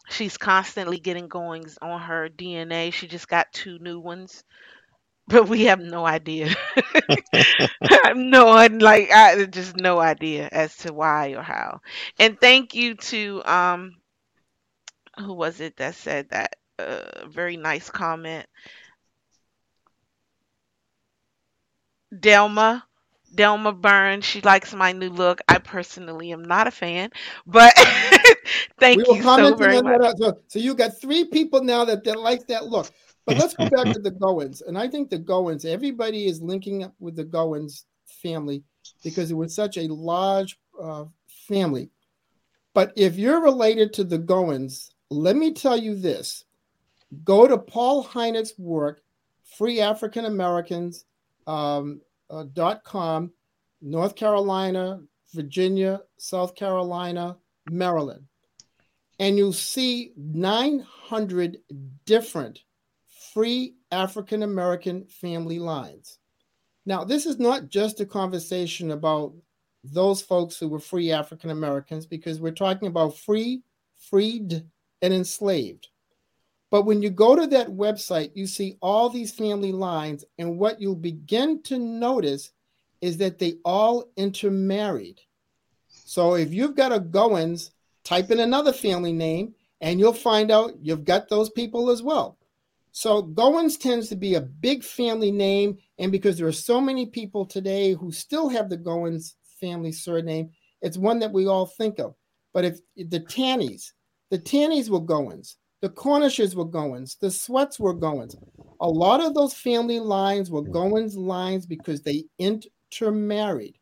she's 0.10 0.38
constantly 0.38 1.00
getting 1.00 1.30
Goins 1.30 1.78
on 1.82 2.02
her 2.02 2.30
DNA. 2.30 2.92
She 2.92 3.08
just 3.08 3.28
got 3.28 3.54
two 3.54 3.80
new 3.80 4.00
ones, 4.00 4.44
but 5.28 5.50
we 5.50 5.66
have 5.66 5.80
no 5.82 6.06
idea. 6.06 6.56
No 8.16 8.46
like 8.80 9.12
I 9.12 9.46
just 9.46 9.76
no 9.78 10.00
idea 10.00 10.50
as 10.52 10.76
to 10.78 10.94
why 10.94 11.30
or 11.30 11.42
how. 11.42 11.82
And 12.20 12.40
thank 12.40 12.76
you 12.76 12.96
to 12.96 13.44
um 13.46 13.96
who 15.20 15.34
was 15.34 15.60
it 15.60 15.78
that 15.78 15.96
said 15.96 16.30
that 16.30 16.56
uh, 16.80 17.28
very 17.28 17.58
nice 17.58 17.90
comment 17.90 18.48
Delma. 22.12 22.84
Delma 23.36 23.80
Burns, 23.80 24.26
she 24.26 24.42
likes 24.42 24.74
my 24.74 24.92
new 24.92 25.10
look. 25.10 25.42
I 25.48 25.60
personally 25.60 26.32
am 26.32 26.44
not 26.44 26.68
a 26.68 26.72
fan, 26.72 27.12
but 27.46 27.74
thank 28.80 29.00
you 29.08 29.22
so 29.22 29.56
very 29.56 29.82
much. 29.82 30.18
So, 30.18 30.40
so, 30.48 30.60
you 30.60 30.74
got 30.74 31.00
three 31.00 31.26
people 31.26 31.64
now 31.64 31.86
that, 31.86 32.04
that 32.04 32.20
like 32.20 32.48
that 32.48 32.68
look. 32.68 32.92
But 33.26 33.38
let's 33.38 33.54
go 33.54 33.70
back 33.70 33.86
to 33.94 34.00
the 34.00 34.12
Goins. 34.12 34.62
And 34.66 34.78
I 34.78 34.88
think 34.88 35.10
the 35.10 35.20
Goins, 35.20 35.66
everybody 35.66 36.26
is 36.26 36.42
linking 36.42 36.84
up 36.84 36.94
with 37.00 37.16
the 37.16 37.26
Goins 37.26 37.84
family 38.06 38.64
because 39.04 39.30
it 39.32 39.36
was 39.36 39.54
such 39.54 39.78
a 39.78 39.88
large 39.88 40.58
uh, 40.82 41.06
family. 41.48 41.90
But 42.74 42.94
if 42.96 43.18
you're 43.18 43.42
related 43.42 43.94
to 43.94 44.04
the 44.04 44.20
Goins, 44.20 44.92
let 45.10 45.36
me 45.36 45.54
tell 45.54 45.78
you 45.78 45.96
this 45.96 46.46
go 47.24 47.48
to 47.48 47.58
Paul 47.58 48.04
Heinegg's 48.04 48.54
work, 48.58 49.02
Free 49.58 49.80
African 49.80 50.26
Americans 50.26 51.06
um, 51.48 52.02
uh, 52.30 52.76
com, 52.84 53.32
North 53.82 54.16
Carolina, 54.16 55.02
Virginia, 55.34 56.02
South 56.18 56.56
Carolina, 56.56 57.38
Maryland. 57.70 58.26
And 59.20 59.38
you'll 59.38 59.54
see 59.54 60.14
900 60.18 61.58
different 62.06 62.64
free 63.34 63.76
African 63.92 64.44
American 64.44 65.06
family 65.06 65.60
lines. 65.60 66.20
Now, 66.86 67.04
this 67.04 67.26
is 67.26 67.38
not 67.38 67.70
just 67.70 68.00
a 68.00 68.06
conversation 68.06 68.92
about 68.92 69.34
those 69.84 70.22
folks 70.22 70.58
who 70.58 70.68
were 70.68 70.80
free 70.80 71.12
African 71.12 71.50
Americans, 71.52 72.06
because 72.06 72.40
we're 72.40 72.52
talking 72.52 72.88
about 72.88 73.18
free, 73.18 73.62
freed, 73.98 74.64
and 75.02 75.14
enslaved. 75.14 75.90
But 76.72 76.84
when 76.84 77.02
you 77.02 77.10
go 77.10 77.36
to 77.36 77.48
that 77.48 77.70
website, 77.70 78.32
you 78.36 78.46
see 78.46 78.78
all 78.82 79.10
these 79.10 79.32
family 79.32 79.72
lines, 79.72 80.24
and 80.38 80.60
what 80.60 80.80
you'll 80.80 80.96
begin 80.96 81.64
to 81.64 81.80
notice 81.80 82.52
is 83.02 83.18
that 83.18 83.40
they 83.40 83.56
all 83.66 84.12
intermarried. 84.18 85.22
So 85.88 86.36
if 86.36 86.54
you've 86.54 86.76
got 86.76 86.92
a 86.92 87.00
Goins, 87.00 87.72
type 88.04 88.30
in 88.30 88.40
another 88.40 88.74
family 88.74 89.14
name, 89.14 89.56
and 89.82 90.00
you'll 90.00 90.14
find 90.14 90.52
out 90.52 90.74
you've 90.82 91.06
got 91.06 91.30
those 91.30 91.50
people 91.50 91.90
as 91.90 92.04
well. 92.04 92.38
So 92.92 93.24
Goins 93.24 93.80
tends 93.80 94.10
to 94.10 94.16
be 94.16 94.36
a 94.36 94.42
big 94.42 94.84
family 94.84 95.32
name, 95.32 95.78
and 95.98 96.12
because 96.12 96.38
there 96.38 96.48
are 96.48 96.52
so 96.52 96.82
many 96.82 97.06
people 97.06 97.46
today 97.46 97.94
who 97.94 98.12
still 98.12 98.50
have 98.50 98.70
the 98.70 98.78
Goins 98.78 99.36
family 99.60 99.92
surname, 99.92 100.52
it's 100.82 100.98
one 100.98 101.20
that 101.20 101.32
we 101.32 101.48
all 101.48 101.66
think 101.66 102.00
of. 102.00 102.16
But 102.54 102.66
if 102.66 102.80
the 102.96 103.22
Tannies, 103.22 103.94
the 104.30 104.40
Tannies 104.40 104.90
were 104.90 105.02
Goins. 105.02 105.56
The 105.82 105.90
Cornishes 105.90 106.56
were 106.56 106.66
Goins. 106.66 107.18
The 107.20 107.32
Sweats 107.32 107.80
were 107.80 107.96
Goins. 107.96 108.36
A 108.82 108.88
lot 108.88 109.22
of 109.22 109.34
those 109.34 109.54
family 109.54 110.00
lines 110.00 110.52
were 110.52 110.62
Goins 110.62 111.16
lines 111.16 111.66
because 111.66 112.02
they 112.02 112.26
intermarried. 112.38 113.78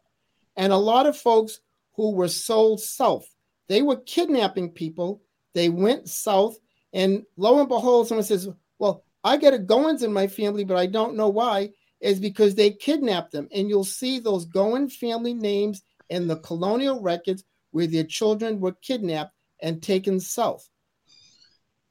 And 0.56 0.72
a 0.72 0.78
lot 0.78 1.08
of 1.08 1.18
folks 1.18 1.60
who 1.96 2.12
were 2.12 2.28
sold 2.28 2.82
south, 2.82 3.28
they 3.68 3.82
were 3.82 3.98
kidnapping 3.98 4.72
people. 4.72 5.22
They 5.54 5.70
went 5.70 6.08
south, 6.08 6.58
and 6.94 7.24
lo 7.36 7.60
and 7.60 7.68
behold, 7.68 8.08
someone 8.08 8.24
says, 8.24 8.48
Well, 8.78 9.04
I 9.24 9.38
got 9.38 9.56
a 9.56 9.60
Goins 9.60 10.04
in 10.04 10.14
my 10.14 10.28
family, 10.28 10.64
but 10.64 10.78
I 10.78 10.86
don't 10.86 11.16
know 11.16 11.30
why. 11.30 11.72
Is 12.00 12.20
because 12.20 12.54
they 12.54 12.70
kidnapped 12.70 13.32
them. 13.32 13.48
And 13.52 13.70
you'll 13.70 13.84
see 13.84 14.20
those 14.20 14.46
Goin 14.46 14.88
family 14.88 15.34
names 15.34 15.82
in 16.12 16.28
the 16.28 16.38
colonial 16.38 17.02
records 17.02 17.44
where 17.72 17.88
their 17.88 18.04
children 18.04 18.60
were 18.60 18.74
kidnapped 18.84 19.34
and 19.62 19.82
taken 19.82 20.20
south. 20.20 20.70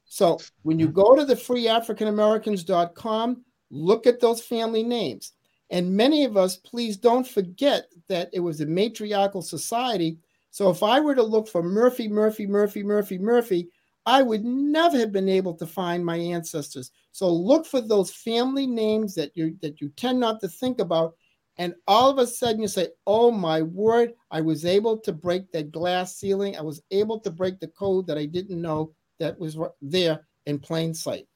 So 0.07 0.39
when 0.63 0.79
you 0.79 0.87
mm-hmm. 0.87 1.01
go 1.01 1.17
to 1.17 1.25
the 1.25 1.35
freeafricanamericans.com, 1.35 3.45
look 3.71 4.07
at 4.07 4.21
those 4.21 4.41
family 4.41 4.83
names. 4.83 5.33
And 5.71 5.97
many 5.97 6.25
of 6.25 6.37
us, 6.37 6.57
please 6.57 6.97
don't 6.97 7.27
forget 7.27 7.87
that 8.09 8.31
it 8.33 8.41
was 8.41 8.61
a 8.61 8.67
matriarchal 8.67 9.43
society. 9.43 10.19
So 10.53 10.71
if 10.71 10.83
I 10.83 11.01
were 11.01 11.15
to 11.15 11.23
look 11.23 11.49
for 11.49 11.63
Murphy, 11.63 12.09
Murphy, 12.09 12.47
Murphy, 12.47 12.83
Murphy, 12.83 13.19
Murphy, 13.19 13.69
I 14.07 14.23
would 14.23 14.45
never 14.45 14.97
have 14.97 15.11
been 15.11 15.29
able 15.29 15.55
to 15.55 15.67
find 15.67 16.07
my 16.07 16.17
ancestors. 16.17 16.93
So 17.11 17.29
look 17.29 17.67
for 17.67 17.81
those 17.81 18.13
family 18.13 18.67
names 18.67 19.15
that 19.17 19.37
you 19.37 19.57
that 19.63 19.81
you 19.81 19.89
tend 19.91 20.21
not 20.21 20.41
to 20.41 20.49
think 20.49 20.79
about. 20.79 21.17
And 21.59 21.75
all 21.89 22.11
of 22.11 22.19
a 22.19 22.27
sudden 22.27 22.63
you 22.63 22.69
say, 22.69 22.89
Oh 23.07 23.33
my 23.33 23.63
word, 23.63 24.13
I 24.31 24.43
was 24.43 24.65
able 24.65 24.99
to 24.99 25.13
break 25.13 25.51
that 25.51 25.73
glass 25.73 26.17
ceiling. 26.17 26.57
I 26.57 26.63
was 26.63 26.83
able 26.93 27.19
to 27.21 27.31
break 27.31 27.59
the 27.59 27.69
code 27.69 28.07
that 28.07 28.19
I 28.19 28.27
didn't 28.27 28.63
know 28.63 28.93
that 29.19 29.39
was 29.39 29.59
there 29.81 30.27
in 30.47 30.59
plain 30.59 30.95
sight. 30.95 31.27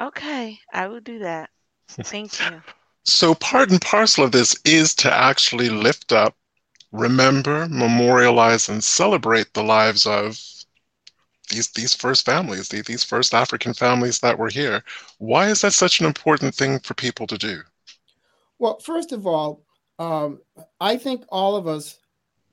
Okay, 0.00 0.58
I 0.72 0.86
will 0.86 1.00
do 1.00 1.18
that. 1.20 1.50
Thank 1.88 2.38
you. 2.40 2.62
so, 3.04 3.34
part 3.34 3.70
and 3.70 3.80
parcel 3.80 4.24
of 4.24 4.32
this 4.32 4.56
is 4.64 4.94
to 4.96 5.12
actually 5.12 5.70
lift 5.70 6.12
up, 6.12 6.36
remember, 6.92 7.68
memorialize, 7.68 8.68
and 8.68 8.82
celebrate 8.82 9.52
the 9.54 9.64
lives 9.64 10.06
of 10.06 10.38
these 11.50 11.68
these 11.72 11.94
first 11.94 12.24
families, 12.24 12.68
these 12.68 13.04
first 13.04 13.34
African 13.34 13.74
families 13.74 14.20
that 14.20 14.38
were 14.38 14.50
here. 14.50 14.84
Why 15.18 15.48
is 15.48 15.62
that 15.62 15.72
such 15.72 16.00
an 16.00 16.06
important 16.06 16.54
thing 16.54 16.78
for 16.80 16.94
people 16.94 17.26
to 17.26 17.38
do? 17.38 17.62
Well, 18.58 18.78
first 18.80 19.12
of 19.12 19.26
all, 19.26 19.64
um, 19.98 20.40
I 20.80 20.96
think 20.96 21.24
all 21.28 21.56
of 21.56 21.66
us 21.66 21.98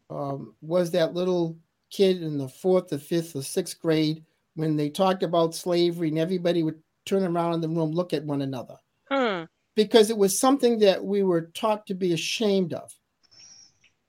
um, 0.10 0.56
was 0.62 0.92
that 0.92 1.14
little 1.14 1.58
kid 1.90 2.22
in 2.22 2.38
the 2.38 2.48
fourth 2.50 2.92
or 2.94 2.98
fifth 2.98 3.36
or 3.36 3.42
sixth 3.44 3.80
grade 3.80 4.24
when 4.56 4.76
they 4.76 4.90
talked 4.90 5.24
about 5.24 5.56
slavery 5.56 6.10
and 6.10 6.20
everybody 6.20 6.64
would 6.64 6.82
turn 7.06 7.24
around 7.24 7.54
in 7.56 7.62
the 7.62 7.70
room, 7.70 7.92
look 7.92 8.14
at 8.14 8.24
one 8.24 8.42
another. 8.42 8.78
Hmm. 9.12 9.44
Because 9.76 10.10
it 10.10 10.18
was 10.18 10.40
something 10.40 10.80
that 10.80 11.04
we 11.04 11.24
were 11.24 11.52
taught 11.54 11.86
to 11.88 11.94
be 11.94 12.14
ashamed 12.14 12.74
of. 12.74 12.92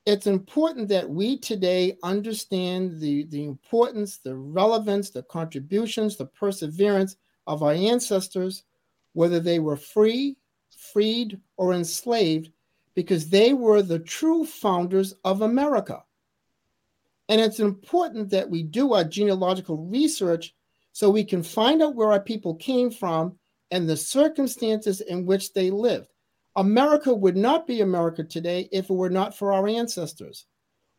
it's 0.06 0.28
important 0.28 0.88
that 0.88 1.10
we 1.10 1.36
today 1.36 1.98
understand 2.04 3.00
the, 3.00 3.24
the 3.24 3.44
importance, 3.44 4.18
the 4.18 4.34
relevance, 4.36 5.10
the 5.10 5.24
contributions, 5.24 6.16
the 6.16 6.26
perseverance 6.26 7.16
of 7.48 7.64
our 7.64 7.72
ancestors, 7.72 8.62
whether 9.14 9.40
they 9.40 9.58
were 9.58 9.76
free, 9.76 10.36
freed, 10.92 11.40
or 11.56 11.74
enslaved, 11.74 12.52
because 12.94 13.28
they 13.28 13.52
were 13.52 13.82
the 13.82 13.98
true 13.98 14.46
founders 14.46 15.12
of 15.24 15.42
America. 15.42 16.02
And 17.28 17.40
it's 17.40 17.60
important 17.60 18.30
that 18.30 18.48
we 18.48 18.62
do 18.62 18.92
our 18.92 19.04
genealogical 19.04 19.78
research 19.78 20.54
so 20.92 21.10
we 21.10 21.24
can 21.24 21.42
find 21.42 21.82
out 21.82 21.94
where 21.94 22.12
our 22.12 22.20
people 22.20 22.54
came 22.54 22.90
from 22.90 23.36
and 23.70 23.88
the 23.88 23.96
circumstances 23.96 25.00
in 25.00 25.26
which 25.26 25.52
they 25.52 25.70
lived. 25.70 26.08
America 26.54 27.12
would 27.14 27.36
not 27.36 27.66
be 27.66 27.80
America 27.80 28.24
today 28.24 28.68
if 28.72 28.88
it 28.88 28.94
were 28.94 29.10
not 29.10 29.36
for 29.36 29.52
our 29.52 29.66
ancestors. 29.68 30.46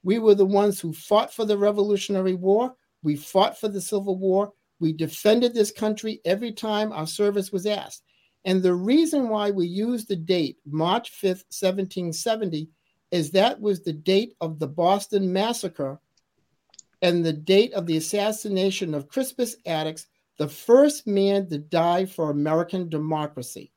We 0.03 0.19
were 0.19 0.35
the 0.35 0.45
ones 0.45 0.79
who 0.79 0.93
fought 0.93 1.33
for 1.33 1.45
the 1.45 1.57
Revolutionary 1.57 2.35
War. 2.35 2.75
We 3.03 3.15
fought 3.15 3.57
for 3.57 3.67
the 3.67 3.81
Civil 3.81 4.17
War. 4.17 4.53
We 4.79 4.93
defended 4.93 5.53
this 5.53 5.71
country 5.71 6.21
every 6.25 6.51
time 6.51 6.91
our 6.91 7.07
service 7.07 7.51
was 7.51 7.65
asked. 7.65 8.03
And 8.45 8.61
the 8.61 8.75
reason 8.75 9.29
why 9.29 9.49
we 9.49 9.65
use 9.65 10.05
the 10.05 10.15
date, 10.15 10.57
March 10.65 11.11
5th, 11.11 11.43
1770, 11.49 12.69
is 13.11 13.31
that 13.31 13.59
was 13.59 13.81
the 13.81 13.93
date 13.93 14.35
of 14.41 14.59
the 14.59 14.67
Boston 14.67 15.33
Massacre 15.33 15.99
and 17.01 17.25
the 17.25 17.33
date 17.33 17.73
of 17.73 17.85
the 17.85 17.97
assassination 17.97 18.93
of 18.93 19.07
Crispus 19.07 19.55
Attucks, 19.65 20.07
the 20.37 20.47
first 20.47 21.07
man 21.07 21.47
to 21.49 21.57
die 21.57 22.05
for 22.05 22.29
American 22.29 22.89
democracy. 22.89 23.71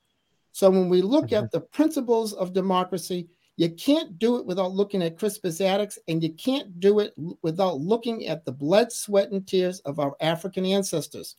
So 0.52 0.70
when 0.70 0.88
we 0.88 1.02
look 1.02 1.26
mm-hmm. 1.26 1.44
at 1.44 1.50
the 1.50 1.60
principles 1.60 2.32
of 2.32 2.52
democracy, 2.52 3.28
you 3.56 3.68
can't 3.70 4.18
do 4.18 4.38
it 4.38 4.46
without 4.46 4.72
looking 4.72 5.02
at 5.02 5.18
Crispus 5.18 5.60
Attucks, 5.60 5.98
and 6.08 6.22
you 6.22 6.32
can't 6.32 6.80
do 6.80 7.00
it 7.00 7.12
without 7.42 7.78
looking 7.78 8.26
at 8.26 8.44
the 8.44 8.52
blood, 8.52 8.90
sweat, 8.90 9.30
and 9.32 9.46
tears 9.46 9.80
of 9.80 9.98
our 9.98 10.16
African 10.20 10.64
ancestors. 10.64 11.36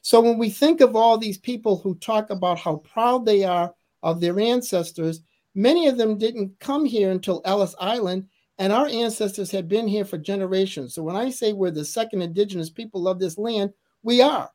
So 0.00 0.20
when 0.20 0.38
we 0.38 0.50
think 0.50 0.80
of 0.80 0.94
all 0.94 1.18
these 1.18 1.38
people 1.38 1.78
who 1.78 1.96
talk 1.96 2.30
about 2.30 2.58
how 2.58 2.76
proud 2.76 3.24
they 3.24 3.42
are 3.42 3.74
of 4.02 4.20
their 4.20 4.38
ancestors, 4.38 5.22
many 5.54 5.88
of 5.88 5.96
them 5.96 6.18
didn't 6.18 6.60
come 6.60 6.84
here 6.84 7.10
until 7.10 7.42
Ellis 7.44 7.74
Island, 7.80 8.28
and 8.58 8.72
our 8.72 8.86
ancestors 8.86 9.50
had 9.50 9.68
been 9.68 9.88
here 9.88 10.04
for 10.04 10.18
generations. 10.18 10.94
So 10.94 11.02
when 11.02 11.16
I 11.16 11.30
say 11.30 11.52
we're 11.52 11.70
the 11.70 11.84
second 11.84 12.22
indigenous 12.22 12.70
people 12.70 13.08
of 13.08 13.18
this 13.18 13.38
land, 13.38 13.72
we 14.02 14.22
are. 14.22 14.50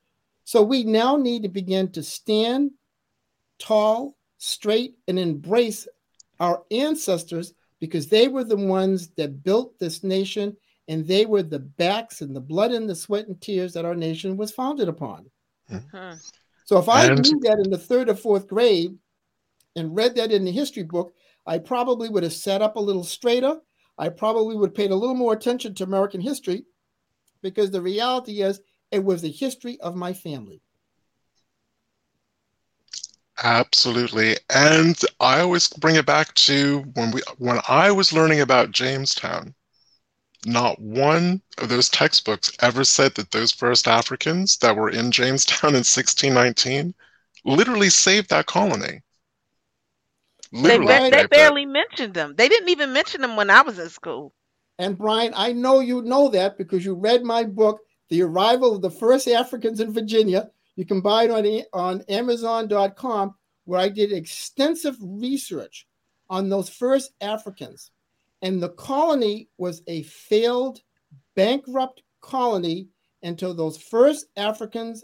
So 0.45 0.63
we 0.63 0.83
now 0.83 1.15
need 1.15 1.43
to 1.43 1.49
begin 1.49 1.91
to 1.91 2.03
stand 2.03 2.71
tall, 3.59 4.15
straight, 4.37 4.95
and 5.07 5.19
embrace 5.19 5.87
our 6.39 6.63
ancestors 6.71 7.53
because 7.79 8.07
they 8.07 8.27
were 8.27 8.43
the 8.43 8.57
ones 8.57 9.09
that 9.17 9.43
built 9.43 9.77
this 9.79 10.03
nation 10.03 10.55
and 10.87 11.05
they 11.05 11.25
were 11.25 11.43
the 11.43 11.59
backs 11.59 12.21
and 12.21 12.35
the 12.35 12.41
blood 12.41 12.71
and 12.71 12.89
the 12.89 12.95
sweat 12.95 13.27
and 13.27 13.39
tears 13.39 13.73
that 13.73 13.85
our 13.85 13.95
nation 13.95 14.37
was 14.37 14.51
founded 14.51 14.87
upon. 14.87 15.29
Mm-hmm. 15.69 16.17
So 16.65 16.77
if 16.79 16.89
I 16.89 17.05
and... 17.05 17.21
knew 17.21 17.39
that 17.41 17.61
in 17.63 17.69
the 17.69 17.77
third 17.77 18.09
or 18.09 18.15
fourth 18.15 18.47
grade 18.47 18.97
and 19.75 19.95
read 19.95 20.15
that 20.15 20.31
in 20.31 20.45
the 20.45 20.51
history 20.51 20.83
book, 20.83 21.13
I 21.45 21.59
probably 21.59 22.09
would 22.09 22.23
have 22.23 22.33
sat 22.33 22.61
up 22.61 22.75
a 22.75 22.81
little 22.81 23.03
straighter. 23.03 23.59
I 23.99 24.09
probably 24.09 24.55
would 24.55 24.69
have 24.69 24.75
paid 24.75 24.91
a 24.91 24.95
little 24.95 25.15
more 25.15 25.33
attention 25.33 25.75
to 25.75 25.83
American 25.83 26.21
history 26.21 26.65
because 27.41 27.71
the 27.71 27.81
reality 27.81 28.41
is 28.41 28.61
it 28.91 29.03
was 29.03 29.21
the 29.21 29.31
history 29.31 29.79
of 29.81 29.95
my 29.95 30.13
family. 30.13 30.63
Absolutely. 33.43 34.37
And 34.49 34.99
I 35.19 35.41
always 35.41 35.67
bring 35.69 35.95
it 35.95 36.05
back 36.05 36.33
to 36.35 36.79
when 36.93 37.11
we 37.11 37.21
when 37.37 37.59
I 37.67 37.91
was 37.91 38.13
learning 38.13 38.41
about 38.41 38.71
Jamestown, 38.71 39.55
not 40.45 40.79
one 40.81 41.41
of 41.57 41.69
those 41.69 41.89
textbooks 41.89 42.51
ever 42.61 42.83
said 42.85 43.15
that 43.15 43.31
those 43.31 43.51
first 43.51 43.87
Africans 43.87 44.57
that 44.57 44.75
were 44.77 44.89
in 44.89 45.11
Jamestown 45.11 45.71
in 45.71 45.85
1619 45.85 46.93
literally 47.45 47.89
saved 47.89 48.29
that 48.29 48.45
colony. 48.45 49.01
Literally 50.51 50.87
they, 50.87 51.09
they 51.09 51.27
barely 51.27 51.65
mentioned 51.65 52.13
them. 52.13 52.33
They 52.35 52.49
didn't 52.49 52.69
even 52.69 52.93
mention 52.93 53.21
them 53.21 53.35
when 53.35 53.49
I 53.49 53.61
was 53.61 53.77
in 53.77 53.89
school. 53.89 54.33
And 54.79 54.97
Brian, 54.97 55.33
I 55.35 55.51
know 55.51 55.79
you 55.79 56.01
know 56.01 56.29
that 56.29 56.57
because 56.57 56.85
you 56.85 56.95
read 56.95 57.23
my 57.23 57.43
book, 57.43 57.81
The 58.09 58.23
Arrival 58.23 58.75
of 58.75 58.81
the 58.81 58.89
First 58.89 59.27
Africans 59.27 59.79
in 59.79 59.93
Virginia, 59.93 60.49
you 60.75 60.85
can 60.85 61.01
buy 61.01 61.25
it 61.25 61.31
on, 61.31 61.45
on 61.73 62.01
Amazon.com, 62.07 63.35
where 63.65 63.79
I 63.81 63.89
did 63.89 64.13
extensive 64.13 64.95
research 65.01 65.85
on 66.29 66.47
those 66.47 66.69
first 66.69 67.11
Africans. 67.19 67.91
And 68.41 68.63
the 68.63 68.69
colony 68.69 69.49
was 69.57 69.81
a 69.87 70.03
failed, 70.03 70.81
bankrupt 71.35 72.01
colony 72.21 72.87
until 73.23 73.53
those 73.53 73.77
first 73.77 74.27
Africans, 74.37 75.03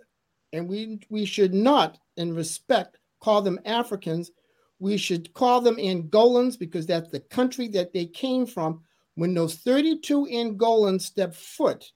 and 0.54 0.70
we, 0.70 1.00
we 1.10 1.26
should 1.26 1.54
not, 1.54 1.98
in 2.16 2.34
respect, 2.34 2.98
call 3.20 3.41
them 3.41 3.60
Africans. 3.66 4.32
We 4.80 4.97
should 4.97 5.34
call 5.34 5.61
them 5.61 5.78
Angolans 5.78 6.59
because 6.59 6.86
that's 6.86 7.09
the 7.09 7.21
country 7.21 7.67
that 7.69 7.93
they 7.93 8.05
came 8.05 8.45
from. 8.45 8.82
When 9.15 9.34
those 9.34 9.55
32 9.55 10.26
Angolans 10.26 11.01
stepped 11.01 11.36
foot 11.36 11.91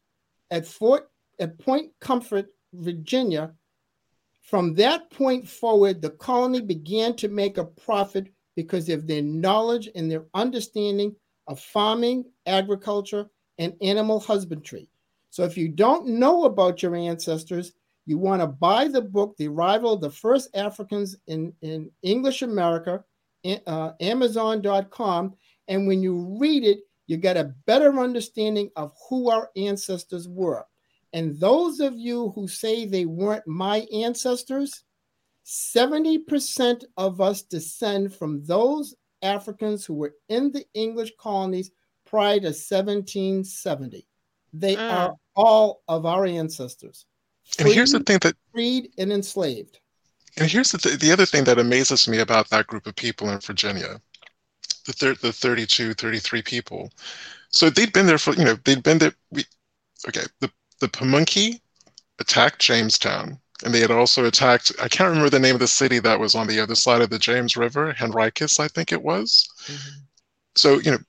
at 0.49 0.65
Fort 0.65 1.09
at 1.39 1.59
Point 1.59 1.91
Comfort, 1.99 2.47
Virginia, 2.73 3.53
from 4.41 4.73
that 4.75 5.11
point 5.11 5.47
forward, 5.47 6.01
the 6.01 6.09
colony 6.09 6.61
began 6.61 7.15
to 7.17 7.27
make 7.27 7.57
a 7.57 7.65
profit 7.65 8.33
because 8.55 8.89
of 8.89 9.05
their 9.05 9.21
knowledge 9.21 9.89
and 9.95 10.09
their 10.09 10.25
understanding 10.33 11.15
of 11.47 11.59
farming, 11.59 12.25
agriculture, 12.45 13.29
and 13.57 13.75
animal 13.81 14.19
husbandry. 14.19 14.89
So 15.29 15.43
if 15.43 15.57
you 15.57 15.69
don't 15.69 16.07
know 16.07 16.45
about 16.45 16.81
your 16.81 16.95
ancestors, 16.95 17.73
you 18.09 18.17
want 18.17 18.41
to 18.41 18.47
buy 18.47 18.87
the 18.87 19.01
book, 19.01 19.37
The 19.37 19.47
Arrival 19.47 19.93
of 19.93 20.01
the 20.01 20.09
First 20.09 20.49
Africans 20.55 21.15
in, 21.27 21.53
in 21.61 21.91
English 22.01 22.41
America, 22.41 23.03
uh, 23.67 23.91
Amazon.com. 24.01 25.35
And 25.67 25.85
when 25.85 26.01
you 26.01 26.35
read 26.39 26.63
it, 26.63 26.79
you 27.05 27.17
get 27.17 27.37
a 27.37 27.53
better 27.67 27.99
understanding 27.99 28.71
of 28.75 28.93
who 29.07 29.29
our 29.29 29.51
ancestors 29.55 30.27
were. 30.27 30.65
And 31.13 31.39
those 31.39 31.79
of 31.79 31.99
you 31.99 32.29
who 32.29 32.47
say 32.47 32.85
they 32.85 33.05
weren't 33.05 33.47
my 33.47 33.85
ancestors, 33.93 34.83
70% 35.45 36.83
of 36.97 37.21
us 37.21 37.43
descend 37.43 38.15
from 38.15 38.43
those 38.43 38.95
Africans 39.21 39.85
who 39.85 39.93
were 39.93 40.15
in 40.29 40.51
the 40.51 40.65
English 40.73 41.11
colonies 41.19 41.69
prior 42.07 42.39
to 42.39 42.47
1770. 42.47 44.07
They 44.51 44.75
mm. 44.75 44.91
are 44.91 45.15
all 45.35 45.83
of 45.87 46.07
our 46.07 46.25
ancestors. 46.25 47.05
Freed, 47.57 47.65
and 47.65 47.73
here's 47.73 47.91
the 47.91 47.99
thing 47.99 48.19
that 48.21 48.35
freed 48.51 48.91
and 48.97 49.11
enslaved. 49.11 49.79
And 50.37 50.49
here's 50.49 50.71
the, 50.71 50.77
th- 50.77 50.99
the 50.99 51.11
other 51.11 51.25
thing 51.25 51.43
that 51.45 51.59
amazes 51.59 52.07
me 52.07 52.19
about 52.19 52.49
that 52.49 52.67
group 52.67 52.87
of 52.87 52.95
people 52.95 53.29
in 53.29 53.39
Virginia, 53.39 53.99
the, 54.85 54.93
thir- 54.93 55.15
the 55.15 55.33
32, 55.33 55.93
33 55.95 56.41
people. 56.41 56.91
So 57.49 57.69
they'd 57.69 57.91
been 57.91 58.05
there 58.05 58.17
for, 58.17 58.33
you 58.35 58.45
know, 58.45 58.55
they'd 58.63 58.83
been 58.83 58.99
there. 58.99 59.13
We, 59.31 59.43
okay, 60.07 60.21
the 60.39 60.51
the 60.79 60.87
Pamunkey 60.87 61.59
attacked 62.19 62.59
Jamestown, 62.59 63.39
and 63.63 63.73
they 63.73 63.79
had 63.79 63.91
also 63.91 64.25
attacked, 64.25 64.71
I 64.81 64.87
can't 64.87 65.09
remember 65.09 65.29
the 65.29 65.39
name 65.39 65.55
of 65.55 65.59
the 65.59 65.67
city 65.67 65.99
that 65.99 66.19
was 66.19 66.35
on 66.35 66.47
the 66.47 66.59
other 66.59 66.75
side 66.75 67.01
of 67.01 67.09
the 67.09 67.19
James 67.19 67.57
River, 67.57 67.93
Henricus, 67.93 68.59
I 68.59 68.67
think 68.67 68.91
it 68.91 69.03
was. 69.03 69.49
Mm-hmm. 69.65 69.99
So, 70.55 70.79
you 70.79 70.91
know, 70.91 70.99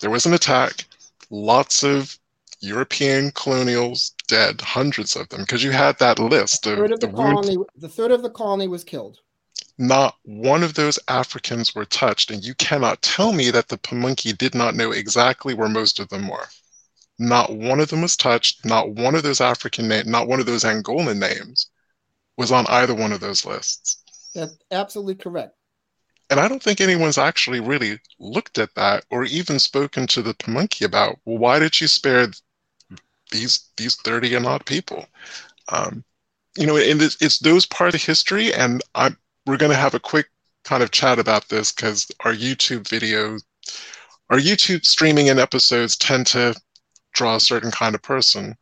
there 0.00 0.10
was 0.10 0.26
an 0.26 0.34
attack, 0.34 0.84
lots 1.30 1.82
of 1.82 2.18
European 2.60 3.30
colonials 3.32 4.14
dead, 4.28 4.60
hundreds 4.60 5.16
of 5.16 5.28
them, 5.30 5.40
because 5.40 5.64
you 5.64 5.70
had 5.70 5.98
that 5.98 6.18
list 6.18 6.66
of, 6.66 6.78
of 6.78 7.00
the, 7.00 7.06
the 7.06 7.12
colony. 7.12 7.56
The 7.76 7.88
third 7.88 8.10
of 8.10 8.22
the 8.22 8.30
colony 8.30 8.68
was 8.68 8.84
killed. 8.84 9.18
Not 9.78 10.16
one 10.24 10.62
of 10.62 10.74
those 10.74 10.98
Africans 11.08 11.74
were 11.74 11.86
touched, 11.86 12.30
and 12.30 12.44
you 12.44 12.54
cannot 12.54 13.00
tell 13.00 13.32
me 13.32 13.50
that 13.50 13.68
the 13.68 13.78
Pamunkey 13.78 14.36
did 14.36 14.54
not 14.54 14.74
know 14.74 14.92
exactly 14.92 15.54
where 15.54 15.68
most 15.68 15.98
of 15.98 16.08
them 16.10 16.28
were. 16.28 16.46
Not 17.18 17.54
one 17.54 17.80
of 17.80 17.88
them 17.88 18.02
was 18.02 18.16
touched. 18.16 18.64
Not 18.64 18.90
one 18.90 19.14
of 19.14 19.22
those 19.22 19.40
African 19.40 19.88
names, 19.88 20.06
not 20.06 20.28
one 20.28 20.40
of 20.40 20.46
those 20.46 20.64
Angolan 20.64 21.18
names 21.18 21.70
was 22.36 22.52
on 22.52 22.66
either 22.68 22.94
one 22.94 23.12
of 23.12 23.20
those 23.20 23.44
lists. 23.44 24.02
That's 24.34 24.56
absolutely 24.70 25.16
correct. 25.16 25.54
And 26.30 26.38
I 26.38 26.46
don't 26.46 26.62
think 26.62 26.80
anyone's 26.80 27.18
actually 27.18 27.60
really 27.60 27.98
looked 28.18 28.58
at 28.58 28.74
that 28.76 29.04
or 29.10 29.24
even 29.24 29.58
spoken 29.58 30.06
to 30.08 30.22
the 30.22 30.34
Pamunkey 30.34 30.86
about, 30.86 31.18
well, 31.24 31.38
why 31.38 31.58
did 31.58 31.80
you 31.80 31.88
spare 31.88 32.28
these 33.30 33.68
these 33.76 33.96
30 33.96 34.34
and 34.34 34.46
odd 34.46 34.64
people? 34.66 35.06
Um, 35.68 36.04
you 36.56 36.66
know, 36.66 36.76
and 36.76 37.00
it's, 37.00 37.16
it's 37.20 37.38
those 37.38 37.66
part 37.66 37.94
of 37.94 38.02
history, 38.02 38.52
and 38.52 38.82
I 38.94 39.14
we're 39.46 39.56
going 39.56 39.72
to 39.72 39.78
have 39.78 39.94
a 39.94 40.00
quick 40.00 40.26
kind 40.64 40.82
of 40.82 40.90
chat 40.90 41.18
about 41.18 41.48
this 41.48 41.72
because 41.72 42.10
our 42.20 42.32
YouTube 42.32 42.84
videos, 42.84 43.42
our 44.30 44.38
YouTube 44.38 44.84
streaming 44.84 45.28
and 45.28 45.40
episodes 45.40 45.96
tend 45.96 46.26
to 46.28 46.54
draw 47.12 47.36
a 47.36 47.40
certain 47.40 47.70
kind 47.70 47.94
of 47.94 48.02
person. 48.02 48.56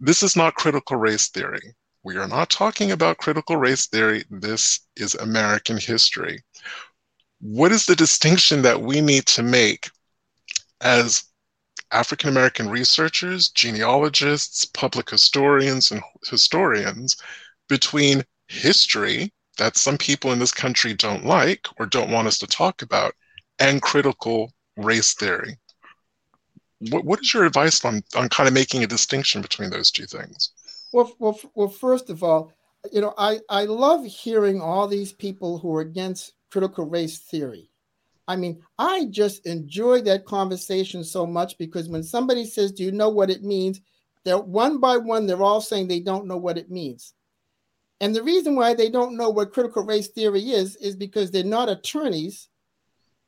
This 0.00 0.22
is 0.22 0.36
not 0.36 0.54
critical 0.54 0.96
race 0.96 1.28
theory. 1.28 1.74
We 2.02 2.16
are 2.16 2.28
not 2.28 2.50
talking 2.50 2.92
about 2.92 3.18
critical 3.18 3.56
race 3.56 3.86
theory. 3.86 4.24
This 4.30 4.80
is 4.96 5.14
American 5.14 5.76
history. 5.76 6.44
What 7.40 7.72
is 7.72 7.86
the 7.86 7.96
distinction 7.96 8.62
that 8.62 8.80
we 8.80 9.00
need 9.00 9.26
to 9.26 9.42
make 9.42 9.90
as 10.80 11.24
African 11.92 12.28
American 12.28 12.68
researchers, 12.68 13.48
genealogists, 13.48 14.64
public 14.64 15.10
historians, 15.10 15.90
and 15.90 16.02
historians 16.28 17.16
between 17.68 18.24
history 18.48 19.32
that 19.58 19.76
some 19.76 19.96
people 19.96 20.32
in 20.32 20.38
this 20.38 20.52
country 20.52 20.94
don't 20.94 21.24
like 21.24 21.66
or 21.78 21.86
don't 21.86 22.10
want 22.10 22.28
us 22.28 22.38
to 22.38 22.46
talk 22.46 22.82
about 22.82 23.14
and 23.58 23.80
critical 23.80 24.52
race 24.76 25.14
theory. 25.14 25.56
What, 26.90 27.04
what 27.04 27.20
is 27.20 27.32
your 27.32 27.44
advice 27.44 27.84
on, 27.84 28.02
on 28.14 28.28
kind 28.28 28.46
of 28.46 28.54
making 28.54 28.84
a 28.84 28.86
distinction 28.86 29.40
between 29.40 29.70
those 29.70 29.90
two 29.90 30.06
things? 30.06 30.50
Well, 30.92 31.12
well, 31.18 31.38
well, 31.54 31.68
first 31.68 32.10
of 32.10 32.22
all, 32.22 32.52
you 32.92 33.00
know, 33.00 33.14
I, 33.16 33.40
I 33.48 33.64
love 33.64 34.04
hearing 34.04 34.60
all 34.60 34.86
these 34.86 35.12
people 35.12 35.58
who 35.58 35.74
are 35.74 35.80
against 35.80 36.34
critical 36.50 36.84
race 36.84 37.18
theory. 37.18 37.70
I 38.28 38.36
mean, 38.36 38.62
I 38.78 39.06
just 39.10 39.46
enjoy 39.46 40.02
that 40.02 40.24
conversation 40.24 41.04
so 41.04 41.26
much 41.26 41.56
because 41.58 41.88
when 41.88 42.02
somebody 42.02 42.44
says, 42.44 42.72
Do 42.72 42.82
you 42.82 42.92
know 42.92 43.08
what 43.08 43.30
it 43.30 43.44
means? 43.44 43.80
They're 44.24 44.38
one 44.38 44.78
by 44.78 44.96
one, 44.96 45.26
they're 45.26 45.42
all 45.42 45.60
saying 45.60 45.86
they 45.86 46.00
don't 46.00 46.26
know 46.26 46.36
what 46.36 46.58
it 46.58 46.70
means. 46.70 47.14
And 48.00 48.14
the 48.14 48.22
reason 48.22 48.56
why 48.56 48.74
they 48.74 48.90
don't 48.90 49.16
know 49.16 49.30
what 49.30 49.52
critical 49.52 49.84
race 49.84 50.08
theory 50.08 50.50
is, 50.50 50.76
is 50.76 50.96
because 50.96 51.30
they're 51.30 51.44
not 51.44 51.68
attorneys 51.68 52.48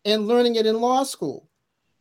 and 0.05 0.26
learning 0.26 0.57
it 0.57 0.66
in 0.66 0.80
law 0.80 1.05
school. 1.05 1.49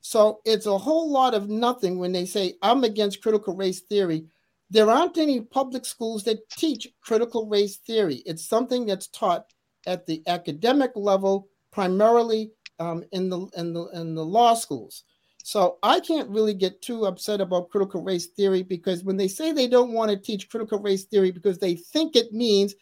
So 0.02 0.42
it's 0.46 0.66
a 0.66 0.78
whole 0.78 1.12
lot 1.12 1.34
of 1.34 1.50
nothing 1.50 2.00
when 2.00 2.12
they 2.12 2.26
say, 2.26 2.56
I'm 2.62 2.84
against 2.84 3.22
critical 3.22 3.56
race 3.56 3.82
theory. 3.82 4.26
There 4.70 4.90
aren't 4.90 5.18
any 5.18 5.42
public 5.42 5.86
schools 5.86 6.24
that 6.24 6.50
teach 6.50 6.88
critical 7.02 7.48
race 7.48 7.78
theory. 7.78 8.24
It's 8.26 8.46
something 8.46 8.86
that's 8.86 9.08
taught 9.08 9.46
at 9.86 10.06
the 10.06 10.22
academic 10.28 10.92
level, 10.96 11.48
primarily 11.72 12.52
um, 12.80 13.04
in 13.12 13.30
the 13.30 13.48
in 13.58 13.74
the 13.74 13.86
in 13.94 14.16
the 14.16 14.26
law 14.26 14.54
schools. 14.54 15.04
So 15.44 15.78
I 15.82 16.02
can't 16.02 16.30
really 16.30 16.54
get 16.54 16.82
too 16.82 17.06
upset 17.06 17.40
about 17.40 17.70
critical 17.70 18.02
race 18.02 18.26
theory 18.26 18.64
because 18.64 19.06
when 19.06 19.16
they 19.16 19.30
say 19.30 19.52
they 19.54 19.68
don't 19.68 19.94
want 19.94 20.12
to 20.12 20.18
teach 20.18 20.50
critical 20.50 20.78
race 20.80 21.06
theory 21.06 21.32
because 21.32 21.58
they 21.58 21.76
think 21.76 22.18
it 22.18 22.34
means 22.34 22.76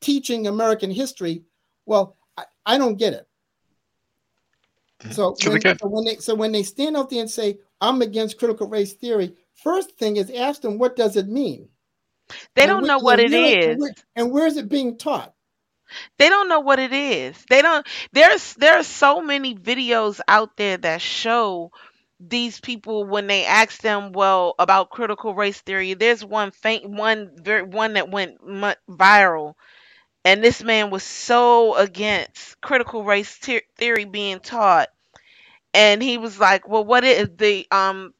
teaching 0.00 0.48
American 0.48 0.90
history, 0.90 1.44
well, 1.86 2.16
I, 2.36 2.44
I 2.66 2.78
don't 2.78 2.96
get 2.96 3.12
it. 3.12 3.28
Mm-hmm. 5.02 5.12
So 5.12 5.36
when, 5.50 5.78
so 5.78 5.86
when, 5.86 6.04
they 6.04 6.16
so 6.16 6.34
when 6.34 6.52
they 6.52 6.62
stand 6.62 6.96
out 6.96 7.10
there 7.10 7.20
and 7.20 7.30
say 7.30 7.58
I'm 7.80 8.02
against 8.02 8.38
critical 8.38 8.68
race 8.68 8.92
theory, 8.92 9.36
first 9.54 9.96
thing 9.96 10.16
is 10.16 10.30
ask 10.30 10.62
them 10.62 10.78
what 10.78 10.96
does 10.96 11.16
it 11.16 11.28
mean. 11.28 11.68
They 12.54 12.66
don't 12.66 12.86
know 12.86 12.98
what 12.98 13.18
it 13.18 13.32
is, 13.32 13.66
and 13.66 13.80
where, 13.80 13.94
and 14.16 14.32
where 14.32 14.46
is 14.46 14.56
it 14.56 14.68
being 14.68 14.98
taught? 14.98 15.34
They 16.18 16.28
don't 16.28 16.48
know 16.48 16.60
what 16.60 16.78
it 16.78 16.92
is. 16.92 17.42
They 17.48 17.62
don't 17.62 17.86
there's 18.12 18.54
there 18.54 18.78
are 18.78 18.84
so 18.84 19.20
many 19.22 19.54
videos 19.54 20.20
out 20.28 20.56
there 20.56 20.76
that 20.78 21.02
show 21.02 21.70
these 22.20 22.60
people 22.60 23.04
when 23.04 23.26
they 23.26 23.46
ask 23.46 23.80
them 23.80 24.12
well 24.12 24.54
about 24.58 24.90
critical 24.90 25.34
race 25.34 25.60
theory. 25.60 25.94
There's 25.94 26.24
one 26.24 26.50
faint 26.50 26.88
one 26.88 27.30
very 27.36 27.62
one 27.62 27.94
that 27.94 28.10
went 28.10 28.38
viral 28.88 29.54
and 30.24 30.42
this 30.44 30.62
man 30.62 30.90
was 30.90 31.02
so 31.02 31.74
against 31.76 32.60
critical 32.60 33.04
race 33.04 33.38
te- 33.38 33.62
theory 33.76 34.04
being 34.04 34.40
taught 34.40 34.88
and 35.74 36.02
he 36.02 36.18
was 36.18 36.38
like 36.40 36.68
well 36.68 36.84
what 36.84 37.04
is 37.04 37.28
the 37.38 37.66
um 37.70 38.14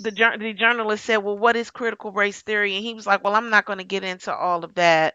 the, 0.00 0.10
the 0.10 0.52
journalist 0.52 1.04
said 1.04 1.18
well 1.18 1.38
what 1.38 1.56
is 1.56 1.70
critical 1.70 2.12
race 2.12 2.42
theory 2.42 2.74
and 2.76 2.84
he 2.84 2.94
was 2.94 3.06
like 3.06 3.22
well 3.22 3.34
i'm 3.34 3.50
not 3.50 3.64
going 3.64 3.78
to 3.78 3.84
get 3.84 4.04
into 4.04 4.34
all 4.34 4.64
of 4.64 4.74
that 4.74 5.14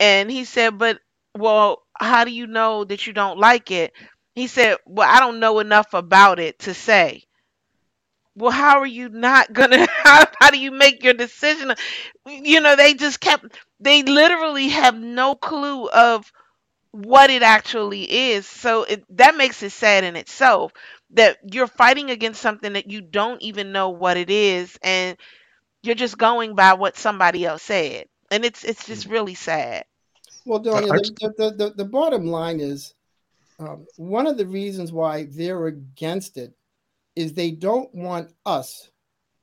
and 0.00 0.30
he 0.30 0.44
said, 0.44 0.78
But, 0.78 1.00
well, 1.38 1.82
how 1.98 2.24
do 2.24 2.32
you 2.32 2.48
know 2.48 2.84
that 2.84 3.06
you 3.06 3.12
don't 3.12 3.38
like 3.38 3.70
it? 3.70 3.92
He 4.34 4.48
said, 4.48 4.78
Well, 4.86 5.08
I 5.08 5.20
don't 5.20 5.40
know 5.40 5.60
enough 5.60 5.94
about 5.94 6.40
it 6.40 6.60
to 6.60 6.74
say. 6.74 7.24
Well, 8.36 8.50
how 8.52 8.80
are 8.80 8.86
you 8.86 9.08
not 9.08 9.52
gonna? 9.54 9.86
How, 10.04 10.26
how 10.40 10.50
do 10.50 10.58
you 10.58 10.72
make 10.72 11.04
your 11.04 11.14
decision? 11.14 11.74
You 12.26 12.60
know, 12.60 12.76
they 12.76 12.94
just 12.94 13.20
kept, 13.20 13.46
they 13.80 14.02
literally 14.02 14.68
have 14.68 14.98
no 14.98 15.34
clue 15.34 15.88
of 15.88 16.32
what 16.92 17.30
it 17.30 17.42
actually 17.42 18.04
is. 18.32 18.46
So 18.46 18.84
it, 18.84 19.04
that 19.16 19.36
makes 19.36 19.62
it 19.62 19.70
sad 19.70 20.04
in 20.04 20.16
itself 20.16 20.72
that 21.12 21.38
you're 21.52 21.66
fighting 21.68 22.10
against 22.10 22.40
something 22.42 22.74
that 22.74 22.90
you 22.90 23.00
don't 23.00 23.42
even 23.42 23.72
know 23.72 23.90
what 23.90 24.16
it 24.16 24.30
is, 24.30 24.78
and 24.82 25.16
you're 25.82 25.94
just 25.96 26.18
going 26.18 26.54
by 26.54 26.74
what 26.74 26.96
somebody 26.98 27.44
else 27.46 27.62
said, 27.62 28.06
and 28.30 28.44
it's 28.44 28.64
it's 28.64 28.86
just 28.86 29.08
mm. 29.08 29.12
really 29.12 29.34
sad. 29.34 29.84
Well, 30.44 30.60
Donya, 30.60 30.88
the, 31.20 31.34
the, 31.36 31.50
the, 31.50 31.74
the, 31.76 31.84
bottom 31.84 32.26
line 32.26 32.60
is 32.60 32.94
um, 33.58 33.86
one 33.96 34.26
of 34.26 34.36
the 34.36 34.46
reasons 34.46 34.92
why 34.92 35.26
they're 35.30 35.66
against 35.66 36.36
it 36.36 36.54
is 37.14 37.32
they 37.32 37.50
don't 37.50 37.94
want 37.94 38.32
us 38.46 38.90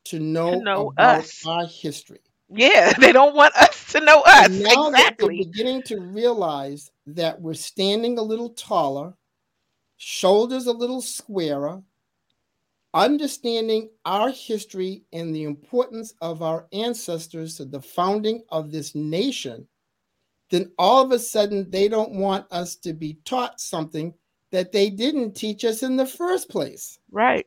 to 0.06 0.20
know, 0.20 0.52
to 0.52 0.64
know 0.64 0.90
about 0.90 1.20
us. 1.20 1.46
our 1.46 1.66
history. 1.68 2.20
Yeah, 2.50 2.94
they 3.00 3.12
don't 3.12 3.36
want 3.36 3.56
us 3.56 3.92
to 3.92 4.00
know 4.00 4.22
us. 4.22 4.48
And 4.48 4.64
now 4.64 4.90
exactly. 4.90 4.92
that 4.92 5.18
they're 5.20 5.52
beginning 5.52 5.84
to 5.84 6.00
realize 6.00 6.92
that 7.08 7.40
we're 7.40 7.54
standing 7.54 8.18
a 8.18 8.24
little 8.24 8.50
taller, 8.52 9.14
shoulders 9.98 10.66
a 10.66 10.72
little 10.72 11.02
squarer, 11.02 11.82
understanding 12.94 13.90
our 14.06 14.32
history 14.32 15.04
and 15.14 15.36
the 15.36 15.44
importance 15.44 16.14
of 16.22 16.42
our 16.42 16.68
ancestors 16.72 17.58
to 17.58 17.66
the 17.66 17.82
founding 17.82 18.42
of 18.50 18.72
this 18.72 18.96
nation 18.96 19.68
then 20.50 20.72
all 20.78 21.04
of 21.04 21.12
a 21.12 21.20
sudden 21.20 21.70
they 21.70 21.88
don't 21.88 22.14
want 22.14 22.46
us 22.52 22.76
to 22.76 22.94
be 22.94 23.18
taught 23.26 23.60
something 23.60 24.14
that 24.52 24.72
they 24.72 24.90
didn't 24.90 25.34
teach 25.34 25.66
us 25.66 25.84
in 25.84 25.98
the 25.98 26.06
first 26.06 26.50
place. 26.50 27.00
Right. 27.12 27.46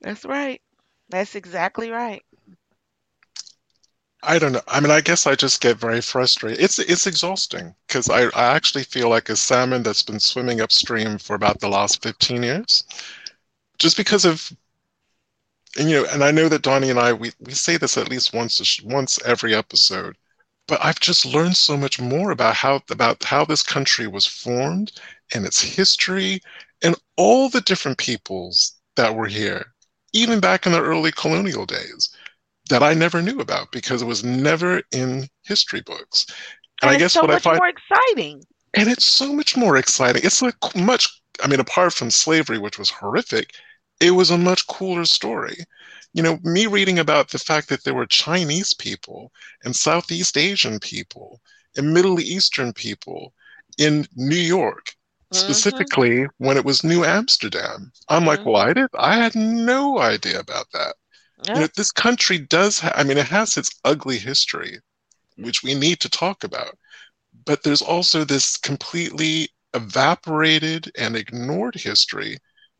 That's 0.00 0.24
right. 0.24 0.60
That's 1.08 1.34
exactly 1.34 1.90
right. 1.90 2.22
I 4.26 4.38
don't 4.38 4.52
know. 4.52 4.62
I 4.68 4.80
mean, 4.80 4.90
I 4.90 5.00
guess 5.02 5.26
I 5.26 5.34
just 5.34 5.60
get 5.60 5.76
very 5.76 6.00
frustrated. 6.00 6.62
It's 6.62 6.78
it's 6.78 7.06
exhausting 7.06 7.74
because 7.86 8.08
I, 8.08 8.24
I 8.28 8.54
actually 8.56 8.84
feel 8.84 9.10
like 9.10 9.28
a 9.28 9.36
salmon 9.36 9.82
that's 9.82 10.02
been 10.02 10.18
swimming 10.20 10.60
upstream 10.60 11.18
for 11.18 11.36
about 11.36 11.60
the 11.60 11.68
last 11.68 12.02
15 12.02 12.42
years. 12.42 12.84
Just 13.78 13.96
because 13.96 14.24
of 14.24 14.50
and 15.78 15.90
you 15.90 16.02
know, 16.02 16.08
and 16.10 16.24
I 16.24 16.30
know 16.30 16.48
that 16.48 16.62
Donya 16.62 16.90
and 16.90 16.98
I 16.98 17.12
we, 17.12 17.32
we 17.40 17.52
say 17.52 17.76
this 17.76 17.98
at 17.98 18.08
least 18.08 18.32
once 18.32 18.80
once 18.82 19.20
every 19.24 19.54
episode 19.54 20.16
but 20.66 20.84
I've 20.84 21.00
just 21.00 21.26
learned 21.26 21.56
so 21.56 21.76
much 21.76 22.00
more 22.00 22.30
about 22.30 22.54
how 22.54 22.82
about 22.90 23.22
how 23.22 23.44
this 23.44 23.62
country 23.62 24.06
was 24.06 24.26
formed 24.26 24.92
and 25.34 25.44
its 25.44 25.60
history 25.60 26.40
and 26.82 26.96
all 27.16 27.48
the 27.48 27.60
different 27.60 27.98
peoples 27.98 28.74
that 28.96 29.14
were 29.14 29.26
here, 29.26 29.66
even 30.12 30.40
back 30.40 30.66
in 30.66 30.72
the 30.72 30.82
early 30.82 31.12
colonial 31.12 31.66
days, 31.66 32.10
that 32.70 32.82
I 32.82 32.94
never 32.94 33.20
knew 33.20 33.40
about 33.40 33.72
because 33.72 34.02
it 34.02 34.06
was 34.06 34.24
never 34.24 34.82
in 34.92 35.28
history 35.42 35.80
books. 35.80 36.26
And, 36.82 36.88
and 36.88 36.90
I 36.90 36.98
guess 36.98 37.12
so 37.12 37.22
what 37.22 37.30
I 37.30 37.38
find 37.38 37.58
more 37.58 37.68
exciting. 37.68 38.42
And 38.74 38.88
it's 38.88 39.06
so 39.06 39.32
much 39.32 39.56
more 39.56 39.76
exciting. 39.76 40.22
It's 40.24 40.42
like 40.42 40.56
much. 40.74 41.08
I 41.42 41.48
mean, 41.48 41.60
apart 41.60 41.92
from 41.92 42.10
slavery, 42.10 42.58
which 42.58 42.78
was 42.78 42.90
horrific, 42.90 43.54
it 44.00 44.12
was 44.12 44.30
a 44.30 44.38
much 44.38 44.66
cooler 44.66 45.04
story 45.04 45.56
you 46.14 46.22
know, 46.22 46.38
me 46.44 46.66
reading 46.66 47.00
about 47.00 47.28
the 47.28 47.40
fact 47.40 47.68
that 47.68 47.82
there 47.82 47.92
were 47.92 48.06
Chinese 48.06 48.72
people 48.72 49.32
and 49.64 49.74
Southeast 49.74 50.38
Asian 50.38 50.78
people 50.78 51.40
and 51.76 51.92
Middle 51.92 52.20
Eastern 52.20 52.72
people 52.72 53.34
in 53.78 54.06
New 54.14 54.36
York, 54.36 54.86
mm-hmm. 54.86 55.36
specifically 55.36 56.26
when 56.38 56.56
it 56.56 56.64
was 56.64 56.84
New 56.84 57.04
Amsterdam. 57.04 57.90
I'm 58.08 58.20
mm-hmm. 58.20 58.28
like, 58.28 58.46
well, 58.46 58.56
I 58.56 58.72
did. 58.72 58.88
I 58.96 59.16
had 59.16 59.34
no 59.34 59.98
idea 59.98 60.38
about 60.38 60.70
that. 60.72 60.94
You 61.46 61.54
know, 61.54 61.68
this 61.76 61.92
country 61.92 62.38
does. 62.38 62.78
Ha- 62.78 62.92
I 62.94 63.02
mean, 63.02 63.18
it 63.18 63.26
has 63.26 63.58
its 63.58 63.78
ugly 63.84 64.18
history, 64.18 64.78
which 65.36 65.62
we 65.62 65.74
need 65.74 66.00
to 66.00 66.08
talk 66.08 66.44
about. 66.44 66.78
But 67.44 67.64
there's 67.64 67.82
also 67.82 68.24
this 68.24 68.56
completely 68.56 69.48
evaporated 69.74 70.92
and 70.96 71.16
ignored 71.16 71.74
history 71.74 72.38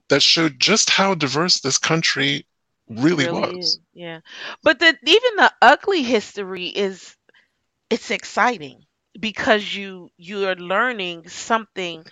that 0.09 0.23
showed 0.23 0.61
just 0.61 0.89
how 0.89 1.15
diverse 1.15 1.61
this 1.61 1.77
country 1.77 2.47
really, 2.89 3.27
really 3.27 3.57
was. 3.57 3.67
Is. 3.67 3.79
Yeah. 3.93 4.21
But 4.63 4.79
the 4.79 4.87
even 4.87 5.37
the 5.37 5.53
ugly 5.63 6.03
history 6.03 6.67
is 6.67 7.17
it's 7.91 8.11
exciting 8.11 8.85
because 9.19 9.75
you 9.75 10.11
you're 10.17 10.57
learning 10.57 11.29
something 11.29 12.05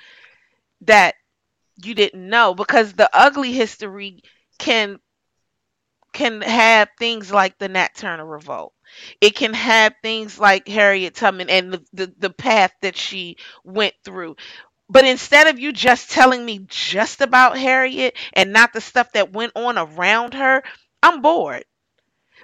that 0.83 1.14
you 1.83 1.95
didn't 1.95 2.29
know 2.29 2.55
because 2.55 2.93
the 2.93 3.11
ugly 3.12 3.53
history 3.53 4.23
can 4.59 4.99
can 6.12 6.43
have 6.43 6.89
things 6.99 7.33
like 7.33 7.59
the 7.59 7.68
Nat 7.68 7.95
Turner 7.95 8.27
revolt. 8.27 8.75
It 9.20 9.35
can 9.35 9.55
have 9.55 9.95
things 10.03 10.39
like 10.39 10.68
Harriet 10.68 11.14
Tubman 11.14 11.49
and 11.49 11.73
the, 11.73 11.85
the, 11.95 12.14
the 12.18 12.31
path 12.31 12.73
that 12.83 12.97
she 12.97 13.39
went 13.64 13.95
through. 14.05 14.37
But 14.93 15.07
instead 15.07 15.49
of 15.49 15.59
you 15.61 15.72
just 15.72 16.12
telling 16.12 16.45
me 16.47 16.66
just 16.68 17.22
about 17.22 17.59
Harriet 17.59 18.16
and 18.34 18.53
not 18.53 18.74
the 18.74 18.82
stuff 18.82 19.12
that 19.14 19.32
went 19.32 19.55
on 19.57 19.78
around 19.78 20.34
her, 20.34 20.62
I'm 21.03 21.22
bored. 21.22 21.64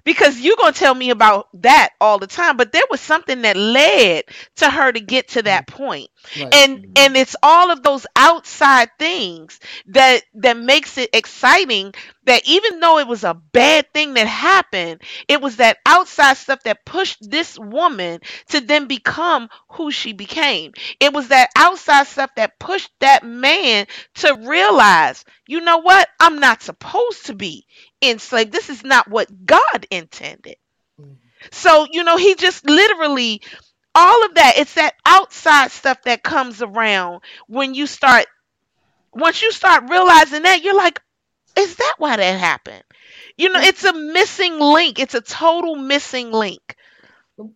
because 0.05 0.41
you're 0.41 0.57
going 0.57 0.73
to 0.73 0.79
tell 0.79 0.95
me 0.95 1.11
about 1.11 1.49
that 1.63 1.91
all 2.01 2.19
the 2.19 2.27
time 2.27 2.57
but 2.57 2.73
there 2.73 2.83
was 2.91 3.01
something 3.01 3.43
that 3.43 3.57
led 3.57 4.25
to 4.57 4.71
her 4.71 4.93
to 4.93 5.01
get 5.01 5.29
to 5.29 5.43
that 5.43 5.67
point 5.67 6.09
Right. 6.37 6.53
and 6.53 6.79
mm-hmm. 6.79 6.93
and 6.97 7.17
it's 7.17 7.37
all 7.43 7.71
of 7.71 7.83
those 7.83 8.07
outside 8.17 8.91
things 8.99 9.61
that 9.89 10.23
that 10.35 10.57
makes 10.57 10.99
it 10.99 11.11
exciting 11.13 11.95
that 12.29 12.49
even 12.49 12.81
though 12.81 12.99
it 12.99 13.07
was 13.09 13.25
a 13.25 13.35
bad 13.35 13.93
thing 13.93 14.15
that 14.15 14.27
happened 14.27 15.03
it 15.29 15.41
was 15.41 15.57
that 15.57 15.79
outside 15.87 16.37
stuff 16.37 16.63
that 16.65 16.85
pushed 16.85 17.19
this 17.31 17.59
woman 17.59 18.21
to 18.49 18.61
then 18.61 18.87
become 18.87 19.49
who 19.71 19.91
she 19.91 20.13
became. 20.13 20.73
It 21.01 21.13
was 21.13 21.29
that 21.29 21.51
outside 21.57 22.07
stuff 22.07 22.31
that 22.37 22.59
pushed 22.59 22.91
that 23.01 23.25
man 23.25 23.87
to 24.17 24.35
realize 24.47 25.25
you 25.47 25.61
know 25.63 25.79
what? 25.79 26.09
I'm 26.21 26.41
not 26.41 26.63
supposed 26.63 27.27
to 27.27 27.35
be 27.35 27.67
enslaved. 28.03 28.53
This 28.53 28.71
is 28.71 28.85
not 28.85 29.09
what 29.09 29.47
god 29.47 29.87
intended. 29.91 30.57
Mhm. 31.01 31.17
so 31.53 31.87
you 31.91 32.05
know 32.05 32.17
he 32.17 32.35
just 32.35 32.65
literally 32.69 33.43
all 33.95 34.25
of 34.25 34.35
that 34.35 34.55
it's 34.59 34.75
that 34.75 34.95
outside 35.07 35.71
stuff 35.71 36.03
that 36.05 36.23
comes 36.23 36.63
around 36.63 37.21
when 37.49 37.75
you 37.75 37.87
start 37.87 38.27
once 39.13 39.43
you 39.43 39.53
start 39.53 39.91
realizing 39.91 40.43
that 40.43 40.63
you're 40.63 40.77
like 40.77 41.01
is 41.57 41.77
that 41.77 41.95
why 41.99 42.17
that 42.17 42.39
happened 42.39 42.83
you 43.37 43.49
know 43.51 43.61
it's 43.61 43.85
a 43.85 43.93
missing 43.93 44.59
link 44.59 44.99
it's 44.99 45.15
a 45.15 45.21
total 45.21 45.77
missing 45.77 46.31
link 46.33 46.77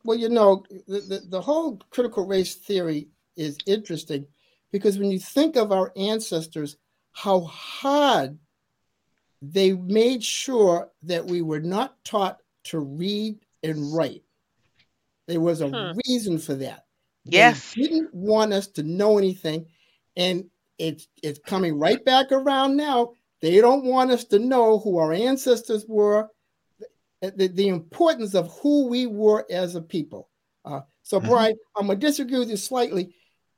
Well, 0.04 0.18
you 0.18 0.28
know, 0.28 0.64
the, 0.86 1.00
the, 1.00 1.22
the 1.28 1.40
whole 1.40 1.78
critical 1.90 2.26
race 2.26 2.54
theory 2.54 3.08
is 3.36 3.58
interesting 3.66 4.26
because 4.70 4.98
when 4.98 5.10
you 5.10 5.18
think 5.18 5.56
of 5.56 5.72
our 5.72 5.92
ancestors, 5.96 6.76
how 7.12 7.40
hard 7.40 8.38
they 9.42 9.72
made 9.72 10.22
sure 10.22 10.90
that 11.02 11.26
we 11.26 11.42
were 11.42 11.60
not 11.60 12.02
taught 12.04 12.38
to 12.64 12.78
read 12.78 13.38
and 13.62 13.92
write. 13.94 14.22
There 15.26 15.40
was 15.40 15.60
a 15.60 15.68
Hmm. 15.68 15.92
reason 16.06 16.38
for 16.38 16.54
that. 16.54 16.86
They 17.24 17.54
yes 17.54 17.74
didn't 17.74 18.12
want 18.14 18.52
us 18.52 18.66
to 18.68 18.82
know 18.82 19.18
anything, 19.18 19.66
and 20.16 20.50
it's 20.78 21.08
it's 21.22 21.38
coming 21.40 21.78
right 21.78 22.04
back 22.04 22.32
around 22.32 22.76
now. 22.76 23.12
They 23.42 23.60
don't 23.60 23.84
want 23.84 24.10
us 24.12 24.24
to 24.26 24.38
know 24.38 24.78
who 24.78 24.96
our 24.98 25.12
ancestors 25.12 25.84
were, 25.86 26.28
the, 27.20 27.48
the 27.48 27.68
importance 27.68 28.34
of 28.34 28.50
who 28.60 28.86
we 28.88 29.06
were 29.06 29.44
as 29.50 29.74
a 29.74 29.82
people. 29.82 30.28
Uh, 30.64 30.80
so, 31.02 31.20
Mhm. 31.20 31.26
Brian, 31.28 31.56
I'm 31.76 31.88
gonna 31.88 31.98
disagree 31.98 32.38
with 32.38 32.50
you 32.50 32.56
slightly. 32.56 33.14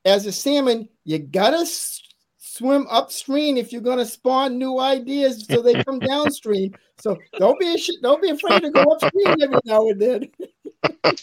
As 0.07 0.26
a 0.26 0.32
salmon, 0.32 0.89
you 1.05 1.18
gotta 1.18 1.59
s- 1.59 2.01
swim 2.39 2.87
upstream 2.91 3.57
if 3.59 3.72
you're 3.72 3.80
gonna 3.82 4.05
spawn 4.07 4.59
new 4.59 4.78
ideas, 4.80 5.47
so 5.47 5.61
they 5.62 5.82
come 5.85 5.99
downstream. 6.12 6.74
So 6.99 7.16
don't 7.39 7.59
be 7.59 7.74
ash- 7.74 7.91
don't 8.03 8.22
be 8.22 8.30
afraid 8.30 8.62
to 8.62 8.70
go 8.70 8.82
upstream 8.85 9.37
every 9.43 9.61
now 9.66 9.89
and 9.89 10.01
then. 10.01 10.30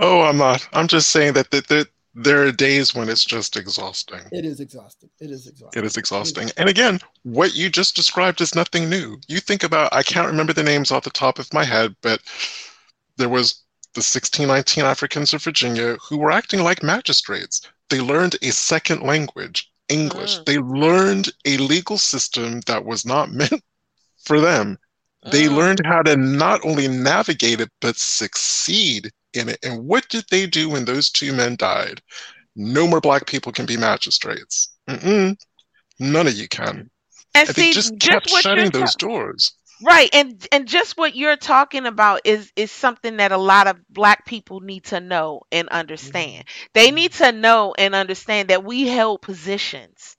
Oh, 0.00 0.20
I'm 0.20 0.36
not. 0.36 0.66
I'm 0.72 0.86
just 0.86 1.10
saying 1.10 1.32
that, 1.32 1.50
that, 1.50 1.66
that 1.68 1.88
there 2.14 2.44
are 2.46 2.52
days 2.52 2.94
when 2.94 3.08
it's 3.08 3.24
just 3.24 3.56
exhausting. 3.56 4.20
It 4.32 4.44
is 4.44 4.60
exhausting. 4.60 5.10
It 5.20 5.30
is 5.30 5.46
exhausting. 5.46 5.82
It 5.82 5.86
is 5.86 5.96
exhausting. 5.96 6.50
And 6.56 6.68
again, 6.68 7.00
what 7.22 7.54
you 7.54 7.68
just 7.70 7.94
described 7.94 8.40
is 8.40 8.54
nothing 8.54 8.88
new. 8.88 9.18
You 9.28 9.40
think 9.40 9.62
about, 9.62 9.94
I 9.94 10.02
can't 10.02 10.26
remember 10.26 10.52
the 10.52 10.62
names 10.62 10.90
off 10.90 11.04
the 11.04 11.10
top 11.10 11.38
of 11.38 11.52
my 11.52 11.64
head, 11.64 11.94
but 12.02 12.20
there 13.16 13.28
was 13.28 13.62
the 13.94 14.00
1619 14.00 14.84
Africans 14.84 15.32
of 15.34 15.42
Virginia 15.42 15.96
who 16.08 16.18
were 16.18 16.30
acting 16.32 16.62
like 16.62 16.82
magistrates. 16.82 17.60
They 17.90 18.00
learned 18.00 18.36
a 18.42 18.50
second 18.50 19.02
language, 19.02 19.70
English. 19.88 20.38
Mm. 20.38 20.44
They 20.44 20.58
learned 20.58 21.30
a 21.44 21.56
legal 21.58 21.98
system 21.98 22.60
that 22.66 22.84
was 22.84 23.04
not 23.06 23.30
meant 23.40 23.62
for 24.24 24.40
them. 24.40 24.78
They 25.30 25.44
Mm. 25.44 25.56
learned 25.56 25.80
how 25.84 26.02
to 26.02 26.16
not 26.16 26.64
only 26.64 26.86
navigate 26.88 27.60
it, 27.60 27.70
but 27.80 27.96
succeed 27.96 29.10
in 29.38 29.48
it. 29.48 29.58
And 29.62 29.86
what 29.86 30.08
did 30.08 30.24
they 30.30 30.46
do 30.46 30.68
when 30.68 30.84
those 30.84 31.10
two 31.10 31.32
men 31.32 31.56
died? 31.56 32.00
No 32.56 32.86
more 32.86 33.00
black 33.00 33.26
people 33.26 33.52
can 33.52 33.66
be 33.66 33.76
magistrates. 33.76 34.70
Mm-mm. 34.88 35.36
None 35.98 36.26
of 36.26 36.34
you 36.34 36.48
can. 36.48 36.90
and 37.34 37.48
And 37.48 37.48
see 37.48 37.62
they 37.62 37.72
just 37.72 37.98
kept 38.00 38.28
shutting 38.28 38.70
those 38.70 38.94
doors. 38.94 39.52
Right, 39.80 40.10
and 40.12 40.44
and 40.50 40.66
just 40.66 40.98
what 40.98 41.14
you're 41.14 41.36
talking 41.36 41.86
about 41.86 42.22
is 42.24 42.52
is 42.56 42.72
something 42.72 43.18
that 43.18 43.30
a 43.30 43.36
lot 43.36 43.68
of 43.68 43.76
black 43.88 44.26
people 44.26 44.58
need 44.60 44.84
to 44.86 44.98
know 44.98 45.42
and 45.52 45.68
understand. 45.68 46.46
They 46.74 46.88
mm-hmm. 46.88 46.96
need 46.96 47.12
to 47.12 47.30
know 47.30 47.74
and 47.78 47.94
understand 47.94 48.48
that 48.48 48.64
we 48.64 48.88
held 48.88 49.22
positions 49.22 50.16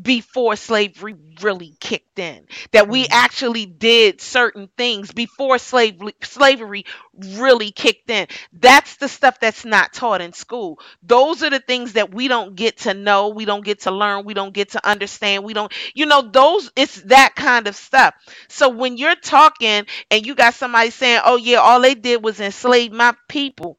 before 0.00 0.56
slavery 0.56 1.14
really 1.42 1.74
kicked 1.80 2.18
in. 2.18 2.46
That 2.72 2.88
we 2.88 3.04
Mhm. 3.04 3.08
actually 3.10 3.66
did 3.66 4.20
certain 4.20 4.68
things 4.76 5.12
before 5.12 5.58
slavery 5.58 6.14
slavery 6.22 6.84
really 7.14 7.70
kicked 7.70 8.10
in. 8.10 8.26
That's 8.52 8.96
the 8.96 9.08
stuff 9.08 9.40
that's 9.40 9.64
not 9.64 9.92
taught 9.92 10.20
in 10.20 10.32
school. 10.32 10.78
Those 11.02 11.42
are 11.42 11.50
the 11.50 11.60
things 11.60 11.94
that 11.94 12.12
we 12.14 12.28
don't 12.28 12.54
get 12.54 12.78
to 12.78 12.94
know, 12.94 13.28
we 13.28 13.44
don't 13.44 13.64
get 13.64 13.80
to 13.82 13.90
learn, 13.90 14.24
we 14.24 14.34
don't 14.34 14.52
get 14.52 14.70
to 14.70 14.86
understand. 14.86 15.44
We 15.44 15.54
don't 15.54 15.72
you 15.94 16.06
know 16.06 16.22
those 16.22 16.70
it's 16.76 17.00
that 17.02 17.34
kind 17.36 17.66
of 17.66 17.76
stuff. 17.76 18.14
So 18.48 18.68
when 18.68 18.96
you're 18.96 19.16
talking 19.16 19.86
and 20.10 20.26
you 20.26 20.34
got 20.34 20.54
somebody 20.54 20.90
saying, 20.90 21.20
"Oh 21.24 21.36
yeah, 21.36 21.58
all 21.58 21.80
they 21.80 21.94
did 21.94 22.22
was 22.22 22.40
enslave 22.40 22.92
my 22.92 23.14
people," 23.28 23.78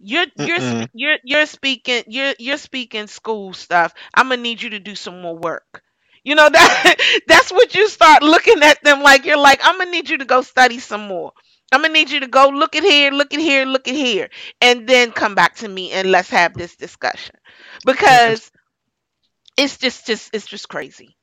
you're 0.00 0.26
you're 0.36 0.60
Mm-mm. 0.60 0.88
you're 0.92 1.18
you're 1.24 1.46
speaking 1.46 2.04
you're 2.08 2.34
you're 2.38 2.58
speaking 2.58 3.06
school 3.08 3.52
stuff. 3.54 3.94
I'm 4.14 4.28
gonna 4.30 4.42
need 4.42 4.62
you 4.62 4.70
to 4.70 4.80
do 4.80 4.94
some 4.96 5.22
more 5.22 5.36
work. 5.36 5.82
You 6.24 6.34
know 6.36 6.48
that 6.50 6.96
that's 7.28 7.52
what 7.52 7.74
you 7.74 7.88
start 7.88 8.22
looking 8.22 8.62
at 8.62 8.82
them 8.84 9.02
like. 9.02 9.24
You're 9.26 9.38
like, 9.38 9.60
I'm 9.64 9.78
gonna 9.78 9.90
need 9.90 10.10
you 10.10 10.18
to 10.18 10.26
go 10.26 10.42
study 10.42 10.78
some 10.80 11.08
more. 11.08 11.32
I'm 11.72 11.82
gonna 11.82 11.94
need 11.94 12.10
you 12.10 12.20
to 12.20 12.28
go 12.28 12.48
look 12.48 12.76
at 12.76 12.84
here, 12.84 13.12
look 13.12 13.34
at 13.34 13.40
here, 13.40 13.66
look 13.66 13.88
at 13.88 13.94
here, 13.94 14.30
and 14.60 14.88
then 14.88 15.12
come 15.12 15.34
back 15.34 15.56
to 15.56 15.68
me 15.68 15.92
and 15.92 16.10
let's 16.10 16.30
have 16.30 16.56
this 16.56 16.76
discussion 16.76 17.36
because 17.84 18.50
it's 19.58 19.78
just 19.78 20.06
just 20.06 20.30
it's 20.34 20.46
just 20.46 20.68
crazy. 20.68 21.17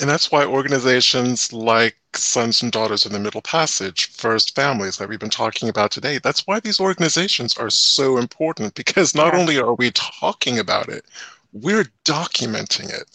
And 0.00 0.10
that's 0.10 0.30
why 0.30 0.44
organizations 0.44 1.52
like 1.52 1.96
Sons 2.14 2.62
and 2.62 2.70
Daughters 2.72 3.06
in 3.06 3.12
the 3.12 3.18
Middle 3.18 3.40
Passage, 3.42 4.12
First 4.12 4.54
Families 4.54 4.96
that 4.98 5.08
we've 5.08 5.18
been 5.20 5.30
talking 5.30 5.68
about 5.68 5.90
today, 5.90 6.18
that's 6.18 6.46
why 6.46 6.60
these 6.60 6.80
organizations 6.80 7.56
are 7.56 7.70
so 7.70 8.18
important 8.18 8.74
because 8.74 9.14
not 9.14 9.32
Yes. 9.32 9.40
only 9.40 9.58
are 9.58 9.74
we 9.74 9.90
talking 9.92 10.58
about 10.58 10.88
it, 10.88 11.06
we're 11.52 11.86
documenting 12.04 12.90
it. 12.92 13.10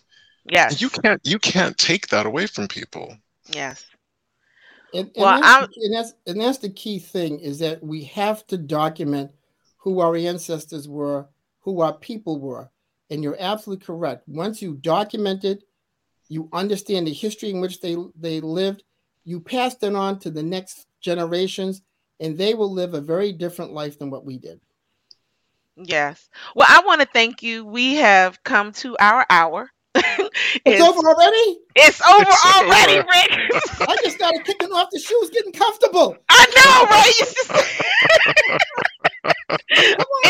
Yes. 0.46 0.72
And 0.72 0.82
you 0.82 0.90
can't 0.90 1.22
you 1.24 1.40
can't 1.40 1.78
take 1.78 2.08
that 2.10 2.26
away 2.26 2.48
from 2.48 2.68
people. 2.68 3.16
Yes. 3.48 3.86
And, 4.94 5.12
and, 5.16 5.16
Well, 5.16 5.40
that's, 5.42 5.78
and 5.78 5.94
that's 5.96 6.14
and 6.28 6.42
that's 6.42 6.58
the 6.60 6.70
key 6.70 7.00
thing 7.00 7.40
is 7.40 7.60
that 7.60 7.84
we 7.84 8.04
have 8.06 8.46
to 8.48 8.58
document 8.58 9.32
who 9.78 10.00
our 10.00 10.16
ancestors 10.16 10.88
were, 10.88 11.28
who 11.62 11.82
our 11.82 11.94
people 11.94 12.40
were. 12.40 12.70
And 13.10 13.24
you're 13.24 13.38
absolutely 13.40 13.86
correct. 13.86 14.28
Once 14.28 14.62
you 14.62 14.76
document 14.76 15.44
it, 15.44 15.64
you 16.32 16.48
understand 16.54 17.06
the 17.08 17.12
history 17.14 17.50
in 17.50 17.60
which 17.60 17.82
they 17.82 17.98
they 18.18 18.40
lived, 18.40 18.84
you 19.26 19.42
pass 19.42 19.76
that 19.76 19.94
on 19.94 20.18
to 20.20 20.32
the 20.32 20.42
next 20.42 20.88
generations, 21.02 21.82
and 22.22 22.38
they 22.38 22.54
will 22.54 22.72
live 22.72 22.94
a 22.94 23.02
very 23.02 23.34
different 23.34 23.74
life 23.74 24.00
than 24.00 24.10
what 24.10 24.24
we 24.24 24.38
did. 24.38 24.62
Yes. 25.76 26.30
Well, 26.56 26.68
I 26.70 26.80
want 26.86 27.02
to 27.02 27.08
thank 27.08 27.44
you. 27.44 27.66
We 27.66 27.96
have 27.96 28.42
come 28.44 28.72
to 28.74 28.96
our 29.00 29.26
hour. 29.30 29.70
It's, 30.64 30.80
it's, 30.80 30.82
over 30.82 31.10
already. 31.10 31.60
it's 31.76 32.02
over 32.02 32.24
It's 32.28 32.46
already, 32.56 33.00
over. 33.00 33.08
Rick. 33.10 33.32
I 33.90 33.96
just 34.04 34.16
started 34.16 34.46
kicking 34.46 34.72
off 34.72 34.90
the 34.92 35.00
shoes, 35.00 35.30
getting 35.32 35.52
comfortable. 35.52 36.16
I 36.30 36.46
know, 36.56 36.86
right? 36.90 37.14
You 37.20 37.26
just- 37.26 37.50
Come 39.24 39.34
on, 40.08 40.22
guys. 40.24 40.26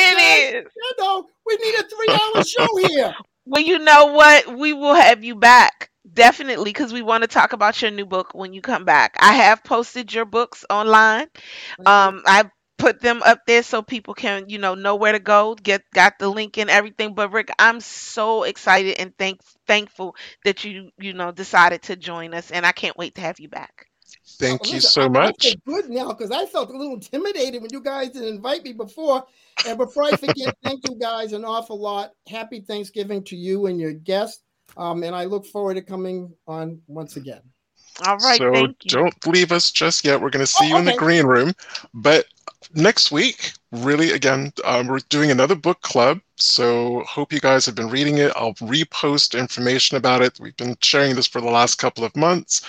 it 0.53 0.55
is. 0.55 0.65
You 0.75 0.91
know, 0.99 1.27
we 1.45 1.55
need 1.57 1.75
a 1.75 1.83
three-hour 1.83 2.43
show 2.43 2.67
here. 2.87 3.13
Well, 3.45 3.61
you 3.61 3.77
know 3.79 4.07
what? 4.07 4.57
We 4.57 4.73
will 4.73 4.95
have 4.95 5.23
you 5.23 5.35
back 5.35 5.90
definitely 6.13 6.65
because 6.71 6.93
we 6.93 7.01
want 7.01 7.23
to 7.23 7.27
talk 7.27 7.53
about 7.53 7.81
your 7.81 7.91
new 7.91 8.05
book 8.05 8.33
when 8.33 8.53
you 8.53 8.61
come 8.61 8.85
back. 8.85 9.15
I 9.19 9.33
have 9.33 9.63
posted 9.63 10.13
your 10.13 10.25
books 10.25 10.65
online. 10.69 11.27
Um, 11.85 12.23
I 12.25 12.49
put 12.77 13.01
them 13.01 13.21
up 13.23 13.39
there 13.47 13.63
so 13.63 13.81
people 13.81 14.13
can, 14.13 14.49
you 14.49 14.57
know, 14.57 14.75
know 14.75 14.95
where 14.95 15.11
to 15.13 15.19
go. 15.19 15.55
Get 15.55 15.83
got 15.93 16.19
the 16.19 16.29
link 16.29 16.57
and 16.57 16.69
everything. 16.69 17.13
But 17.15 17.31
Rick, 17.31 17.51
I'm 17.59 17.79
so 17.81 18.43
excited 18.43 18.95
and 18.99 19.13
thank 19.17 19.41
thankful 19.67 20.15
that 20.45 20.63
you, 20.63 20.89
you 20.99 21.13
know, 21.13 21.31
decided 21.31 21.83
to 21.83 21.95
join 21.95 22.33
us, 22.33 22.51
and 22.51 22.65
I 22.65 22.71
can't 22.71 22.97
wait 22.97 23.15
to 23.15 23.21
have 23.21 23.39
you 23.39 23.49
back. 23.49 23.87
Thank 24.39 24.71
Well, 24.71 24.71
you 24.71 24.81
so 24.81 25.09
I- 25.23 25.29
I 25.29 25.31
much. 25.31 25.55
good 25.65 25.89
now 25.89 26.09
because 26.09 26.31
I 26.31 26.45
felt 26.45 26.69
a 26.69 26.77
little 26.77 26.93
intimidated 26.95 27.61
when 27.61 27.71
you 27.71 27.81
guys 27.81 28.11
didn't 28.11 28.35
invite 28.35 28.63
me 28.63 28.73
before. 28.73 29.25
And 29.63 29.77
before 29.77 30.03
I 30.03 30.13
forget, 30.15 30.53
thank 30.63 30.83
you 30.83 30.95
guys 30.95 31.33
an 31.33 31.45
awful 31.45 31.79
lot. 31.79 32.13
Happy 32.27 32.61
Thanksgiving 32.61 33.23
to 33.25 33.35
you 33.35 33.65
and 33.67 33.79
your 33.79 33.93
guests. 33.93 34.43
Um, 34.77 35.03
and 35.03 35.15
I 35.15 35.25
look 35.25 35.45
forward 35.45 35.75
to 35.75 35.81
coming 35.81 36.33
on 36.47 36.81
once 36.87 37.17
again. 37.17 37.41
All 38.07 38.17
right, 38.17 38.37
so 38.37 38.51
thank 38.53 38.77
you. 38.85 38.89
don't 38.89 39.27
leave 39.27 39.51
us 39.51 39.69
just 39.69 40.05
yet. 40.05 40.21
We're 40.21 40.29
going 40.29 40.45
to 40.45 40.51
see 40.51 40.65
Oh, 40.65 40.67
you 40.69 40.77
in 40.77 40.85
the 40.85 40.95
green 40.95 41.25
room. 41.25 41.53
But 41.93 42.25
next 42.73 43.11
week, 43.11 43.51
really, 43.71 44.11
again, 44.11 44.53
um, 44.63 44.87
we're 44.87 44.99
doing 45.09 45.29
another 45.29 45.55
book 45.55 45.81
club. 45.81 46.19
So 46.37 47.03
hope 47.03 47.33
you 47.33 47.39
guys 47.39 47.65
have 47.65 47.75
been 47.75 47.89
reading 47.89 48.17
it. 48.17 48.31
I'll 48.35 48.53
repost 48.55 49.37
information 49.37 49.97
about 49.97 50.21
it. 50.21 50.39
We've 50.39 50.55
been 50.57 50.77
sharing 50.81 51.15
this 51.15 51.27
for 51.27 51.41
the 51.41 51.49
last 51.51 51.75
couple 51.75 52.03
of 52.03 52.15
months. 52.15 52.61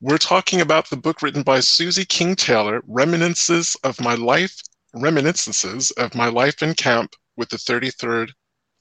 We're 0.00 0.18
talking 0.18 0.60
about 0.60 0.88
the 0.90 0.96
book 0.96 1.22
written 1.22 1.42
by 1.42 1.60
Susie 1.60 2.04
King 2.04 2.36
Taylor, 2.36 2.82
Reminiscences 2.86 3.74
of 3.82 4.00
My 4.00 4.14
Life, 4.14 4.62
Reminiscences 4.94 5.90
of 5.92 6.14
My 6.14 6.28
Life 6.28 6.62
in 6.62 6.74
Camp 6.74 7.16
with 7.36 7.48
the 7.48 7.56
33rd 7.56 8.30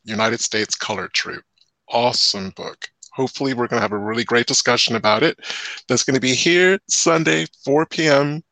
United 0.03 0.41
States 0.41 0.75
Color 0.75 1.07
Troop. 1.13 1.43
Awesome 1.89 2.51
book. 2.51 2.89
Hopefully, 3.13 3.53
we're 3.53 3.67
going 3.67 3.79
to 3.79 3.81
have 3.81 3.93
a 3.93 3.97
really 3.97 4.23
great 4.23 4.45
discussion 4.45 4.95
about 4.95 5.23
it. 5.23 5.39
That's 5.87 6.03
going 6.03 6.15
to 6.15 6.21
be 6.21 6.35
here 6.35 6.79
Sunday, 6.87 7.47
4 7.65 7.85
p.m. 7.87 8.43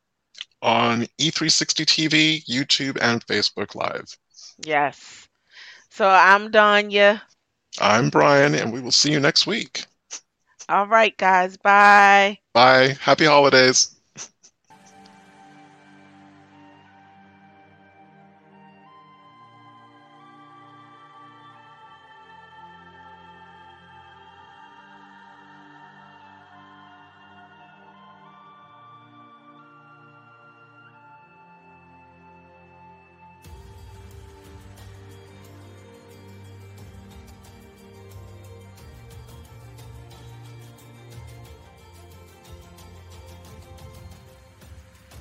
on 0.62 1.08
E360 1.20 1.86
TV, 1.86 2.46
YouTube, 2.46 2.98
and 3.02 3.26
Facebook 3.28 3.76
Live. 3.76 4.18
Yes. 4.64 5.28
So 5.90 6.08
I'm 6.08 6.52
Donya. 6.52 7.22
I'm 7.80 8.10
Brian, 8.10 8.56
and 8.56 8.74
we 8.74 8.82
will 8.82 8.92
see 8.92 9.12
you 9.12 9.20
next 9.20 9.46
week. 9.46 9.86
All 10.68 10.88
right, 10.88 11.16
guys. 11.18 11.58
Bye. 11.58 12.40
Bye. 12.54 12.98
Happy 13.00 13.26
holidays. 13.26 13.95